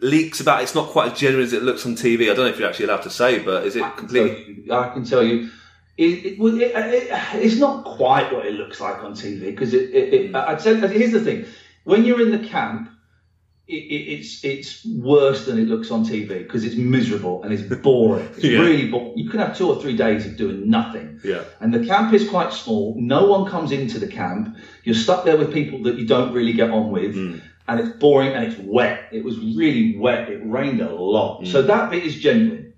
leaks 0.00 0.40
about 0.40 0.62
it's 0.62 0.74
not 0.74 0.88
quite 0.88 1.12
as 1.12 1.18
genuine 1.18 1.46
as 1.46 1.52
it 1.52 1.62
looks 1.62 1.86
on 1.86 1.94
TV. 1.94 2.22
I 2.22 2.34
don't 2.34 2.38
know 2.38 2.46
if 2.46 2.58
you're 2.58 2.68
actually 2.68 2.86
allowed 2.86 3.02
to 3.02 3.10
say, 3.10 3.38
but 3.38 3.64
is 3.64 3.76
it 3.76 3.84
I 3.84 3.90
completely? 3.90 4.64
you, 4.64 4.74
I 4.74 4.88
can 4.92 5.04
tell 5.04 5.22
you 5.22 5.50
it, 5.96 6.04
it, 6.04 6.40
it, 6.40 6.72
it, 6.72 7.10
it's 7.34 7.56
not 7.58 7.84
quite 7.84 8.32
what 8.32 8.44
it 8.44 8.54
looks 8.54 8.80
like 8.80 9.02
on 9.04 9.12
TV 9.12 9.46
because 9.46 9.72
it, 9.72 10.34
I'd 10.34 10.60
say 10.60 10.74
hmm. 10.74 10.86
here's 10.86 11.12
the 11.12 11.20
thing: 11.20 11.46
when 11.84 12.04
you're 12.04 12.20
in 12.20 12.32
the 12.32 12.48
camp, 12.48 12.90
it, 13.72 13.76
it, 13.76 14.12
it's 14.18 14.44
it's 14.44 14.84
worse 14.84 15.46
than 15.46 15.58
it 15.58 15.66
looks 15.66 15.90
on 15.90 16.04
TV 16.04 16.28
because 16.28 16.64
it's 16.64 16.76
miserable 16.76 17.42
and 17.42 17.52
it's 17.52 17.62
boring. 17.62 18.26
It's 18.36 18.44
Yeah. 18.44 18.60
really 18.60 18.88
boring. 18.90 19.16
You 19.16 19.30
can 19.30 19.40
have 19.40 19.56
two 19.56 19.68
or 19.68 19.80
three 19.80 19.96
days 19.96 20.26
of 20.26 20.36
doing 20.36 20.68
nothing. 20.68 21.20
Yeah. 21.24 21.42
And 21.60 21.72
the 21.72 21.84
camp 21.86 22.12
is 22.12 22.28
quite 22.28 22.52
small. 22.52 22.94
No 22.98 23.26
one 23.26 23.50
comes 23.50 23.72
into 23.72 23.98
the 23.98 24.06
camp. 24.06 24.56
You're 24.84 24.94
stuck 24.94 25.24
there 25.24 25.36
with 25.36 25.52
people 25.52 25.82
that 25.84 25.96
you 25.98 26.06
don't 26.06 26.32
really 26.32 26.52
get 26.52 26.70
on 26.70 26.90
with. 26.90 27.14
Mm. 27.16 27.40
And 27.68 27.80
it's 27.80 27.96
boring 27.98 28.32
and 28.32 28.44
it's 28.44 28.58
wet. 28.60 29.08
It 29.12 29.24
was 29.24 29.38
really 29.38 29.96
wet. 29.96 30.28
It 30.28 30.42
rained 30.44 30.80
a 30.80 30.92
lot. 30.94 31.46
So 31.46 31.62
that 31.62 31.90
bit 31.90 32.04
is 32.04 32.16
genuine. 32.18 32.74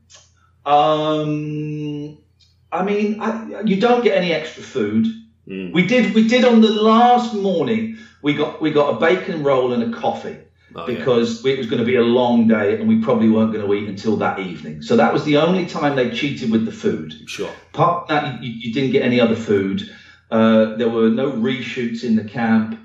Um, 0.66 2.18
I 2.70 2.83
mean, 2.85 3.20
I, 3.20 3.62
you 3.64 3.80
don't 3.80 4.02
get 4.04 4.16
any 4.16 4.33
extra 4.33 4.62
food. 4.62 5.07
Mm. 5.48 5.72
We 5.72 5.87
did. 5.87 6.14
We 6.14 6.26
did 6.28 6.44
on 6.44 6.61
the 6.61 6.70
last 6.70 7.35
morning. 7.35 7.98
We 8.22 8.35
got 8.35 8.61
we 8.62 8.70
got 8.70 8.96
a 8.96 9.00
bacon 9.00 9.42
roll 9.42 9.72
and 9.74 9.94
a 9.94 9.98
coffee 9.98 10.38
Oh, 10.76 10.88
yeah. 10.88 10.96
because 10.96 11.44
it 11.44 11.56
was 11.56 11.68
going 11.68 11.78
to 11.78 11.87
be 11.87 11.96
a 11.96 12.02
long 12.02 12.48
day 12.48 12.78
and 12.78 12.88
we 12.88 13.00
probably 13.00 13.28
weren't 13.28 13.52
going 13.52 13.64
to 13.64 13.74
eat 13.74 13.88
until 13.88 14.16
that 14.16 14.40
evening. 14.40 14.82
So 14.82 14.96
that 14.96 15.12
was 15.12 15.24
the 15.24 15.37
only 15.37 15.66
time 15.66 15.94
they 15.94 16.10
cheated 16.10 16.50
with 16.50 16.64
the 16.64 16.72
food. 16.72 17.14
Sure. 17.26 17.52
Apart 17.72 18.08
from 18.08 18.16
that, 18.16 18.42
you, 18.42 18.50
you 18.50 18.74
didn't 18.74 18.90
get 18.90 19.02
any 19.02 19.20
other 19.20 19.37
food. 19.37 19.82
Uh, 20.30 20.74
there 20.76 20.88
were 20.88 21.10
no 21.10 21.30
reshoots 21.30 22.02
in 22.02 22.16
the 22.16 22.24
camp. 22.24 22.78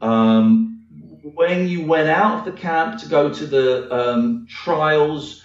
Um, 0.00 0.86
when 1.34 1.66
you 1.66 1.84
went 1.84 2.08
out 2.08 2.40
of 2.40 2.54
the 2.54 2.60
camp 2.60 3.00
to 3.00 3.08
go 3.08 3.32
to 3.32 3.46
the 3.46 3.92
um, 3.92 4.46
trials, 4.48 5.42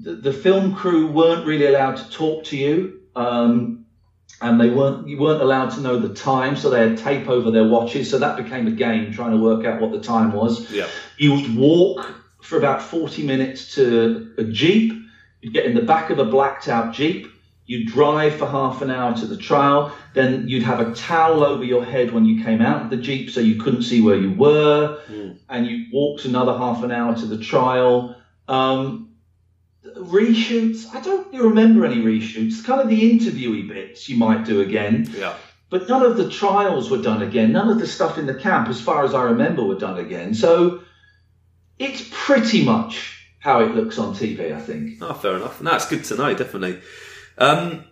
the, 0.00 0.14
the 0.14 0.32
film 0.32 0.74
crew 0.74 1.06
weren't 1.06 1.46
really 1.46 1.66
allowed 1.66 1.98
to 1.98 2.10
talk 2.10 2.44
to 2.44 2.56
you, 2.56 3.00
um, 3.14 3.81
and 4.42 4.60
they 4.60 4.70
weren't 4.70 5.08
you 5.08 5.18
weren't 5.18 5.40
allowed 5.40 5.70
to 5.70 5.80
know 5.80 5.98
the 5.98 6.14
time, 6.14 6.56
so 6.56 6.68
they 6.68 6.80
had 6.80 6.98
tape 6.98 7.28
over 7.28 7.50
their 7.50 7.66
watches. 7.66 8.10
So 8.10 8.18
that 8.18 8.36
became 8.36 8.66
a 8.66 8.72
game 8.72 9.12
trying 9.12 9.30
to 9.30 9.38
work 9.38 9.64
out 9.64 9.80
what 9.80 9.92
the 9.92 10.00
time 10.00 10.32
was. 10.32 10.70
Yeah. 10.70 10.88
You 11.16 11.34
would 11.34 11.56
walk 11.56 12.14
for 12.42 12.58
about 12.58 12.82
40 12.82 13.22
minutes 13.24 13.74
to 13.76 14.34
a 14.38 14.44
Jeep. 14.44 14.92
You'd 15.40 15.54
get 15.54 15.64
in 15.64 15.74
the 15.74 15.82
back 15.82 16.10
of 16.10 16.18
a 16.18 16.24
blacked 16.24 16.68
out 16.68 16.92
Jeep. 16.92 17.28
You'd 17.66 17.88
drive 17.88 18.34
for 18.34 18.46
half 18.46 18.82
an 18.82 18.90
hour 18.90 19.14
to 19.16 19.26
the 19.26 19.36
trial. 19.36 19.92
Then 20.14 20.48
you'd 20.48 20.64
have 20.64 20.80
a 20.80 20.92
towel 20.94 21.44
over 21.44 21.62
your 21.62 21.84
head 21.84 22.12
when 22.12 22.24
you 22.24 22.42
came 22.44 22.60
out 22.60 22.82
of 22.82 22.90
the 22.90 22.96
Jeep 22.96 23.30
so 23.30 23.40
you 23.40 23.54
couldn't 23.62 23.82
see 23.82 24.00
where 24.02 24.16
you 24.16 24.32
were. 24.32 25.00
And 25.48 25.66
you 25.66 25.86
walked 25.92 26.24
another 26.24 26.58
half 26.58 26.82
an 26.82 26.90
hour 26.90 27.14
to 27.14 27.26
the 27.26 27.38
trial. 27.38 28.16
Um, 28.48 29.11
reshoots, 29.96 30.86
I 30.94 31.00
don't 31.00 31.32
remember 31.32 31.84
any 31.84 31.96
reshoots. 31.96 32.64
Kind 32.64 32.80
of 32.80 32.88
the 32.88 33.00
interviewy 33.00 33.68
bits 33.68 34.08
you 34.08 34.16
might 34.16 34.44
do 34.44 34.60
again. 34.60 35.08
Yeah. 35.16 35.34
But 35.70 35.88
none 35.88 36.02
of 36.02 36.16
the 36.16 36.28
trials 36.28 36.90
were 36.90 37.00
done 37.00 37.22
again. 37.22 37.52
None 37.52 37.70
of 37.70 37.78
the 37.78 37.86
stuff 37.86 38.18
in 38.18 38.26
the 38.26 38.34
camp, 38.34 38.68
as 38.68 38.80
far 38.80 39.04
as 39.04 39.14
I 39.14 39.22
remember, 39.22 39.64
were 39.64 39.78
done 39.78 39.98
again. 39.98 40.34
So 40.34 40.82
it's 41.78 42.06
pretty 42.10 42.64
much 42.64 43.26
how 43.38 43.60
it 43.60 43.74
looks 43.74 43.98
on 43.98 44.14
TV, 44.14 44.54
I 44.54 44.60
think. 44.60 44.98
Oh, 45.00 45.14
fair 45.14 45.36
enough. 45.36 45.60
No, 45.62 45.74
it's 45.74 45.88
good 45.88 46.04
to 46.04 46.16
know, 46.16 46.34
definitely. 46.34 46.80
Um, 47.38 47.84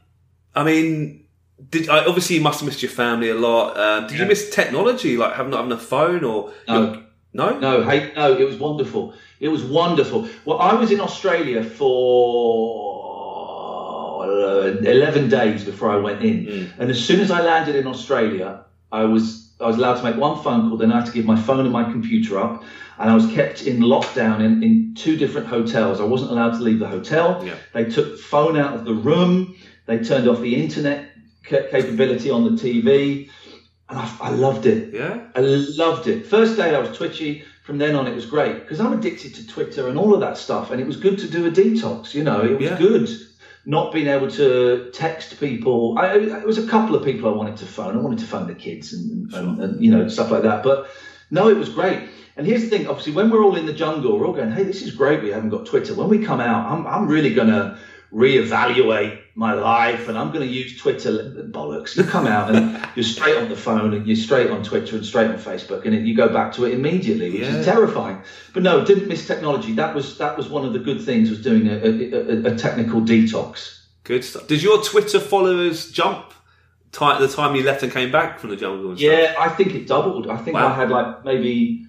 I 0.55 0.65
mean, 0.65 1.25
did 1.69 1.89
I, 1.89 2.05
obviously 2.05 2.37
you 2.37 2.43
must 2.43 2.61
have 2.61 2.69
missed 2.69 2.83
your 2.83 2.91
family 2.91 3.31
a 3.31 3.35
lot. 3.35 3.77
Uh, 3.77 4.07
did 4.07 4.19
you 4.19 4.27
miss 4.27 4.51
technology, 4.51 5.17
like 5.17 5.35
having 5.35 5.51
not 5.51 5.59
having 5.59 5.73
a 5.73 5.79
phone 5.79 6.25
or 6.25 6.53
No. 6.69 7.03
No? 7.33 7.59
No, 7.59 7.83
hey, 7.85 8.13
no, 8.17 8.37
it 8.37 8.45
was 8.45 8.57
wonderful. 8.57 9.15
It 9.39 9.49
was 9.49 9.63
wonderful. 9.65 10.29
Well, 10.45 10.59
I 10.59 10.75
was 10.75 10.91
in 10.91 11.01
Australia 11.01 11.63
for 11.63 12.91
uh, 14.23 14.77
11 14.83 15.29
days 15.29 15.65
before 15.65 15.91
I 15.91 15.97
went 15.97 16.23
in. 16.23 16.47
Mm. 16.47 16.73
And 16.79 16.91
as 16.91 17.03
soon 17.03 17.21
as 17.21 17.31
I 17.31 17.41
landed 17.41 17.77
in 17.77 17.87
Australia, 17.87 18.65
I 18.93 19.05
was 19.05 19.49
I 19.61 19.67
was 19.67 19.77
allowed 19.77 19.97
to 19.97 20.05
make 20.05 20.17
one 20.17 20.43
phone 20.43 20.69
call. 20.69 20.79
Then 20.79 20.91
I 20.91 21.01
had 21.01 21.07
to 21.07 21.13
give 21.13 21.27
my 21.27 21.41
phone 21.41 21.61
and 21.61 21.73
my 21.73 21.85
computer 21.85 22.39
up, 22.39 22.65
and 22.99 23.11
I 23.11 23.15
was 23.15 23.27
kept 23.27 23.67
in 23.67 23.81
lockdown 23.81 24.41
in, 24.43 24.63
in 24.63 24.95
two 24.95 25.17
different 25.17 25.47
hotels. 25.47 26.01
I 26.01 26.05
wasn't 26.05 26.31
allowed 26.31 26.53
to 26.53 26.61
leave 26.61 26.79
the 26.79 26.89
hotel. 26.89 27.43
Yeah. 27.45 27.57
They 27.75 27.85
took 27.85 28.13
the 28.13 28.17
phone 28.17 28.57
out 28.57 28.75
of 28.75 28.85
the 28.87 28.95
room. 28.95 29.55
They 29.87 29.99
turned 29.99 30.29
off 30.29 30.41
the 30.41 30.57
internet 30.57 31.11
capability 31.45 32.31
on 32.31 32.45
the 32.45 32.51
TV, 32.51 33.29
and 33.91 33.99
I, 33.99 34.17
I 34.21 34.31
loved 34.31 34.67
it. 34.67 34.95
Yeah. 34.95 35.27
I 35.35 35.41
loved 35.41 36.07
it. 36.07 36.27
First 36.27 36.57
day 36.57 36.75
I 36.75 36.79
was 36.79 36.97
twitchy. 36.97 37.45
From 37.63 37.79
then 37.79 37.95
on, 37.95 38.09
it 38.09 38.15
was 38.15 38.27
great 38.27 38.61
because 38.63 38.81
I'm 38.81 38.93
addicted 38.93 39.35
to 39.37 39.47
Twitter 39.47 39.89
and 39.89 39.97
all 39.99 40.13
of 40.15 40.21
that 40.21 40.37
stuff, 40.37 40.71
and 40.71 40.81
it 40.81 40.87
was 40.87 40.97
good 40.97 41.19
to 41.19 41.29
do 41.29 41.47
a 41.47 41.51
detox. 41.51 42.15
You 42.15 42.25
know, 42.25 42.43
it 42.43 42.55
was 42.59 42.63
Yeah. 42.65 42.79
good 42.79 43.09
not 43.67 43.93
being 43.93 44.07
able 44.09 44.29
to 44.31 44.91
text 44.93 45.39
people. 45.39 45.95
I, 45.99 46.17
it 46.17 46.47
was 46.47 46.59
a 46.59 46.67
couple 46.67 46.97
of 46.97 47.05
people 47.05 47.29
I 47.29 47.33
wanted 47.33 47.57
to 47.59 47.67
phone. 47.67 47.97
I 47.97 48.01
wanted 48.01 48.19
to 48.21 48.27
phone 48.27 48.47
the 48.47 48.55
kids 48.55 48.93
and, 48.93 49.33
and, 49.35 49.61
and 49.61 49.85
you 49.85 49.91
know 49.91 50.09
stuff 50.09 50.31
like 50.31 50.43
that. 50.43 50.63
But 50.63 50.89
no, 51.31 51.49
it 51.49 51.57
was 51.57 51.69
great. 51.69 52.01
And 52.37 52.47
here's 52.47 52.63
the 52.63 52.69
thing: 52.69 52.87
obviously, 52.89 53.13
when 53.13 53.31
we're 53.31 53.45
all 53.45 53.57
in 53.57 53.67
the 53.67 53.73
jungle, 53.73 54.19
we're 54.19 54.27
all 54.27 54.33
going, 54.33 54.51
"Hey, 54.51 54.65
this 54.65 54.83
is 54.83 54.91
great. 54.93 55.23
We 55.23 55.29
haven't 55.31 55.51
got 55.51 55.67
Twitter." 55.67 55.95
When 55.95 56.09
we 56.09 56.19
come 56.19 56.41
out, 56.41 56.71
I'm 56.71 56.87
I'm 56.87 57.07
really 57.07 57.35
gonna 57.35 57.79
reevaluate 58.13 59.19
my 59.35 59.53
life, 59.55 60.09
and 60.09 60.19
I'm 60.19 60.29
going 60.33 60.47
to 60.47 60.53
use 60.53 60.79
Twitter. 60.81 61.11
Bollocks! 61.51 61.97
You 61.97 62.05
come 62.05 62.27
out 62.27 62.55
and 62.55 62.87
you're 62.97 63.05
straight 63.05 63.37
on 63.37 63.49
the 63.49 63.57
phone, 63.57 63.95
and 63.95 64.07
you're 64.07 64.17
straight 64.17 64.51
on 64.51 64.63
Twitter 64.63 64.97
and 64.97 65.05
straight 65.05 65.31
on 65.31 65.37
Facebook, 65.39 65.85
and 65.87 66.07
you 66.07 66.15
go 66.17 66.29
back 66.29 66.53
to 66.55 66.65
it 66.65 66.75
immediately, 66.75 67.31
which 67.31 67.41
Yeah. 67.43 67.57
is 67.57 67.65
terrifying. 67.65 68.21
But 68.53 68.63
no, 68.63 68.85
didn't 68.85 69.09
miss 69.09 69.27
technology. 69.27 69.73
That 69.75 69.95
was 69.95 70.19
that 70.19 70.37
was 70.37 70.49
one 70.49 70.65
of 70.65 70.73
the 70.73 70.79
good 70.81 71.01
things 71.03 71.31
was 71.31 71.41
doing 71.43 71.69
a, 71.69 71.75
a, 71.77 72.49
a, 72.51 72.55
a 72.55 72.57
technical 72.57 73.01
detox. 73.01 73.79
Good 74.05 74.25
stuff. 74.25 74.47
Did 74.47 74.63
your 74.63 74.83
Twitter 74.83 75.21
followers 75.21 75.91
jump 75.91 76.33
ti 76.93 77.07
the 77.21 77.29
time 77.29 77.55
you 77.55 77.63
left 77.63 77.83
and 77.83 77.93
came 77.93 78.11
back 78.11 78.39
from 78.41 78.51
the 78.51 78.57
jungle? 78.57 78.99
Yeah, 78.99 79.35
I 79.39 79.49
think 79.51 79.75
it 79.75 79.87
doubled. 79.87 80.29
I 80.29 80.37
think 80.37 80.55
Wow. 80.55 80.69
I 80.69 80.75
had 80.75 80.91
like 80.91 81.25
maybe 81.25 81.87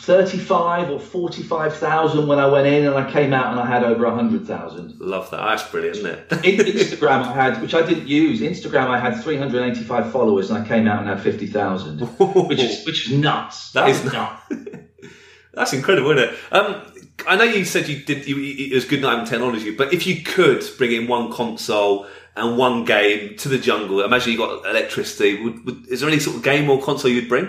35 0.00 0.90
or 0.90 0.98
45,000 0.98 2.26
when 2.26 2.38
I 2.38 2.46
went 2.46 2.66
in, 2.66 2.86
and 2.86 2.94
I 2.94 3.10
came 3.10 3.32
out 3.32 3.52
and 3.52 3.60
I 3.60 3.66
had 3.66 3.84
over 3.84 4.06
100,000. 4.06 5.00
Love 5.00 5.30
that. 5.30 5.36
That's 5.38 5.70
brilliant, 5.70 5.98
isn't 5.98 6.10
it? 6.10 6.28
Instagram, 6.30 7.24
I 7.24 7.32
had, 7.32 7.62
which 7.62 7.74
I 7.74 7.84
didn't 7.84 8.08
use. 8.08 8.40
Instagram, 8.40 8.88
I 8.88 8.98
had 8.98 9.22
385 9.22 10.12
followers, 10.12 10.50
and 10.50 10.64
I 10.64 10.66
came 10.66 10.86
out 10.86 11.00
and 11.00 11.08
had 11.08 11.20
50,000, 11.20 12.00
which 12.48 12.60
is 12.60 12.84
which 12.86 13.10
is 13.10 13.18
nuts. 13.18 13.72
That 13.72 13.88
is 13.88 14.04
nuts. 14.04 14.42
That's 15.54 15.72
incredible, 15.72 16.10
isn't 16.18 16.30
it? 16.30 16.38
Um, 16.50 16.82
I 17.26 17.36
know 17.36 17.44
you 17.44 17.64
said 17.64 17.88
you 17.88 18.02
did. 18.04 18.26
You, 18.26 18.36
it 18.40 18.74
was 18.74 18.84
good 18.84 19.00
not 19.00 19.12
having 19.12 19.26
technology, 19.26 19.74
but 19.74 19.92
if 19.92 20.06
you 20.06 20.22
could 20.22 20.64
bring 20.78 20.92
in 20.92 21.06
one 21.06 21.32
console 21.32 22.06
and 22.36 22.58
one 22.58 22.84
game 22.84 23.36
to 23.38 23.48
the 23.48 23.58
jungle, 23.58 24.02
imagine 24.02 24.32
you 24.32 24.38
got 24.38 24.66
electricity. 24.66 25.42
Would, 25.42 25.64
would, 25.64 25.88
is 25.88 26.00
there 26.00 26.08
any 26.08 26.18
sort 26.18 26.36
of 26.36 26.42
game 26.42 26.68
or 26.68 26.82
console 26.82 27.10
you'd 27.10 27.28
bring? 27.28 27.48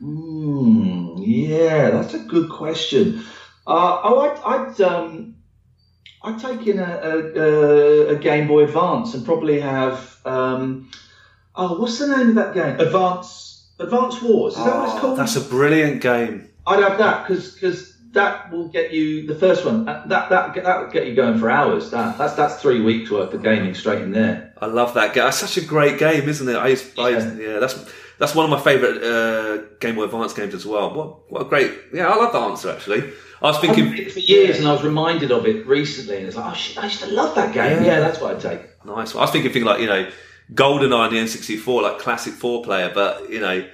Hmm, 0.00 0.81
yeah, 1.24 1.90
that's 1.90 2.14
a 2.14 2.18
good 2.18 2.50
question. 2.50 3.24
Uh, 3.66 4.00
oh, 4.04 4.20
I'd, 4.20 4.38
I'd, 4.70 4.80
um, 4.80 5.36
I'd 6.22 6.38
take 6.38 6.66
in 6.66 6.78
a, 6.78 6.84
a, 6.84 8.08
a 8.08 8.16
Game 8.16 8.48
Boy 8.48 8.64
Advance 8.64 9.14
and 9.14 9.24
probably 9.24 9.60
have. 9.60 10.16
Um, 10.24 10.90
oh, 11.56 11.78
what's 11.80 11.98
the 11.98 12.08
name 12.16 12.30
of 12.30 12.34
that 12.36 12.54
game? 12.54 12.80
Advance 12.80 13.68
Advance 13.78 14.20
Wars. 14.22 14.56
Is 14.56 14.64
that 14.64 14.76
what 14.76 14.84
it's 14.88 14.94
Oh, 14.96 15.00
called? 15.00 15.18
That's 15.18 15.36
a 15.36 15.40
brilliant 15.40 16.00
game. 16.02 16.48
I'd 16.66 16.80
have 16.82 16.98
that 16.98 17.26
because 17.26 17.96
that 18.12 18.52
will 18.52 18.68
get 18.68 18.92
you 18.92 19.26
the 19.26 19.34
first 19.34 19.64
one. 19.64 19.84
That 19.86 20.08
that 20.08 20.28
that 20.54 20.80
would 20.82 20.92
get 20.92 21.06
you 21.06 21.14
going 21.14 21.38
for 21.38 21.50
hours. 21.50 21.90
That 21.90 22.18
that's 22.18 22.34
that's 22.34 22.60
three 22.60 22.80
weeks 22.82 23.10
worth 23.10 23.32
of 23.34 23.42
gaming 23.42 23.74
straight 23.74 24.02
in 24.02 24.12
there. 24.12 24.52
I 24.60 24.66
love 24.66 24.94
that 24.94 25.14
game. 25.14 25.24
That's 25.24 25.38
such 25.38 25.56
a 25.56 25.66
great 25.66 25.98
game, 25.98 26.28
isn't 26.28 26.48
it? 26.48 26.54
I, 26.54 26.68
used, 26.68 26.96
I 26.98 27.08
used- 27.08 27.38
yeah, 27.38 27.58
that's 27.58 27.74
that's 28.22 28.36
one 28.36 28.44
of 28.44 28.50
my 28.50 28.60
favourite 28.60 29.02
uh, 29.02 29.62
Game 29.80 29.96
Boy 29.96 30.04
Advance 30.04 30.32
games 30.32 30.54
as 30.54 30.64
well. 30.64 30.94
What 30.94 31.28
what 31.32 31.42
a 31.42 31.44
great! 31.44 31.72
Yeah, 31.92 32.06
I 32.06 32.14
love 32.14 32.32
that 32.32 32.40
answer 32.40 32.70
actually. 32.70 33.12
I 33.42 33.46
was 33.46 33.58
thinking, 33.58 33.98
it 33.98 34.12
for 34.12 34.20
years, 34.20 34.60
and 34.60 34.68
I 34.68 34.72
was 34.72 34.84
reminded 34.84 35.32
of 35.32 35.44
it 35.44 35.66
recently, 35.66 36.18
and 36.18 36.26
it's 36.28 36.36
like, 36.36 36.52
oh 36.52 36.54
shit, 36.54 36.78
I 36.78 36.84
used 36.84 37.00
to 37.00 37.08
love 37.08 37.34
that 37.34 37.52
game. 37.52 37.82
Yeah. 37.82 37.94
Yeah, 37.94 38.00
that's 38.00 38.20
what 38.20 38.36
I'd 38.36 38.40
take. 38.40 38.84
nice. 38.84 39.16
I 39.16 39.22
was 39.22 39.32
thinking, 39.32 39.50
thinking 39.52 39.64
like 39.64 39.80
you 39.80 39.88
know, 39.88 40.08
GoldenEye 40.54 40.96
on 40.96 41.12
the 41.12 41.18
N64, 41.18 41.82
like 41.82 41.98
classic 41.98 42.34
four 42.34 42.62
player, 42.62 42.92
but 42.94 43.28
you 43.28 43.40
know, 43.40 43.68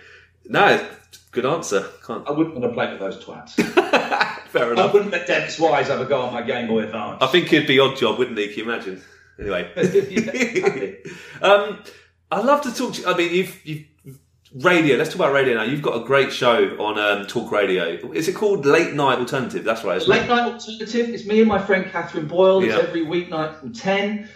no, 0.47 0.89
good 1.31 1.45
answer. 1.45 1.87
Can't. 2.07 2.27
I 2.27 2.31
wouldn't 2.31 2.57
want 2.57 2.71
to 2.71 2.73
play 2.73 2.91
with 2.91 3.01
those 3.01 3.23
twats. 3.23 3.51
Fair 4.49 4.73
enough. 4.73 4.89
I 4.89 4.93
wouldn't 4.95 5.11
let 5.11 5.27
Dennis 5.27 5.59
Wise 5.59 5.89
have 5.89 6.01
a 6.01 6.07
go 6.07 6.23
on 6.23 6.33
my 6.33 6.41
Game 6.41 6.69
Boy 6.69 6.85
Advance. 6.85 7.19
I 7.21 7.27
think 7.27 7.49
he'd 7.49 7.67
be 7.67 7.77
Oddjob, 7.77 8.17
wouldn't 8.17 8.39
he? 8.39 8.49
Can 8.49 8.65
you 8.65 8.73
imagine? 8.73 9.03
Anyway. 9.39 9.71
Um, 11.43 11.79
I'd 12.31 12.45
love 12.45 12.63
to 12.63 12.75
talk 12.75 12.95
to 12.95 13.01
you. 13.01 13.07
I 13.07 13.17
mean, 13.17 13.33
you've, 13.33 13.67
you've 13.67 13.85
radio. 14.55 14.97
Let's 14.97 15.11
talk 15.11 15.17
about 15.17 15.33
radio 15.33 15.55
now. 15.55 15.63
You've 15.65 15.83
got 15.83 16.01
a 16.03 16.05
great 16.05 16.33
show 16.33 16.77
on 16.83 16.99
um, 16.99 17.27
Talk 17.27 17.53
Radio. 17.53 17.85
Is 18.13 18.29
it 18.29 18.35
called 18.35 18.65
Late 18.67 18.95
Night 18.95 19.19
Alternative? 19.19 19.63
That's 19.65 19.85
right. 19.85 19.97
isn't 19.99 20.11
it? 20.11 20.19
Late 20.21 20.29
Night 20.29 20.53
Alternative. 20.53 21.09
It's 21.11 21.27
me 21.27 21.41
and 21.41 21.49
my 21.49 21.59
friend 21.59 21.91
Catherine 21.91 22.27
Boyle. 22.27 22.63
It's 22.65 22.75
Yeah. 22.75 22.81
every 22.81 23.05
weeknight 23.05 23.59
from 23.61 23.73
10 23.73 24.29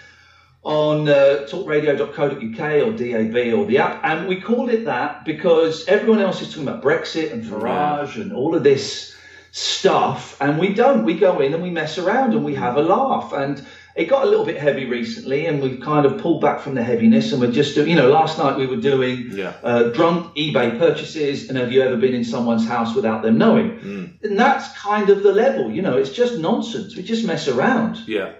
on 0.65 1.09
uh, 1.09 1.47
talkradio.co.uk 1.49 2.87
or 2.87 2.93
DAB 2.93 3.55
or 3.59 3.67
the 3.67 3.79
app. 3.79 4.01
And 4.05 4.29
we 4.29 4.41
called 4.41 4.71
it 4.71 4.85
that 4.85 5.25
because 5.25 5.87
everyone 5.89 6.21
else 6.21 6.41
is 6.41 6.49
talking 6.51 6.69
about 6.69 6.83
Brexit 6.83 7.33
and 7.33 7.43
Farage 7.43 8.21
and 8.21 8.33
all 8.33 8.55
of 8.55 8.63
this 8.63 9.17
stuff. 9.51 10.37
And 10.41 10.59
we 10.59 10.73
don't. 10.73 11.05
We 11.05 11.19
go 11.19 11.41
in 11.41 11.53
and 11.55 11.63
we 11.63 11.71
mess 11.71 11.99
around 11.99 12.35
and 12.35 12.45
we 12.45 12.55
have 12.55 12.77
a 12.77 12.83
laugh. 12.83 13.33
And 13.33 13.67
it 13.95 14.07
got 14.07 14.25
a 14.25 14.27
little 14.29 14.45
bit 14.47 14.59
heavy 14.59 14.87
recently 14.87 15.47
and 15.47 15.61
we've 15.63 15.81
kind 15.81 16.07
of 16.07 16.19
pulled 16.19 16.41
back 16.41 16.61
from 16.61 16.75
the 16.75 16.83
heaviness 16.83 17.33
and 17.33 17.41
we're 17.41 17.53
just 17.53 17.75
doing, 17.75 17.91
you 17.91 17.97
know, 17.97 18.09
last 18.09 18.39
night 18.39 18.57
we 18.57 18.67
were 18.67 18.77
doing 18.77 19.29
Yeah. 19.33 19.53
uh, 19.63 19.85
drunk 19.91 20.35
eBay 20.37 20.79
purchases 20.79 21.49
and 21.49 21.59
have 21.59 21.73
you 21.73 21.83
ever 21.83 21.97
been 21.97 22.15
in 22.15 22.25
someone's 22.25 22.67
house 22.67 22.95
without 22.95 23.23
them 23.23 23.37
knowing? 23.37 23.79
Mm. 23.81 24.25
And 24.25 24.39
that's 24.39 24.77
kind 24.79 25.11
of 25.11 25.23
the 25.23 25.33
level, 25.33 25.71
you 25.71 25.83
know, 25.83 25.99
it's 25.99 26.11
just 26.11 26.39
nonsense. 26.39 26.97
We 26.97 27.03
just 27.03 27.27
mess 27.27 27.49
around. 27.49 27.99
Yeah. 28.09 28.33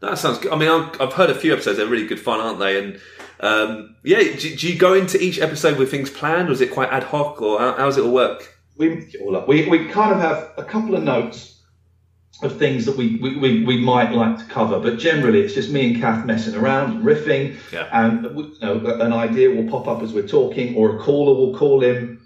That 0.00 0.18
sounds 0.18 0.38
good. 0.38 0.52
I 0.52 0.56
mean, 0.56 0.68
I've, 0.68 1.12
heard 1.14 1.30
a 1.30 1.34
few 1.34 1.52
episodes. 1.52 1.78
They're 1.78 1.86
really 1.86 2.06
good 2.06 2.20
fun, 2.20 2.38
aren't 2.38 2.58
they? 2.58 2.78
And 2.78 3.00
um, 3.40 3.96
yeah, 4.04 4.18
do, 4.18 4.54
do 4.56 4.68
you 4.68 4.78
go 4.78 4.92
into 4.94 5.18
each 5.20 5.40
episode 5.40 5.78
with 5.78 5.90
things 5.90 6.10
planned, 6.10 6.50
or 6.50 6.52
is 6.52 6.60
it 6.60 6.70
quite 6.70 6.90
ad 6.90 7.04
hoc, 7.04 7.40
or 7.40 7.58
how, 7.58 7.72
how 7.76 7.86
does 7.86 7.96
it 7.96 8.04
all 8.04 8.12
work? 8.12 8.54
We, 8.76 9.10
all 9.22 9.36
up. 9.36 9.48
we, 9.48 9.68
we 9.68 9.86
kind 9.88 10.12
of 10.12 10.20
have 10.20 10.52
a 10.58 10.64
couple 10.64 10.94
of 10.94 11.02
notes 11.04 11.53
of 12.42 12.58
things 12.58 12.84
that 12.84 12.96
we, 12.96 13.16
we, 13.16 13.36
we, 13.36 13.64
we 13.64 13.76
might 13.78 14.12
like 14.12 14.38
to 14.38 14.44
cover, 14.46 14.78
but 14.80 14.98
generally 14.98 15.40
it's 15.40 15.54
just 15.54 15.70
me 15.70 15.92
and 15.92 16.02
Kath 16.02 16.26
messing 16.26 16.54
around 16.54 16.90
and 16.90 17.04
riffing. 17.04 17.56
Yeah. 17.72 17.88
And 17.92 18.24
you 18.36 18.56
know, 18.60 18.78
an 19.00 19.12
idea 19.12 19.50
will 19.50 19.68
pop 19.70 19.86
up 19.86 20.02
as 20.02 20.12
we're 20.12 20.26
talking, 20.26 20.74
or 20.76 20.96
a 20.96 20.98
caller 20.98 21.34
will 21.34 21.56
call 21.56 21.82
in. 21.82 22.20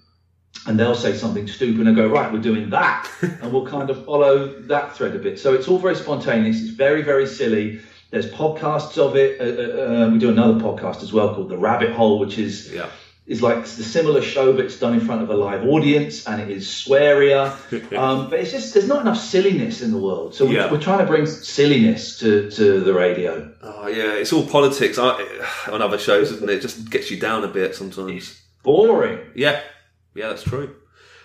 And 0.66 0.78
they'll 0.78 0.94
say 0.94 1.14
something 1.14 1.46
stupid 1.46 1.86
and 1.86 1.94
go, 1.94 2.08
right, 2.08 2.32
we're 2.32 2.40
doing 2.40 2.70
that. 2.70 3.08
and 3.22 3.52
we'll 3.52 3.66
kind 3.66 3.90
of 3.90 4.04
follow 4.04 4.48
that 4.62 4.96
thread 4.96 5.14
a 5.14 5.18
bit. 5.18 5.38
So 5.38 5.54
it's 5.54 5.68
all 5.68 5.78
very 5.78 5.94
spontaneous. 5.94 6.60
It's 6.60 6.70
very, 6.70 7.02
very 7.02 7.26
silly. 7.26 7.80
There's 8.10 8.30
podcasts 8.32 8.98
of 8.98 9.14
it. 9.14 9.40
Uh, 9.40 9.44
uh, 9.44 10.06
uh, 10.06 10.10
we 10.10 10.18
do 10.18 10.30
another 10.30 10.58
podcast 10.58 11.02
as 11.02 11.12
well 11.12 11.34
called 11.34 11.50
The 11.50 11.58
Rabbit 11.58 11.92
Hole, 11.92 12.18
which 12.18 12.38
is 12.38 12.72
Yeah. 12.72 12.88
Is 13.28 13.42
like 13.42 13.62
the 13.64 13.84
similar 13.84 14.22
show, 14.22 14.52
but 14.54 14.64
it's 14.64 14.78
done 14.80 14.94
in 14.94 15.00
front 15.00 15.22
of 15.22 15.28
a 15.30 15.36
live 15.36 15.62
audience 15.64 16.26
and 16.26 16.40
it 16.40 16.50
is 16.50 16.66
swearier. 16.66 17.52
um, 17.98 18.30
but 18.30 18.40
it's 18.40 18.50
just 18.50 18.72
there's 18.74 18.88
not 18.88 19.02
enough 19.02 19.18
silliness 19.18 19.82
in 19.82 19.92
the 19.92 19.98
world, 19.98 20.34
so 20.34 20.46
Yeah. 20.46 20.64
we're, 20.66 20.72
we're 20.72 20.80
trying 20.80 21.00
to 21.00 21.04
bring 21.06 21.26
silliness 21.26 22.18
to, 22.20 22.50
to 22.52 22.80
the 22.80 22.94
radio. 22.94 23.52
Oh 23.62 23.86
yeah, 23.86 24.14
it's 24.14 24.32
all 24.32 24.46
politics 24.46 24.96
on 24.98 25.20
other 25.82 25.98
shows, 25.98 26.32
isn't 26.32 26.48
it? 26.48 26.54
It 26.54 26.62
just 26.62 26.88
gets 26.90 27.10
you 27.10 27.20
down 27.20 27.44
a 27.44 27.48
bit 27.48 27.74
sometimes. 27.76 28.40
Boring. 28.62 29.18
Yeah, 29.34 29.60
yeah, 30.14 30.28
that's 30.28 30.42
true. 30.42 30.74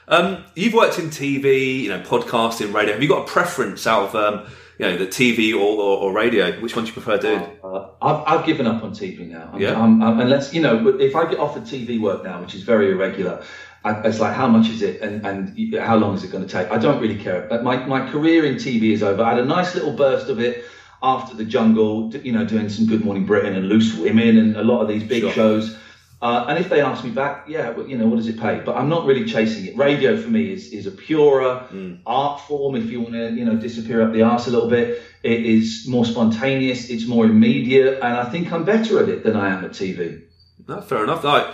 Um, 0.07 0.43
you've 0.55 0.73
worked 0.73 0.99
in 0.99 1.05
TV, 1.05 1.83
you 1.83 1.89
know, 1.89 2.01
podcasting, 2.01 2.73
radio. 2.73 2.93
Have 2.93 3.01
you 3.01 3.07
got 3.07 3.27
a 3.27 3.31
preference 3.31 3.87
out 3.87 4.09
of 4.09 4.15
um, 4.15 4.51
you 4.77 4.85
know 4.85 4.97
the 4.97 5.07
TV 5.07 5.53
or, 5.53 5.59
or, 5.59 5.97
or 5.99 6.11
radio? 6.13 6.51
Which 6.59 6.75
one 6.75 6.83
do 6.83 6.89
you 6.89 6.93
prefer 6.93 7.17
doing? 7.17 7.39
Uh, 7.73 7.87
I've, 8.01 8.23
I've 8.39 8.45
given 8.45 8.67
up 8.67 8.83
on 8.83 8.91
TV 8.91 9.27
now. 9.27 9.49
I'm, 9.51 9.59
Yeah. 9.61 9.81
I'm, 9.81 10.01
I'm, 10.01 10.19
unless 10.19 10.53
you 10.53 10.61
know, 10.61 10.87
if 10.99 11.15
I 11.15 11.29
get 11.29 11.39
offered 11.39 11.63
TV 11.63 11.99
work 11.99 12.23
now, 12.23 12.39
which 12.41 12.53
is 12.53 12.61
very 12.63 12.91
irregular, 12.91 13.41
I, 13.83 13.99
it's 14.07 14.19
like 14.19 14.33
how 14.33 14.47
much 14.47 14.69
is 14.69 14.81
it 14.81 15.01
and, 15.01 15.25
and 15.25 15.75
how 15.79 15.95
long 15.97 16.13
is 16.15 16.23
it 16.23 16.31
going 16.31 16.45
to 16.45 16.49
take? 16.49 16.71
I 16.71 16.77
don't 16.77 17.01
really 17.01 17.17
care. 17.17 17.47
But 17.49 17.63
my, 17.63 17.85
my 17.85 18.09
career 18.09 18.45
in 18.45 18.55
TV 18.55 18.91
is 18.91 19.01
over. 19.03 19.23
I 19.23 19.29
had 19.31 19.39
a 19.39 19.45
nice 19.45 19.73
little 19.75 19.93
burst 19.93 20.29
of 20.29 20.39
it 20.39 20.63
after 21.01 21.35
the 21.35 21.43
Jungle, 21.43 22.15
you 22.15 22.31
know, 22.31 22.45
doing 22.45 22.69
some 22.69 22.85
Good 22.85 23.03
Morning 23.03 23.25
Britain 23.25 23.55
and 23.55 23.67
Loose 23.67 23.93
Women 23.97 24.37
and 24.37 24.55
a 24.55 24.63
lot 24.63 24.81
of 24.81 24.87
these 24.87 25.03
big 25.03 25.21
Sure. 25.23 25.31
shows. 25.31 25.75
Uh, 26.23 26.45
and 26.47 26.57
if 26.57 26.69
they 26.69 26.79
ask 26.79 27.03
me 27.03 27.09
back, 27.09 27.43
yeah, 27.49 27.69
well, 27.71 27.85
you 27.85 27.97
know, 27.97 28.07
what 28.07 28.15
does 28.15 28.29
it 28.29 28.39
pay? 28.39 28.61
But 28.65 28.77
I'm 28.77 28.87
not 28.87 29.05
really 29.05 29.25
chasing 29.25 29.65
it. 29.65 29.75
Radio 29.75 30.15
for 30.15 30.29
me 30.29 30.53
is 30.53 30.71
is 30.71 30.87
a 30.87 30.91
purer 30.91 31.67
art 32.05 32.39
form. 32.47 32.77
If 32.77 32.89
you 32.89 33.01
want 33.01 33.13
to, 33.15 33.33
you 33.33 33.43
know, 33.43 33.57
disappear 33.57 34.01
up 34.01 34.13
the 34.13 34.21
arse 34.21 34.47
a 34.47 34.51
little 34.51 34.69
bit, 34.69 35.03
it 35.21 35.45
is 35.45 35.85
more 35.85 36.05
spontaneous. 36.05 36.89
It's 36.89 37.05
more 37.05 37.25
immediate, 37.25 37.95
and 37.95 38.13
I 38.23 38.23
think 38.31 38.53
I'm 38.53 38.63
better 38.63 39.03
at 39.03 39.09
it 39.09 39.25
than 39.25 39.35
I 39.35 39.53
am 39.53 39.65
at 39.65 39.71
TV. 39.71 40.21
No, 40.65 40.79
fair 40.79 41.03
enough. 41.03 41.25
Like, 41.25 41.47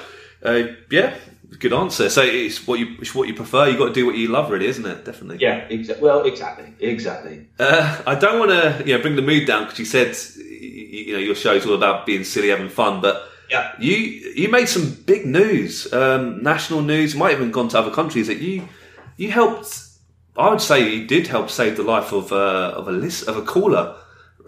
uh, 0.43 0.61
yeah, 0.91 1.15
good 1.57 1.73
answer. 1.73 2.07
So 2.07 2.21
it's 2.21 2.67
what 2.67 2.77
you 2.77 2.95
it's 3.01 3.15
what 3.15 3.27
you 3.27 3.33
prefer. 3.33 3.69
You 3.69 3.75
got 3.75 3.87
to 3.87 3.93
do 3.93 4.05
what 4.05 4.17
you 4.17 4.27
love, 4.27 4.51
really, 4.51 4.67
isn't 4.67 4.85
it? 4.85 5.03
Definitely. 5.03 5.39
Yeah, 5.39 5.67
exa- 5.69 5.99
well, 5.99 6.25
exactly, 6.25 6.75
exactly. 6.79 7.47
Uh, 7.57 8.03
I 8.05 8.13
don't 8.13 8.37
want 8.37 8.51
to 8.51 8.83
you 8.85 8.95
know 8.95 9.01
bring 9.01 9.15
the 9.15 9.23
mood 9.23 9.47
down 9.47 9.63
because 9.63 9.79
you 9.79 9.85
said 9.85 10.15
you, 10.37 11.05
you 11.07 11.13
know 11.13 11.19
your 11.19 11.33
show's 11.33 11.65
all 11.65 11.73
about 11.73 12.05
being 12.05 12.23
silly, 12.23 12.49
having 12.49 12.69
fun, 12.69 13.01
but. 13.01 13.25
Yeah. 13.49 13.73
You 13.79 13.95
you 13.95 14.49
made 14.49 14.67
some 14.67 14.91
big 15.05 15.25
news, 15.25 15.91
um, 15.93 16.43
national 16.43 16.81
news. 16.81 17.15
Might 17.15 17.31
have 17.31 17.39
even 17.39 17.51
gone 17.51 17.69
to 17.69 17.79
other 17.79 17.91
countries. 17.91 18.27
That 18.27 18.37
you 18.37 18.67
you 19.17 19.31
helped. 19.31 19.85
I 20.37 20.49
would 20.49 20.61
say 20.61 20.87
you 20.95 21.07
did 21.07 21.27
help 21.27 21.49
save 21.49 21.75
the 21.75 21.83
life 21.83 22.13
of 22.13 22.31
uh, 22.31 22.73
of 22.75 22.87
a 22.87 22.91
list 22.91 23.27
of 23.27 23.37
a 23.37 23.41
caller 23.41 23.95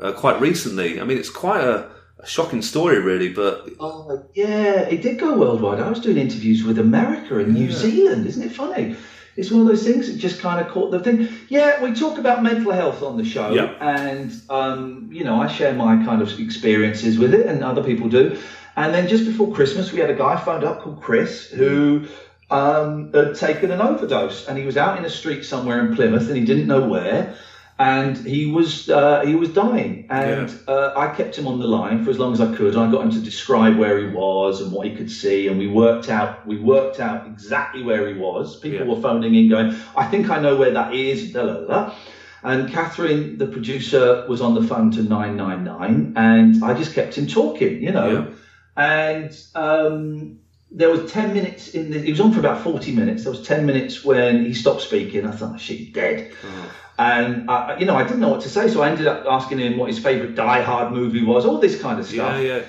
uh, 0.01 0.11
quite 0.13 0.39
recently. 0.39 1.01
I 1.01 1.03
mean, 1.03 1.17
it's 1.17 1.29
quite 1.29 1.61
a, 1.63 1.89
a 2.19 2.25
shocking 2.27 2.61
story, 2.61 2.99
really. 2.99 3.29
But 3.29 3.69
Oh, 3.79 4.23
yeah, 4.33 4.81
it 4.81 5.01
did 5.01 5.19
go 5.19 5.37
worldwide. 5.37 5.79
I 5.79 5.89
was 5.89 5.99
doing 5.99 6.17
interviews 6.17 6.63
with 6.63 6.79
America 6.79 7.39
and 7.39 7.53
New 7.53 7.71
Zealand. 7.71 8.25
Isn't 8.27 8.43
it 8.43 8.51
funny? 8.51 8.95
It's 9.35 9.51
one 9.51 9.61
of 9.61 9.67
those 9.67 9.83
things 9.83 10.07
that 10.07 10.17
just 10.17 10.41
kind 10.41 10.59
of 10.59 10.71
caught 10.71 10.91
the 10.91 10.99
thing. 10.99 11.27
Yeah, 11.47 11.81
we 11.83 11.93
talk 11.93 12.17
about 12.17 12.43
mental 12.43 12.71
health 12.71 13.01
on 13.01 13.17
the 13.17 13.23
show, 13.23 13.53
Yeah. 13.53 13.75
and 13.79 14.31
um, 14.49 15.09
you 15.11 15.23
know, 15.23 15.41
I 15.41 15.47
share 15.47 15.73
my 15.73 16.03
kind 16.03 16.21
of 16.21 16.39
experiences 16.39 17.17
with 17.17 17.33
it, 17.33 17.45
and 17.47 17.63
other 17.63 17.83
people 17.83 18.09
do. 18.09 18.37
And 18.75 18.93
then 18.93 19.07
just 19.07 19.25
before 19.25 19.53
Christmas, 19.53 19.91
we 19.91 19.99
had 19.99 20.09
a 20.09 20.15
guy 20.15 20.35
phoned 20.37 20.63
up 20.63 20.81
called 20.81 21.01
Chris 21.01 21.49
who 21.49 22.05
um, 22.49 23.11
had 23.13 23.35
taken 23.35 23.71
an 23.71 23.81
overdose, 23.81 24.47
and 24.47 24.57
he 24.57 24.65
was 24.65 24.77
out 24.77 24.97
in 24.97 25.05
a 25.05 25.09
street 25.09 25.43
somewhere 25.45 25.79
in 25.85 25.95
Plymouth, 25.95 26.27
and 26.27 26.37
he 26.37 26.43
didn't 26.43 26.67
know 26.67 26.87
where. 26.87 27.33
And 27.81 28.15
he 28.35 28.45
was 28.45 28.89
uh, 28.89 29.21
he 29.25 29.33
was 29.33 29.49
dying, 29.49 30.05
and 30.09 30.49
Yeah. 30.49 30.73
uh, 30.73 30.93
I 30.95 31.07
kept 31.19 31.33
him 31.39 31.47
on 31.47 31.57
the 31.63 31.67
line 31.79 32.03
for 32.03 32.11
as 32.11 32.19
long 32.19 32.31
as 32.37 32.39
I 32.47 32.49
could. 32.57 32.75
I 32.75 32.85
got 32.91 33.01
him 33.05 33.11
to 33.17 33.19
describe 33.31 33.75
where 33.83 33.97
he 33.97 34.05
was 34.05 34.61
and 34.61 34.71
what 34.71 34.85
he 34.87 34.93
could 34.99 35.09
see, 35.09 35.47
and 35.47 35.57
we 35.57 35.67
worked 35.83 36.07
out 36.17 36.45
we 36.45 36.57
worked 36.57 36.99
out 36.99 37.25
exactly 37.25 37.81
where 37.89 38.03
he 38.07 38.13
was. 38.27 38.59
People 38.59 38.85
Yeah. 38.85 38.93
were 38.93 39.01
phoning 39.01 39.33
in, 39.33 39.49
going, 39.49 39.69
"I 39.95 40.03
think 40.11 40.29
I 40.29 40.37
know 40.45 40.55
where 40.61 40.73
that 40.79 40.93
is." 40.93 41.31
Da, 41.33 41.41
da, 41.47 41.53
da, 41.61 41.65
da. 41.73 41.81
And 42.43 42.69
Catherine, 42.69 43.37
the 43.39 43.47
producer, 43.47 44.25
was 44.27 44.41
on 44.41 44.53
the 44.53 44.63
phone 44.71 44.91
to 44.91 45.01
nine 45.01 45.35
nine 45.35 45.63
nine, 45.63 46.13
and 46.15 46.63
I 46.63 46.73
just 46.81 46.93
kept 46.93 47.17
him 47.17 47.25
talking, 47.25 47.81
you 47.81 47.91
know. 47.91 48.11
Yeah. 48.11 48.25
And 48.77 49.31
um, 49.55 50.37
there 50.71 50.89
was 50.95 51.11
10 51.11 51.33
minutes 51.33 51.69
in 51.77 51.89
the, 51.91 51.99
he 51.99 52.11
was 52.11 52.19
on 52.21 52.31
for 52.31 52.39
about 52.39 52.59
40 52.61 52.93
minutes. 52.93 53.23
There 53.23 53.31
was 53.31 53.41
10 53.41 53.65
minutes 53.65 54.03
when 54.05 54.45
he 54.45 54.53
stopped 54.53 54.81
speaking. 54.81 55.25
I 55.25 55.31
thought, 55.31 55.53
oh, 55.55 55.57
shit, 55.57 55.77
he's 55.77 55.93
dead. 55.93 56.31
And, 57.01 57.49
I, 57.49 57.77
you 57.79 57.85
know, 57.85 57.95
I 57.95 58.03
didn't 58.03 58.19
know 58.19 58.29
what 58.29 58.41
to 58.41 58.49
say. 58.49 58.67
So 58.67 58.81
I 58.83 58.89
ended 58.91 59.07
up 59.07 59.25
asking 59.27 59.59
him 59.59 59.77
what 59.77 59.87
his 59.89 59.97
favourite 59.97 60.35
Die 60.35 60.61
Hard 60.61 60.91
movie 60.93 61.23
was, 61.23 61.45
all 61.45 61.59
this 61.59 61.81
kind 61.81 61.99
of 61.99 62.05
stuff. 62.05 62.35
Yeah, 62.39 62.57
yeah. 62.57 62.63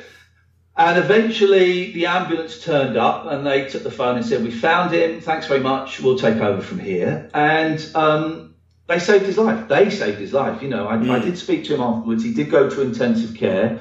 And 0.74 0.98
eventually 0.98 1.92
the 1.92 2.06
ambulance 2.06 2.64
turned 2.64 2.96
up 2.96 3.26
and 3.26 3.46
they 3.46 3.68
took 3.68 3.82
the 3.82 3.90
phone 3.90 4.16
and 4.16 4.24
said, 4.24 4.42
We 4.42 4.50
found 4.50 4.94
him. 4.94 5.20
Thanks 5.20 5.46
very 5.46 5.60
much. 5.60 6.00
We'll 6.00 6.18
take 6.18 6.36
over 6.36 6.62
from 6.62 6.78
here. 6.78 7.28
And 7.34 7.78
um, 7.94 8.54
they 8.86 8.98
saved 8.98 9.26
his 9.26 9.36
life. 9.36 9.68
They 9.68 9.90
saved 9.90 10.18
his 10.18 10.32
life. 10.32 10.62
You 10.62 10.68
know, 10.70 10.86
I, 10.88 10.94
I 10.94 11.18
did 11.18 11.36
speak 11.36 11.64
to 11.64 11.74
him 11.74 11.82
afterwards. 11.82 12.24
He 12.24 12.32
did 12.32 12.50
go 12.50 12.70
to 12.70 12.80
intensive 12.80 13.36
care. 13.36 13.80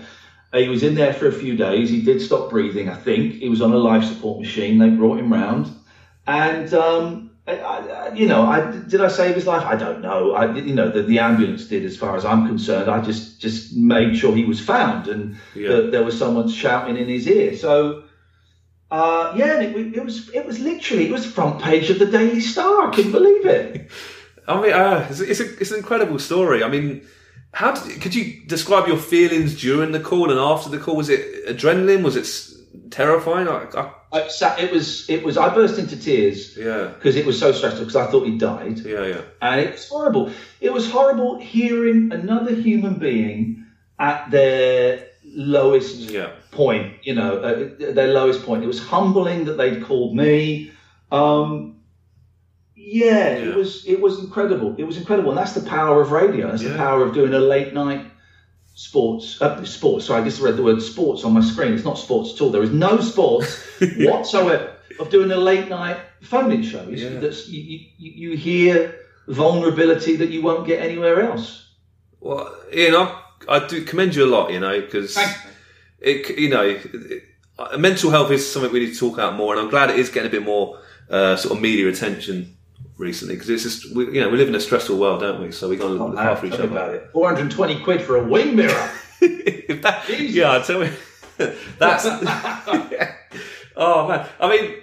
Uh, 0.51 0.57
He 0.57 0.67
was 0.67 0.83
in 0.83 0.95
there 0.95 1.13
for 1.13 1.27
a 1.27 1.31
few 1.31 1.55
days. 1.55 1.89
He 1.89 2.01
did 2.01 2.21
stop 2.21 2.49
breathing, 2.49 2.89
I 2.89 2.95
think. 2.95 3.35
He 3.35 3.47
was 3.47 3.61
on 3.61 3.71
a 3.71 3.77
life 3.77 4.03
support 4.03 4.41
machine. 4.41 4.77
They 4.79 4.89
brought 4.89 5.17
him 5.17 5.31
round. 5.31 5.71
And, 6.27 6.73
um, 6.73 7.30
I, 7.47 7.57
I, 7.57 8.13
you 8.13 8.27
know, 8.27 8.43
I, 8.43 8.71
did 8.87 9.01
I 9.01 9.07
save 9.07 9.35
his 9.35 9.47
life? 9.47 9.65
I 9.65 9.75
don't 9.75 10.01
know. 10.01 10.33
I, 10.33 10.55
you 10.55 10.75
know, 10.75 10.89
the, 10.89 11.01
the 11.01 11.19
ambulance 11.19 11.65
did, 11.65 11.83
as 11.85 11.97
far 11.97 12.15
as 12.15 12.23
I'm 12.23 12.45
concerned. 12.47 12.89
I 12.89 13.01
just, 13.01 13.41
just 13.41 13.75
made 13.75 14.15
sure 14.15 14.35
he 14.35 14.45
was 14.45 14.59
found 14.59 15.07
and 15.07 15.35
Yeah. 15.55 15.69
that 15.69 15.91
there 15.91 16.03
was 16.03 16.17
someone 16.17 16.47
shouting 16.49 16.97
in 16.97 17.07
his 17.07 17.27
ear. 17.27 17.57
So, 17.57 18.03
uh, 18.91 19.33
yeah, 19.35 19.59
and 19.59 19.75
it, 19.75 19.97
it 19.97 20.03
was, 20.05 20.29
it 20.29 20.45
was 20.45 20.59
literally, 20.59 21.07
it 21.07 21.11
was 21.11 21.25
front 21.25 21.61
page 21.61 21.89
of 21.89 21.97
the 21.97 22.05
Daily 22.05 22.41
Star. 22.41 22.89
I 22.89 22.93
couldn't 22.95 23.11
believe 23.11 23.45
it. 23.45 23.89
I 24.47 24.61
mean, 24.61 24.73
uh, 24.73 25.07
it's, 25.09 25.19
it's, 25.19 25.39
a, 25.39 25.59
it's 25.59 25.71
an 25.71 25.77
incredible 25.77 26.19
story. 26.19 26.63
I 26.63 26.67
mean, 26.67 27.05
how 27.53 27.71
did, 27.71 28.01
could 28.01 28.13
you 28.13 28.45
describe 28.45 28.87
your 28.87 28.97
feelings 28.97 29.59
during 29.59 29.91
the 29.91 29.99
call 29.99 30.29
and 30.29 30.39
after 30.39 30.69
the 30.69 30.77
call? 30.77 30.95
Was 30.95 31.09
it 31.09 31.47
adrenaline? 31.47 32.03
Was 32.03 32.15
it 32.15 32.25
terrifying? 32.89 33.47
I, 33.47 33.65
I, 33.75 33.91
I 34.13 34.27
sat, 34.27 34.59
it 34.59 34.71
was, 34.71 35.09
it 35.09 35.23
was. 35.23 35.37
I 35.37 35.53
burst 35.53 35.79
into 35.79 35.97
tears 35.97 36.57
yeah, 36.57 36.91
because 36.95 37.15
it 37.15 37.25
was 37.25 37.39
so 37.39 37.51
stressful 37.51 37.81
because 37.85 37.95
I 37.95 38.07
thought 38.11 38.25
he 38.25 38.37
died. 38.37 38.79
yeah, 38.79 39.05
yeah, 39.05 39.21
And 39.41 39.61
it 39.61 39.71
was 39.73 39.87
horrible. 39.87 40.31
It 40.59 40.73
was 40.73 40.89
horrible 40.89 41.39
hearing 41.39 42.11
another 42.11 42.53
human 42.53 42.95
being 42.95 43.65
at 43.99 44.29
their 44.31 45.07
lowest 45.23 45.95
yeah. 45.97 46.31
point, 46.51 46.93
you 47.03 47.13
know, 47.15 47.37
uh, 47.37 47.69
their 47.93 48.11
lowest 48.13 48.43
point. 48.45 48.63
It 48.63 48.67
was 48.67 48.83
humbling 48.83 49.45
that 49.45 49.53
they'd 49.57 49.83
called 49.83 50.15
me. 50.15 50.71
Um, 51.11 51.77
yeah, 52.75 53.37
Yeah. 53.37 53.49
it 53.49 53.55
was 53.55 53.85
it 53.85 54.01
was 54.01 54.19
incredible. 54.19 54.75
It 54.77 54.83
was 54.83 54.97
incredible, 54.97 55.29
and 55.29 55.37
that's 55.37 55.53
the 55.53 55.61
power 55.69 56.01
of 56.01 56.11
radio. 56.11 56.49
That's 56.49 56.63
the 56.63 56.75
power 56.75 57.03
of 57.03 57.13
doing 57.13 57.33
a 57.33 57.39
late 57.39 57.73
night 57.73 58.05
sports 58.73 59.41
uh, 59.41 59.63
sports. 59.65 60.05
Sorry, 60.05 60.21
I 60.21 60.25
just 60.25 60.41
read 60.41 60.57
the 60.57 60.63
word 60.63 60.81
sports 60.81 61.23
on 61.23 61.33
my 61.33 61.41
screen. 61.41 61.73
It's 61.73 61.83
not 61.83 61.97
sports 61.97 62.33
at 62.33 62.41
all. 62.41 62.49
There 62.49 62.63
is 62.63 62.71
no 62.71 62.99
sports 62.99 63.61
whatsoever 63.99 64.75
of 64.99 65.09
doing 65.09 65.31
a 65.31 65.37
late 65.37 65.69
night 65.69 65.97
phone-in 66.21 66.63
show. 66.63 66.83
You, 66.83 66.97
Yeah. 66.97 67.19
that's, 67.19 67.47
you, 67.47 67.79
you, 67.97 68.29
you 68.31 68.37
hear 68.37 68.95
vulnerability 69.27 70.15
that 70.17 70.29
you 70.29 70.41
won't 70.41 70.67
get 70.67 70.81
anywhere 70.81 71.21
else. 71.21 71.69
Well, 72.19 72.55
Iain, 72.73 72.95
I, 72.95 73.21
I 73.47 73.67
do 73.67 73.83
commend 73.83 74.15
you 74.15 74.25
a 74.25 74.31
lot, 74.31 74.51
you 74.51 74.59
know, 74.59 74.79
because 74.79 75.17
it, 75.99 76.37
you 76.37 76.49
know, 76.49 76.63
it, 76.63 77.23
uh, 77.57 77.77
mental 77.77 78.11
health 78.11 78.31
is 78.31 78.49
something 78.49 78.71
we 78.71 78.79
need 78.81 78.93
to 78.93 78.99
talk 78.99 79.13
about 79.15 79.35
more, 79.35 79.53
and 79.53 79.61
I'm 79.63 79.69
glad 79.69 79.89
it 79.89 79.99
is 79.99 80.09
getting 80.09 80.29
a 80.29 80.31
bit 80.31 80.43
more 80.43 80.79
uh, 81.09 81.35
sort 81.35 81.55
of 81.55 81.61
media 81.61 81.87
attention 81.87 82.57
recently 83.01 83.35
because 83.35 83.49
it's 83.49 83.63
just, 83.63 83.93
we, 83.95 84.05
you 84.13 84.21
know, 84.21 84.29
we 84.29 84.37
live 84.37 84.47
in 84.47 84.55
a 84.55 84.59
stressful 84.59 84.97
world, 84.97 85.19
don't 85.19 85.41
we? 85.41 85.51
So 85.51 85.67
we 85.67 85.75
got 85.75 85.87
to 85.89 85.99
oh, 86.01 86.07
look 86.07 86.17
after 86.17 86.45
each 86.45 86.53
other. 86.53 86.65
about 86.65 86.93
it. 86.93 87.09
420 87.11 87.83
quid 87.83 88.01
for 88.01 88.15
a 88.17 88.23
wing 88.23 88.55
mirror. 88.55 88.89
If 89.19 89.81
that- 89.81 90.07
yeah, 90.19 90.53
I 90.55 90.59
tell 90.59 90.79
me, 90.79 90.91
that's. 91.79 92.05
oh 93.75 94.07
man, 94.07 94.27
I 94.39 94.49
mean, 94.49 94.75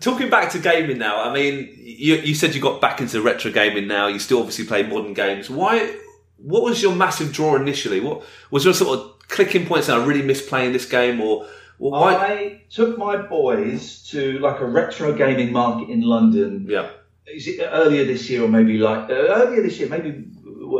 talking 0.00 0.30
back 0.30 0.50
to 0.52 0.58
gaming 0.58 0.98
now. 0.98 1.22
I 1.22 1.32
mean, 1.32 1.72
you, 1.78 2.16
you 2.16 2.34
said 2.34 2.54
you 2.54 2.60
got 2.60 2.80
back 2.80 3.00
into 3.00 3.20
retro 3.22 3.50
gaming 3.52 3.86
now. 3.86 4.06
You 4.08 4.18
still 4.18 4.38
obviously 4.38 4.64
play 4.64 4.82
modern 4.82 5.14
games. 5.14 5.48
Why? 5.50 5.94
What 6.38 6.62
was 6.62 6.82
your 6.82 6.94
massive 6.94 7.32
draw 7.32 7.56
initially? 7.56 8.00
What 8.00 8.22
was 8.50 8.64
your 8.64 8.74
sort 8.74 8.98
of 8.98 9.28
clicking 9.28 9.66
point 9.66 9.84
saying 9.84 10.00
I 10.00 10.04
really 10.04 10.22
miss 10.22 10.46
playing 10.46 10.72
this 10.72 10.86
game, 10.86 11.20
or, 11.20 11.46
why? 11.78 12.14
I 12.14 12.62
took 12.70 12.96
my 12.98 13.16
boys 13.16 14.02
to 14.10 14.38
like 14.38 14.60
a 14.60 14.66
retro 14.66 15.12
gaming 15.12 15.52
market 15.52 15.90
in 15.90 16.02
London. 16.02 16.66
yeah, 16.68 16.90
Is 17.32 17.48
it 17.48 17.60
earlier 17.60 18.04
this 18.04 18.28
year 18.30 18.42
or 18.44 18.48
maybe 18.48 18.78
like 18.78 19.10
uh, 19.10 19.14
earlier 19.14 19.62
this 19.62 19.78
year? 19.78 19.88
Maybe 19.88 20.08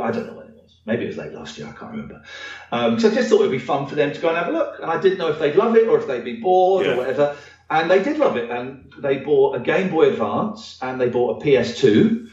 I 0.00 0.10
don't 0.10 0.26
know 0.26 0.34
when 0.34 0.46
it 0.46 0.54
was. 0.62 0.76
Maybe 0.84 1.04
it 1.04 1.08
was 1.08 1.16
late 1.16 1.32
last 1.32 1.58
year. 1.58 1.66
I 1.66 1.72
can't 1.72 1.90
remember. 1.90 2.22
Um, 2.72 3.00
so 3.00 3.10
I 3.10 3.14
just 3.14 3.28
thought 3.28 3.40
it'd 3.40 3.50
be 3.50 3.58
fun 3.58 3.86
for 3.86 3.94
them 3.96 4.12
to 4.12 4.20
go 4.20 4.28
and 4.28 4.36
have 4.36 4.48
a 4.48 4.52
look, 4.52 4.78
and 4.80 4.90
I 4.90 5.00
didn't 5.00 5.18
know 5.18 5.28
if 5.28 5.38
they'd 5.38 5.56
love 5.56 5.76
it 5.76 5.88
or 5.88 5.98
if 5.98 6.06
they'd 6.06 6.24
be 6.24 6.36
bored 6.40 6.86
Yeah. 6.86 6.92
or 6.92 6.96
whatever. 6.98 7.36
And 7.68 7.90
they 7.90 8.00
did 8.02 8.18
love 8.18 8.36
it, 8.36 8.48
and 8.50 8.92
they 8.98 9.18
bought 9.18 9.56
a 9.56 9.60
Game 9.60 9.90
Boy 9.90 10.10
Advance 10.10 10.78
and 10.82 11.00
they 11.00 11.08
bought 11.08 11.42
a 11.42 11.44
PS2. 11.44 12.28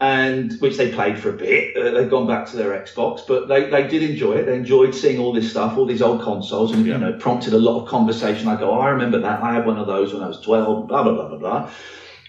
And 0.00 0.52
which 0.60 0.76
they 0.76 0.92
played 0.92 1.18
for 1.18 1.30
a 1.30 1.32
bit. 1.32 1.76
Uh, 1.76 1.90
they've 1.90 2.08
gone 2.08 2.28
back 2.28 2.46
to 2.50 2.56
their 2.56 2.70
Xbox, 2.70 3.22
but 3.26 3.48
they, 3.48 3.68
they 3.68 3.84
did 3.88 4.04
enjoy 4.08 4.34
it. 4.34 4.46
They 4.46 4.54
enjoyed 4.54 4.94
seeing 4.94 5.18
all 5.18 5.32
this 5.32 5.50
stuff, 5.50 5.76
all 5.76 5.86
these 5.86 6.02
old 6.02 6.22
consoles, 6.22 6.70
and 6.72 6.86
Yeah. 6.86 6.92
you 6.92 6.98
know, 7.00 7.08
it 7.08 7.18
prompted 7.18 7.52
a 7.52 7.58
lot 7.58 7.82
of 7.82 7.88
conversation. 7.88 8.46
I 8.46 8.54
go, 8.54 8.70
oh, 8.70 8.78
I 8.78 8.90
remember 8.90 9.18
that. 9.18 9.42
I 9.42 9.52
had 9.54 9.66
one 9.66 9.76
of 9.76 9.88
those 9.88 10.14
when 10.14 10.22
I 10.22 10.28
was 10.28 10.40
twelve. 10.40 10.86
Blah 10.86 11.02
blah 11.02 11.14
blah 11.14 11.28
blah 11.30 11.38
blah. 11.38 11.70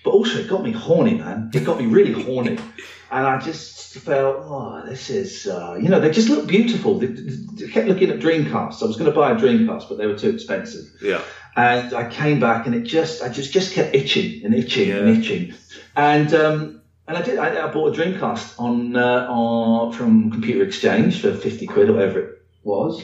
But 0.04 0.12
also, 0.12 0.40
it 0.40 0.48
got 0.48 0.64
me 0.64 0.72
horny, 0.72 1.16
man. 1.16 1.52
It 1.54 1.66
got 1.66 1.78
me 1.80 1.86
really 1.86 2.14
horny, 2.24 2.58
and 3.12 3.28
I 3.28 3.40
just 3.40 3.96
felt, 4.00 4.38
oh, 4.48 4.84
this 4.88 5.10
is, 5.10 5.46
uh, 5.48 5.78
you 5.82 5.90
know, 5.90 6.00
they 6.00 6.10
just 6.12 6.30
look 6.30 6.48
beautiful. 6.48 7.00
They, 7.00 7.08
they 7.08 7.68
kept 7.70 7.88
looking 7.88 8.10
at 8.10 8.20
Dreamcasts. 8.20 8.82
I 8.82 8.86
was 8.86 8.96
going 8.98 9.12
to 9.12 9.16
buy 9.16 9.32
a 9.32 9.36
Dreamcast, 9.36 9.90
but 9.90 9.98
they 9.98 10.06
were 10.08 10.18
too 10.18 10.30
expensive. 10.30 10.86
yeah, 11.02 11.22
And 11.56 11.94
I 11.94 12.10
came 12.10 12.40
back, 12.40 12.66
and 12.66 12.74
it 12.76 12.84
just, 12.84 13.22
I 13.22 13.30
just, 13.30 13.52
just 13.52 13.74
kept 13.74 13.94
itching 13.96 14.46
and 14.46 14.54
itching 14.54 14.92
and 14.92 15.10
Yeah. 15.10 15.20
itching, 15.20 15.54
and 15.96 16.34
um, 16.34 16.82
and 17.08 17.18
I 17.18 17.22
did. 17.24 17.38
I, 17.40 17.68
I 17.68 17.74
bought 17.74 17.98
a 17.98 18.02
Dreamcast 18.02 18.60
on, 18.60 18.96
uh, 18.96 19.26
on 19.30 19.92
from 19.92 20.30
Computer 20.32 20.64
Exchange 20.64 21.20
for 21.22 21.34
fifty 21.34 21.66
quid 21.68 21.90
or 21.90 21.94
whatever 21.94 22.20
it 22.20 22.42
was. 22.64 23.04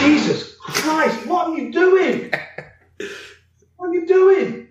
Jesus 0.00 0.54
Christ, 0.60 1.26
what 1.26 1.48
are 1.48 1.58
you 1.58 1.72
doing? 1.72 2.30
What 3.76 3.90
are 3.90 3.94
you 3.94 4.06
doing? 4.06 4.67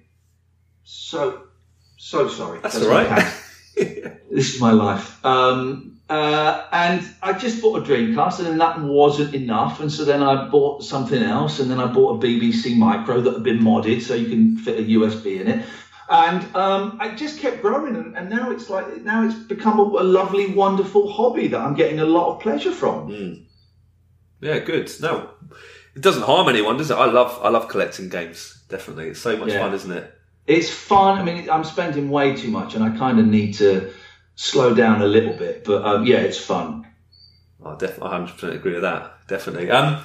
So, 1.07 1.43
so 1.95 2.27
sorry. 2.27 2.59
That's 2.59 2.81
my 2.81 2.85
all 2.85 2.89
right. 2.91 3.33
this 3.77 4.55
is 4.55 4.59
my 4.59 4.71
life. 4.71 5.25
Um, 5.25 6.01
uh, 6.09 6.65
and 6.73 7.01
I 7.23 7.31
just 7.31 7.61
bought 7.61 7.77
a 7.77 7.81
Dreamcast, 7.81 8.39
and 8.39 8.47
then 8.49 8.57
that 8.57 8.81
wasn't 8.81 9.33
enough. 9.33 9.79
And 9.79 9.89
so 9.89 10.03
then 10.03 10.21
I 10.21 10.49
bought 10.49 10.83
something 10.83 11.23
else, 11.23 11.59
and 11.61 11.71
then 11.71 11.79
I 11.79 11.85
bought 11.85 12.21
a 12.21 12.27
BBC 12.27 12.75
Micro 12.75 13.21
that 13.21 13.35
had 13.35 13.43
been 13.43 13.59
modded, 13.59 14.01
so 14.01 14.15
you 14.15 14.27
can 14.27 14.57
fit 14.57 14.79
a 14.79 14.83
USB 14.83 15.39
in 15.39 15.47
it. 15.47 15.65
And 16.09 16.43
um, 16.53 16.97
I 16.99 17.15
just 17.15 17.39
kept 17.39 17.61
growing, 17.61 17.95
and, 17.95 18.17
and 18.17 18.29
now 18.29 18.51
it's 18.51 18.69
like 18.69 19.01
now 19.03 19.25
it's 19.25 19.35
become 19.35 19.79
a, 19.79 19.83
a 19.83 20.03
lovely, 20.03 20.47
wonderful 20.53 21.09
hobby 21.09 21.47
that 21.47 21.59
I'm 21.61 21.73
getting 21.73 22.01
a 22.01 22.05
lot 22.05 22.35
of 22.35 22.41
pleasure 22.41 22.73
from. 22.73 23.45
yeah. 24.41 24.59
Good. 24.59 24.91
No, 24.99 25.29
it 25.95 26.01
doesn't 26.01 26.23
harm 26.23 26.49
anyone, 26.49 26.75
does 26.75 26.91
it? 26.91 26.95
I 26.95 27.05
love 27.05 27.39
I 27.41 27.47
love 27.47 27.69
collecting 27.69 28.09
games. 28.09 28.61
Definitely, 28.67 29.07
it's 29.07 29.21
so 29.21 29.37
much 29.37 29.53
Yeah. 29.53 29.61
fun, 29.61 29.73
isn't 29.73 29.91
it? 29.91 30.13
It's 30.47 30.69
fun. 30.69 31.19
I 31.19 31.23
mean, 31.23 31.49
I'm 31.49 31.63
spending 31.63 32.09
way 32.09 32.35
too 32.35 32.49
much, 32.49 32.73
and 32.73 32.83
I 32.83 32.97
kind 32.97 33.19
of 33.19 33.25
need 33.25 33.53
to 33.55 33.91
slow 34.35 34.73
down 34.73 35.01
a 35.01 35.05
little 35.05 35.33
bit. 35.33 35.65
But 35.65 35.85
um, 35.85 36.05
yeah, 36.05 36.17
it's 36.17 36.39
fun. 36.39 36.87
I 37.65 37.75
definitely, 37.75 38.09
I 38.09 38.19
100% 38.19 38.55
agree 38.55 38.73
with 38.73 38.83
that. 38.83 39.27
Definitely. 39.27 39.69
Um, 39.71 40.01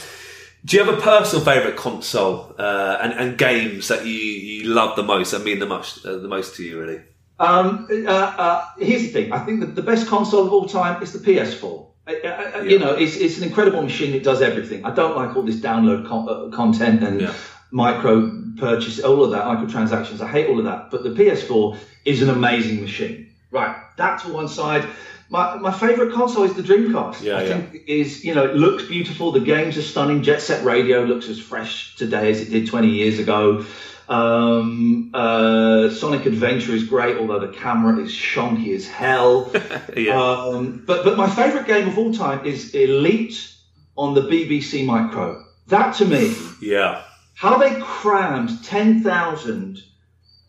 do 0.65 0.77
you 0.77 0.85
have 0.85 0.97
a 0.97 1.01
personal 1.01 1.45
favourite 1.45 1.77
console 1.77 2.55
uh, 2.59 2.99
and, 3.03 3.13
and 3.13 3.39
games 3.39 3.89
that 3.89 4.07
you, 4.07 4.13
you 4.13 4.65
love 4.65 4.97
the 4.97 5.03
most 5.03 5.33
that 5.33 5.45
mean 5.45 5.59
the 5.59 5.67
most 5.67 6.05
uh, 6.07 6.19
the 6.19 6.29
most 6.29 6.57
to 6.57 6.65
you? 6.65 6.81
Really? 6.81 7.01
Um, 7.39 7.89
uh, 7.91 8.11
uh, 8.11 8.67
here's 8.79 9.03
the 9.03 9.09
thing. 9.09 9.33
I 9.33 9.41
think 9.41 9.61
that 9.61 9.75
the 9.75 9.83
best 9.83 10.07
console 10.07 10.47
of 10.47 10.53
all 10.53 10.67
time 10.67 11.03
is 11.03 11.13
the 11.13 11.19
PS4. 11.19 11.87
I, 12.07 12.13
I, 12.13 12.17
Yeah. 12.17 12.63
You 12.63 12.79
know, 12.79 12.95
it's, 12.95 13.17
it's 13.17 13.39
an 13.39 13.45
incredible 13.45 13.83
machine. 13.83 14.15
It 14.15 14.23
does 14.23 14.43
everything. 14.43 14.85
I 14.85 14.95
don't 14.95 15.17
like 15.17 15.37
all 15.37 15.43
this 15.43 15.57
download 15.57 16.07
con- 16.07 16.29
uh, 16.29 16.57
content 16.57 17.03
and 17.03 17.21
Yeah. 17.21 17.35
Micro 17.73 18.43
purchase, 18.59 19.01
all 19.01 19.25
of 19.25 19.31
that, 19.33 19.45
microtransactions. 19.45 20.21
I 20.21 20.29
hate 20.29 20.49
all 20.49 20.59
of 20.59 20.65
that. 20.67 20.91
But 20.91 21.03
the 21.03 21.11
PS4 21.11 21.79
is 22.05 22.23
an 22.23 22.31
amazing 22.31 22.81
machine. 22.81 23.31
Right, 23.51 23.77
that 23.97 24.23
to 24.23 24.33
one 24.33 24.49
side. 24.49 24.87
My, 25.29 25.57
my 25.57 25.73
favorite 25.73 26.13
console 26.13 26.45
is 26.45 26.55
the 26.55 26.63
Dreamcast. 26.63 27.23
Yeah, 27.23 27.39
I 27.39 27.43
yeah. 27.43 27.49
think 27.61 27.89
is 27.89 28.25
you 28.25 28.35
know 28.35 28.45
it 28.45 28.55
looks 28.55 28.85
beautiful. 28.85 29.33
The 29.33 29.41
games 29.41 29.77
are 29.79 29.83
stunning. 29.83 30.23
Jet 30.23 30.41
Set 30.43 30.65
Radio 30.65 31.03
looks 31.05 31.29
as 31.29 31.39
fresh 31.39 31.97
today 31.97 32.31
as 32.31 32.41
it 32.41 32.51
did 32.51 32.69
20 32.69 32.89
years 32.89 33.19
ago. 33.19 33.65
Um, 34.09 35.11
uh, 35.15 35.89
Sonic 35.89 36.27
Adventure 36.27 36.75
is 36.75 36.85
great, 36.85 37.17
although 37.17 37.39
the 37.39 37.53
camera 37.53 37.99
is 37.99 38.11
shonky 38.11 38.75
as 38.75 38.87
hell. 38.87 39.51
Yeah. 39.97 40.21
Um, 40.21 40.83
but 40.87 41.05
but 41.05 41.17
my 41.17 41.29
favourite 41.29 41.67
game 41.67 41.89
of 41.89 41.99
all 41.99 42.13
time 42.13 42.47
is 42.47 42.75
Elite 42.75 43.55
on 43.97 44.15
the 44.15 44.23
BBC 44.23 44.87
Micro. 44.87 45.45
That 45.69 45.95
to 45.97 46.05
me, 46.05 46.35
yeah. 46.61 47.05
How 47.43 47.59
they 47.59 47.75
crammed 47.81 48.63
10,000 48.63 49.83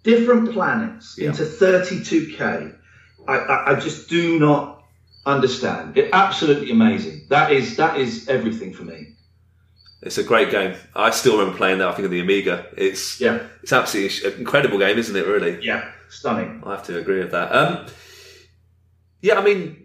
different 0.04 0.52
planets 0.54 1.16
Yeah. 1.18 1.30
into 1.30 1.44
32k, 1.44 2.76
I, 3.28 3.34
I, 3.34 3.72
I 3.72 3.80
just 3.80 4.08
do 4.10 4.38
not 4.40 4.84
understand. 5.26 5.98
It 5.98 6.12
absolutely 6.14 6.70
amazing. 6.70 7.22
That 7.30 7.52
is 7.52 7.78
that 7.78 7.98
is 8.00 8.28
everything 8.30 8.74
for 8.74 8.84
me. 8.84 9.16
It's 10.04 10.20
a 10.20 10.24
great 10.24 10.52
game. 10.52 10.76
I 10.96 11.10
still 11.10 11.38
remember 11.38 11.58
playing 11.58 11.80
that. 11.80 11.88
I 11.88 11.94
think 11.94 12.06
on 12.06 12.12
the 12.12 12.20
Amiga. 12.20 12.68
It's 12.78 13.20
Yeah. 13.20 13.40
it's 13.64 13.74
absolutely 13.74 14.32
an 14.32 14.38
incredible 14.40 14.78
game, 14.78 14.98
isn't 15.00 15.16
it? 15.16 15.26
Really. 15.26 15.66
Yeah, 15.66 15.90
stunning. 16.10 16.62
I 16.64 16.72
have 16.76 16.84
to 16.88 17.00
agree 17.00 17.20
with 17.20 17.32
that. 17.32 17.52
Um, 17.56 17.88
yeah, 19.22 19.40
I 19.40 19.44
mean, 19.44 19.83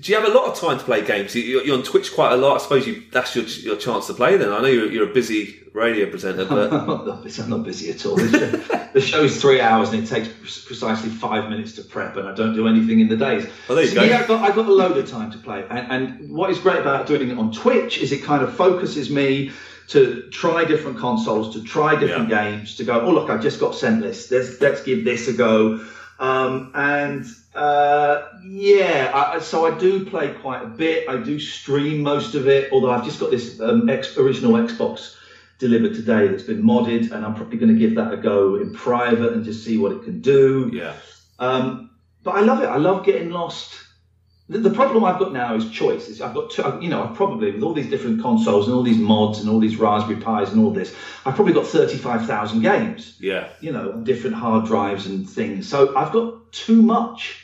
do 0.00 0.12
you 0.12 0.18
have 0.20 0.28
a 0.28 0.32
lot 0.32 0.50
of 0.52 0.58
time 0.58 0.78
to 0.78 0.84
play 0.84 1.04
games? 1.04 1.34
You- 1.34 1.62
You're, 1.62 1.76
on 1.76 1.82
Twitch 1.82 2.14
quite 2.14 2.32
a 2.32 2.36
lot. 2.36 2.56
I 2.60 2.62
suppose 2.62 2.86
you, 2.86 3.02
that's 3.12 3.34
your 3.34 3.44
your 3.44 3.76
chance 3.76 4.06
to 4.06 4.14
play. 4.14 4.36
Then 4.36 4.52
I 4.52 4.60
know 4.60 4.68
you're, 4.68 4.90
you're 4.90 5.10
a 5.10 5.12
busy 5.14 5.60
radio 5.74 6.08
presenter, 6.08 6.44
but 6.44 6.72
I'm 6.72 6.86
not 6.86 7.22
busy, 7.24 7.42
I'm 7.42 7.50
not 7.50 7.64
busy 7.64 7.90
at 7.90 8.06
all. 8.06 8.14
The 8.16 8.28
show, 8.30 8.78
the 8.92 9.00
show's 9.00 9.40
three 9.40 9.60
hours 9.60 9.92
and 9.92 10.04
it 10.04 10.06
takes 10.06 10.28
precisely 10.64 11.10
five 11.10 11.50
minutes 11.50 11.72
to 11.72 11.82
prep, 11.82 12.16
and 12.16 12.28
I 12.28 12.34
don't 12.34 12.54
do 12.54 12.68
anything 12.68 13.00
in 13.00 13.08
the 13.08 13.16
days. 13.16 13.46
Well, 13.68 13.74
there 13.76 13.84
you 13.84 13.90
So, 13.90 13.96
go. 13.96 14.02
Yeah, 14.04 14.20
I've 14.20 14.28
got, 14.28 14.48
I've 14.48 14.54
got 14.54 14.66
a 14.66 14.72
load 14.72 14.96
of 14.96 15.10
time 15.10 15.32
to 15.32 15.38
play. 15.38 15.64
And, 15.68 15.90
and 16.20 16.30
what 16.32 16.50
is 16.50 16.58
great 16.60 16.78
about 16.78 17.06
doing 17.08 17.28
it 17.30 17.36
on 17.38 17.50
Twitch 17.52 17.98
is 17.98 18.12
it 18.12 18.22
kind 18.22 18.42
of 18.44 18.54
focuses 18.56 19.10
me 19.10 19.50
to 19.88 20.28
try 20.30 20.64
different 20.64 20.96
consoles, 20.98 21.52
to 21.54 21.62
try 21.64 21.94
different 21.98 22.28
games, 22.28 22.76
to 22.76 22.84
go, 22.84 23.00
oh, 23.00 23.10
look, 23.10 23.28
I've 23.28 23.42
just 23.42 23.58
got 23.60 23.74
sent 23.74 24.00
this. 24.00 24.30
Let's, 24.30 24.60
let's 24.60 24.82
give 24.84 25.04
this 25.04 25.26
a 25.28 25.32
go. 25.32 25.84
Um, 26.20 26.70
and 26.74 27.26
uh, 27.54 28.28
yeah, 28.44 29.10
I, 29.14 29.38
so 29.38 29.66
I 29.66 29.78
do 29.78 30.04
play 30.04 30.32
quite 30.34 30.62
a 30.62 30.66
bit. 30.66 31.08
I 31.08 31.16
do 31.18 31.38
stream 31.38 32.02
most 32.02 32.34
of 32.34 32.48
it, 32.48 32.72
although 32.72 32.90
I've 32.90 33.04
just 33.04 33.20
got 33.20 33.30
this 33.30 33.60
um, 33.60 33.88
ex- 33.88 34.16
original 34.18 34.52
Xbox 34.52 35.16
delivered 35.58 35.94
today 35.94 36.26
that's 36.28 36.42
been 36.42 36.62
modded, 36.62 37.12
and 37.12 37.24
I'm 37.24 37.34
probably 37.34 37.58
going 37.58 37.72
to 37.72 37.78
give 37.78 37.94
that 37.94 38.12
a 38.12 38.16
go 38.16 38.56
in 38.56 38.72
private 38.74 39.32
and 39.32 39.44
just 39.44 39.64
see 39.64 39.78
what 39.78 39.92
it 39.92 40.02
can 40.02 40.20
do. 40.20 40.70
yeah, 40.72 40.94
Um, 41.38 41.90
but 42.22 42.32
I 42.34 42.40
love 42.40 42.60
it. 42.62 42.66
I 42.66 42.76
love 42.76 43.04
getting 43.04 43.30
lost. 43.30 43.80
The, 44.48 44.58
the 44.58 44.70
problem 44.70 45.04
I've 45.04 45.18
got 45.18 45.32
now 45.32 45.54
is 45.54 45.70
choice. 45.70 46.08
Is 46.08 46.20
I've 46.20 46.34
got, 46.34 46.50
two, 46.50 46.78
you 46.82 46.90
know, 46.90 47.02
I've 47.04 47.14
probably 47.14 47.52
with 47.52 47.62
all 47.62 47.72
these 47.72 47.88
different 47.88 48.20
consoles 48.20 48.66
and 48.66 48.74
all 48.76 48.82
these 48.82 48.98
mods 48.98 49.40
and 49.40 49.48
all 49.48 49.58
these 49.60 49.76
Raspberry 49.76 50.16
Pis 50.16 50.52
and 50.52 50.60
all 50.62 50.70
this, 50.70 50.94
I've 51.24 51.34
probably 51.34 51.54
got 51.54 51.66
thirty-five 51.66 52.26
thousand 52.26 52.62
games. 52.62 53.16
yeah, 53.20 53.48
You 53.60 53.72
know, 53.72 53.92
on 53.92 54.04
different 54.04 54.36
hard 54.36 54.66
drives 54.66 55.06
and 55.06 55.28
things. 55.28 55.68
So 55.68 55.96
I've 55.96 56.12
got 56.12 56.52
too 56.52 56.82
much 56.82 57.43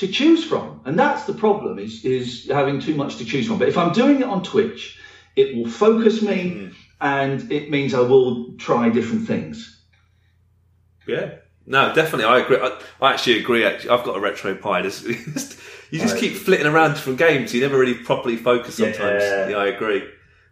to 0.00 0.08
choose 0.08 0.44
from, 0.44 0.80
and 0.84 0.98
that's 0.98 1.24
the 1.24 1.34
problem. 1.34 1.78
Is 1.78 2.04
is 2.04 2.48
having 2.50 2.80
too 2.80 2.94
much 2.94 3.16
to 3.18 3.24
choose 3.24 3.46
from. 3.46 3.58
But 3.58 3.68
if 3.68 3.78
I'm 3.78 3.92
doing 3.92 4.16
it 4.20 4.24
on 4.26 4.42
Twitch, 4.42 4.98
it 5.36 5.54
will 5.56 5.70
focus 5.70 6.22
me, 6.22 6.70
and 7.00 7.50
it 7.52 7.70
means 7.70 7.94
I 7.94 8.00
will 8.00 8.52
try 8.58 8.88
different 8.88 9.26
things. 9.26 9.80
yeah. 11.06 11.36
No, 11.66 11.94
definitely, 11.94 12.24
I 12.24 12.38
agree. 12.38 12.56
I, 12.56 12.80
I 13.00 13.12
actually 13.12 13.38
agree. 13.38 13.64
Actually, 13.64 13.90
I've 13.90 14.04
got 14.04 14.16
a 14.16 14.20
RetroPie. 14.20 15.56
You 15.92 15.98
just 15.98 16.14
Right. 16.14 16.20
keep 16.20 16.34
flitting 16.36 16.66
around 16.68 16.94
different 16.94 17.18
games. 17.18 17.52
You 17.52 17.60
never 17.62 17.76
really 17.76 17.94
properly 17.94 18.36
focus 18.36 18.76
sometimes. 18.76 19.24
Yeah. 19.24 19.48
Yeah, 19.48 19.56
I 19.56 19.66
agree. 19.66 20.04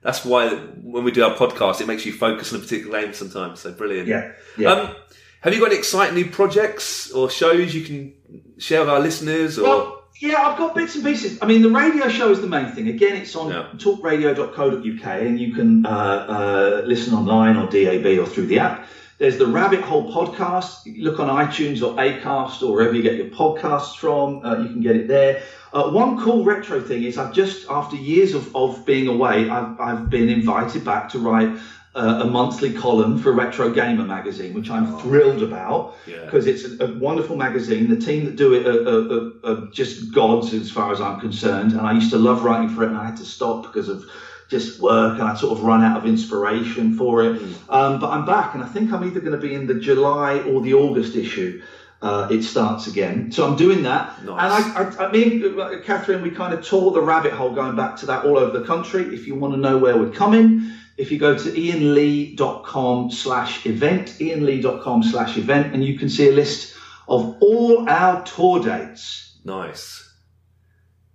That's 0.03 0.25
why 0.25 0.51
when 0.83 1.05
we 1.05 1.13
do 1.13 1.23
our 1.23 1.35
podcast, 1.37 1.81
it 1.81 1.87
makes 1.87 2.05
you 2.05 2.13
focus 2.13 2.53
on 2.53 2.59
a 2.59 2.63
particular 2.63 3.01
game 3.01 3.13
sometimes. 3.15 3.61
So 3.61 3.71
brilliant. 3.73 4.09
Yeah, 4.09 4.33
yeah. 4.57 4.73
Um, 4.73 4.97
have 5.43 5.55
you 5.55 5.61
got 5.61 5.67
any 5.71 5.77
exciting 5.79 6.17
new 6.17 6.29
projects 6.29 7.13
or 7.13 7.31
shows 7.31 7.73
you 7.73 7.83
can 7.85 8.15
share 8.59 8.81
with 8.81 8.91
our 8.91 9.01
listeners? 9.01 9.59
Or 9.59 9.63
Well, 9.65 10.03
yeah, 10.21 10.43
I've 10.47 10.59
got 10.59 10.75
bits 10.75 10.95
and 10.97 11.05
pieces. 11.05 11.39
I 11.41 11.47
mean, 11.47 11.63
the 11.63 11.71
radio 11.71 12.09
show 12.09 12.31
is 12.31 12.41
the 12.41 12.47
main 12.49 12.73
thing. 12.73 12.89
Again, 12.89 13.17
it's 13.17 13.37
on 13.37 13.51
Yeah. 13.51 13.67
talkradio.co.uk 13.77 15.07
and 15.23 15.39
you 15.41 15.55
can 15.55 15.87
uh, 15.87 15.89
uh, 15.89 16.83
listen 16.87 17.15
online 17.15 17.57
or 17.57 17.69
DAB 17.71 18.19
or 18.19 18.27
through 18.27 18.47
the 18.47 18.59
app. 18.59 18.87
There's 19.19 19.37
the 19.37 19.47
Rabbit 19.47 19.81
Hole 19.81 20.13
podcast. 20.13 20.87
Look 20.97 21.19
on 21.19 21.29
iTunes 21.29 21.83
or 21.83 21.97
Acast 21.97 22.63
or 22.63 22.73
wherever 22.75 22.95
you 22.95 23.03
get 23.03 23.17
your 23.17 23.27
podcasts 23.27 23.97
from. 23.97 24.45
Uh, 24.45 24.59
you 24.59 24.69
can 24.69 24.81
get 24.81 24.95
it 24.97 25.09
there. 25.09 25.43
Uh, 25.73 25.91
one 25.91 26.19
cool 26.23 26.45
retro 26.45 26.81
thing 26.81 27.03
is 27.03 27.19
I've 27.19 27.33
just, 27.35 27.69
after 27.69 27.97
years 27.97 28.35
of, 28.35 28.55
of 28.57 28.87
being 28.87 29.07
away, 29.09 29.51
I've, 29.51 29.79
I've 29.81 30.09
been 30.09 30.29
invited 30.29 30.85
back 30.85 31.09
to 31.11 31.19
write 31.19 31.51
uh, 31.99 32.23
a 32.23 32.25
monthly 32.25 32.73
column 32.73 33.19
for 33.19 33.33
Retro 33.33 33.71
Gamer 33.71 34.05
magazine, 34.05 34.55
which 34.55 34.71
I'm 34.71 34.99
thrilled 35.01 35.43
about 35.43 35.97
Yeah. 36.07 36.25
because 36.25 36.47
it's 36.47 36.65
a, 36.65 36.85
a 36.85 36.99
wonderful 36.99 37.37
magazine. 37.37 37.89
The 37.91 37.97
team 37.97 38.25
that 38.27 38.37
do 38.37 38.55
it 38.55 38.67
are, 38.67 38.89
are, 38.89 39.33
are, 39.45 39.67
just 39.73 40.15
gods 40.15 40.55
as 40.55 40.71
far 40.71 40.93
as 40.93 41.01
I'm 41.01 41.19
concerned. 41.19 41.73
And 41.73 41.81
I 41.81 41.93
used 41.93 42.11
to 42.13 42.19
love 42.19 42.45
writing 42.45 42.69
for 42.69 42.85
it, 42.85 42.91
and 42.91 42.97
I 42.97 43.05
had 43.05 43.17
to 43.17 43.25
stop 43.25 43.65
because 43.65 43.89
of 43.89 44.05
just 44.49 44.81
work, 44.81 45.15
and 45.19 45.25
I 45.25 45.35
sort 45.35 45.59
of 45.59 45.65
run 45.65 45.83
out 45.83 45.99
of 45.99 46.07
inspiration 46.07 46.97
for 46.97 47.25
it. 47.25 47.43
Um, 47.69 47.99
but 47.99 48.11
I'm 48.11 48.25
back, 48.25 48.55
and 48.55 48.63
I 48.63 48.69
think 48.69 48.93
I'm 48.93 49.05
either 49.05 49.21
going 49.21 49.39
to 49.39 49.47
be 49.49 49.55
in 49.55 49.67
the 49.67 49.75
July 49.75 50.39
or 50.39 50.61
the 50.61 50.75
August 50.75 51.17
issue. 51.17 51.61
Uh, 52.01 52.29
it 52.31 52.45
starts 52.45 52.87
again, 52.87 53.33
so 53.33 53.45
I'm 53.45 53.57
doing 53.57 53.83
that. 53.83 54.25
Nice. 54.25 54.65
And 54.65 54.99
I, 55.01 55.05
I, 55.05 55.09
I 55.09 55.13
mean, 55.13 55.59
uh, 55.61 55.81
Catherine, 55.85 56.23
we 56.23 56.31
kind 56.31 56.55
of 56.55 56.65
tore 56.65 56.93
the 56.93 57.01
rabbit 57.01 57.33
hole 57.33 57.53
going 57.53 57.75
back 57.75 57.97
to 57.97 58.07
that 58.07 58.25
all 58.25 58.39
over 58.39 58.57
the 58.57 58.65
country. 58.65 59.03
If 59.13 59.27
you 59.27 59.35
want 59.35 59.55
to 59.55 59.59
know 59.59 59.77
where 59.79 59.99
we're 59.99 60.13
coming, 60.13 60.71
if 60.99 61.13
you 61.13 61.19
go 61.19 61.39
to 61.39 61.51
ianlee.com 61.51 63.11
slash 63.11 63.65
event, 63.67 64.09
ianlee.com 64.19 65.03
slash 65.05 65.37
event, 65.37 65.73
and 65.73 65.85
you 65.85 65.97
can 65.99 66.09
see 66.09 66.29
a 66.29 66.33
list 66.33 66.75
of 67.09 67.37
all 67.41 67.89
our 67.89 68.23
tour 68.25 68.61
dates. 68.61 69.39
Nice, 69.45 70.13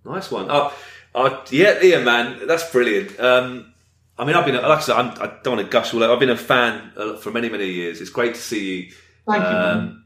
nice 0.04 0.30
one. 0.30 0.46
Oh, 0.50 0.74
oh 1.14 1.44
yeah, 1.50 1.78
Iain, 1.82 2.04
man, 2.04 2.46
that's 2.46 2.68
brilliant. 2.70 3.20
Um, 3.20 3.74
I 4.18 4.24
mean, 4.24 4.34
I've 4.36 4.46
been, 4.46 4.54
like 4.54 4.64
I 4.64 4.80
said, 4.80 4.96
I'm, 4.96 5.10
I 5.20 5.32
don't 5.42 5.56
want 5.56 5.66
to 5.66 5.70
gush 5.70 5.92
all 5.92 6.02
over. 6.02 6.14
I've 6.14 6.20
been 6.20 6.30
a 6.30 6.36
fan 6.36 6.92
uh, 6.96 7.16
for 7.16 7.30
many, 7.30 7.48
many 7.48 7.66
years. 7.66 8.00
It's 8.00 8.10
great 8.10 8.34
to 8.34 8.40
see 8.40 8.64
you 8.64 8.92
Thank 9.26 9.44
you. 9.44 9.50
man. 9.50 9.78
um, 9.78 10.04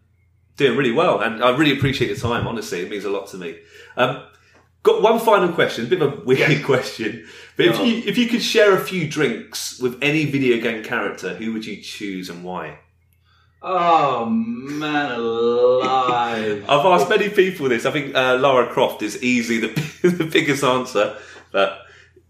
doing 0.56 0.76
really 0.76 0.92
well, 0.92 1.20
and 1.20 1.42
I 1.42 1.56
really 1.56 1.76
appreciate 1.76 2.08
your 2.08 2.18
time. 2.18 2.46
Honestly, 2.46 2.80
it 2.80 2.90
means 2.90 3.04
a 3.04 3.10
lot 3.10 3.28
to 3.28 3.36
me. 3.36 3.58
Um, 3.96 4.22
got 4.82 5.02
one 5.02 5.18
final 5.18 5.52
question, 5.52 5.86
a 5.86 5.88
bit 5.88 6.02
of 6.02 6.12
a 6.18 6.24
weird 6.24 6.64
question, 6.64 7.26
but 7.56 7.66
if 7.66 7.78
you 7.80 8.02
if 8.06 8.16
you 8.18 8.26
could 8.28 8.42
share 8.42 8.74
a 8.76 8.80
few 8.80 9.08
drinks 9.08 9.78
with 9.80 9.98
any 10.02 10.24
video 10.24 10.60
game 10.62 10.82
character, 10.84 11.34
who 11.34 11.52
would 11.52 11.64
you 11.66 11.80
choose 11.82 12.28
and 12.30 12.42
why? 12.44 12.78
Oh, 13.60 14.26
man 14.26 15.10
alive. 15.12 16.64
I've 16.68 16.86
asked 16.86 17.08
many 17.10 17.28
people 17.28 17.68
this. 17.68 17.86
I 17.86 17.90
think 17.90 18.14
uh, 18.14 18.36
Lara 18.38 18.68
Croft 18.72 19.02
is 19.02 19.20
easily 19.22 19.58
the, 19.58 19.68
the 20.08 20.24
biggest 20.24 20.62
answer, 20.62 21.16
but 21.50 21.80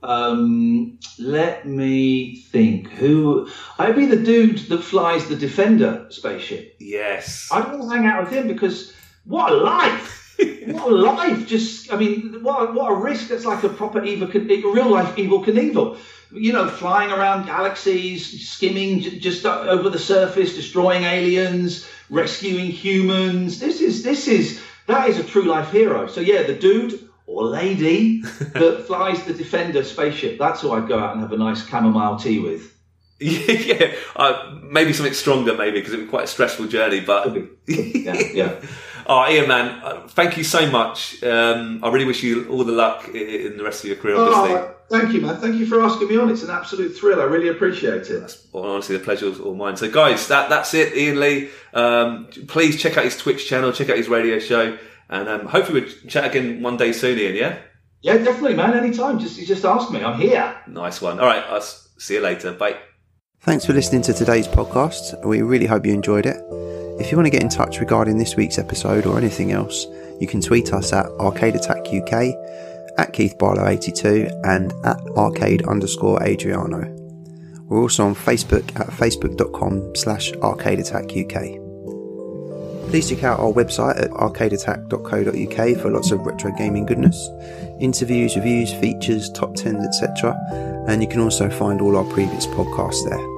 Um, 0.03 0.99
let 1.19 1.67
me 1.67 2.37
think. 2.37 2.89
Who? 2.93 3.49
I'd 3.79 3.97
be 3.97 4.07
the 4.07 4.17
dude 4.17 4.59
that 4.71 4.83
flies 4.83 5.29
the 5.29 5.37
Defender 5.37 6.07
spaceship. 6.09 6.77
yes, 6.81 7.49
I'd 7.53 7.67
want 7.73 7.83
to 7.83 7.89
hang 7.89 8.07
out 8.07 8.25
with 8.25 8.33
him 8.33 8.47
because 8.49 8.95
what 9.25 9.53
a 9.53 9.57
life! 9.57 10.28
What 10.39 10.87
a 10.87 10.95
life! 10.95 11.47
Just, 11.47 11.93
I 11.93 11.97
mean, 11.97 12.43
what 12.43 12.69
a, 12.69 12.73
what 12.73 12.93
a 12.93 12.95
risk. 12.95 13.29
That's 13.29 13.45
like 13.45 13.65
a 13.65 13.69
proper 13.69 14.05
evil, 14.05 14.29
real 14.29 14.91
life 14.91 15.17
Evel 15.17 15.45
Knievel. 15.45 15.99
You 16.31 16.53
know, 16.53 16.69
flying 16.69 17.11
around 17.11 17.47
galaxies, 17.47 18.49
skimming 18.49 19.01
just 19.01 19.47
over 19.47 19.89
the 19.89 19.99
surface, 19.99 20.55
destroying 20.55 21.05
aliens, 21.05 21.89
rescuing 22.11 22.67
humans. 22.71 23.59
This 23.59 23.81
is 23.81 24.03
this 24.03 24.29
is 24.29 24.61
that 24.87 25.09
is 25.09 25.19
a 25.19 25.25
true 25.25 25.45
life 25.45 25.71
hero. 25.71 26.07
So 26.07 26.21
yeah, 26.21 26.43
the 26.43 26.55
dude 26.55 27.09
or 27.27 27.45
lady 27.45 28.21
that 28.23 28.85
flies 28.87 29.23
the 29.25 29.35
Defender 29.35 29.83
spaceship. 29.85 30.39
That's 30.39 30.61
who 30.61 30.73
I'd 30.73 30.89
go 30.89 30.99
out 30.99 31.13
and 31.13 31.21
have 31.23 31.33
a 31.33 31.37
nice 31.37 31.67
chamomile 31.67 32.19
tea 32.19 32.41
with. 32.41 32.75
yeah, 33.21 33.95
uh, 34.15 34.59
maybe 34.63 34.93
something 34.93 35.15
stronger, 35.15 35.55
maybe 35.55 35.81
because 35.81 35.93
it 35.93 35.97
would 35.97 36.05
be 36.05 36.11
quite 36.11 36.25
a 36.25 36.29
stressful 36.29 36.69
journey. 36.69 37.01
But 37.01 37.37
Yeah, 37.67 38.15
yeah. 38.33 38.61
oh, 39.09 39.19
Iain, 39.21 39.49
man, 39.49 39.81
uh, 39.83 40.07
thank 40.09 40.37
you 40.37 40.45
so 40.45 40.71
much. 40.71 41.23
Um, 41.23 41.83
I 41.83 41.91
really 41.91 42.05
wish 42.05 42.23
you 42.23 42.49
all 42.49 42.65
the 42.65 42.73
luck 42.73 43.09
in 43.09 43.57
the 43.57 43.65
rest 43.65 43.83
of 43.83 43.89
your 43.89 43.97
career. 43.97 44.17
Obviously, 44.17 44.57
Oh, 44.59 44.75
thank 44.91 45.13
you, 45.13 45.21
man. 45.21 45.37
Thank 45.37 45.57
you 45.57 45.67
for 45.67 45.81
asking 45.83 46.09
me 46.09 46.17
on. 46.19 46.31
It's 46.31 46.43
an 46.43 46.51
absolute 46.51 46.97
thrill. 46.97 47.21
I 47.21 47.25
really 47.25 47.49
appreciate 47.49 48.09
it. 48.11 48.37
Well, 48.53 48.65
honestly, 48.65 48.97
the 48.97 49.05
pleasure 49.05 49.27
pleasure's 49.27 49.41
all 49.41 49.55
mine. 49.55 49.77
So, 49.77 49.91
guys, 49.91 50.29
that 50.29 50.49
that's 50.49 50.75
it. 50.75 50.93
Iain 50.95 51.19
Lee. 51.21 51.49
Um, 51.75 52.29
please 52.47 52.81
check 52.81 52.97
out 52.97 53.05
his 53.05 53.17
Twitch 53.17 53.49
channel, 53.49 53.73
check 53.73 53.91
out 53.91 53.97
his 53.97 54.09
radio 54.09 54.39
show, 54.39 54.77
and 55.09 55.29
um, 55.29 55.47
hopefully 55.47 55.81
we'll 55.83 55.91
chat 56.09 56.25
again 56.25 56.63
one 56.63 56.77
day 56.77 56.93
soon, 56.93 57.19
Iain. 57.19 57.35
Yeah, 57.35 57.59
Yeah, 58.03 58.19
definitely, 58.19 58.55
man. 58.55 58.75
Anytime. 58.75 59.19
Just 59.19 59.39
just 59.47 59.65
ask 59.65 59.91
me. 59.91 60.03
I'm 60.05 60.19
here. 60.21 60.55
nice 60.67 61.01
one. 61.01 61.19
All 61.19 61.27
right, 61.27 61.45
I'll 61.49 61.61
see 61.63 62.15
you 62.15 62.21
later. 62.21 62.53
Bye. 62.53 62.77
Thanks 63.41 63.65
for 63.65 63.73
listening 63.73 64.03
to 64.03 64.13
today's 64.13 64.49
podcast. 64.49 65.25
We 65.25 65.43
really 65.43 65.67
hope 65.67 65.87
you 65.87 65.93
enjoyed 65.93 66.27
it. 66.27 66.78
If 66.99 67.11
you 67.11 67.17
want 67.17 67.27
to 67.27 67.31
get 67.31 67.43
in 67.43 67.49
touch 67.49 67.81
regarding 67.81 68.19
this 68.19 68.35
week's 68.37 68.59
episode 68.59 69.07
or 69.07 69.17
anything 69.19 69.53
else, 69.53 69.87
you 70.21 70.27
can 70.27 70.41
tweet 70.41 70.73
us 70.73 70.93
at 70.93 71.07
Arcade 71.21 71.55
Attack 71.55 71.87
UK, 71.93 72.35
at 72.99 73.13
Keith 73.13 73.39
Barlow 73.39 73.67
82, 73.67 74.29
and 74.45 74.73
at 74.85 75.01
arcade 75.17 75.67
underscore 75.67 76.21
Adriano. 76.23 76.95
We're 77.69 77.83
also 77.83 78.07
on 78.07 78.15
Facebook 78.15 78.79
at 78.81 78.89
facebook.com 78.89 79.95
slash 79.95 80.33
arcade 80.43 80.81
attack 80.81 81.05
UK. 81.05 81.61
Please 82.89 83.11
check 83.11 83.23
out 83.23 83.39
our 83.39 83.53
website 83.53 84.03
at 84.03 84.11
arcadeattack.co.uk 84.11 85.83
for 85.83 85.91
lots 85.91 86.11
of 86.11 86.21
retro 86.21 86.51
gaming 86.53 86.87
goodness, 86.87 87.29
interviews, 87.79 88.35
reviews, 88.37 88.73
features, 88.73 89.31
top 89.31 89.55
10s, 89.55 89.85
etc. 89.87 90.35
And 90.89 91.03
you 91.03 91.09
can 91.09 91.21
also 91.21 91.51
find 91.51 91.83
all 91.83 91.97
our 91.97 92.05
previous 92.05 92.47
podcasts 92.47 93.09
there. 93.09 93.38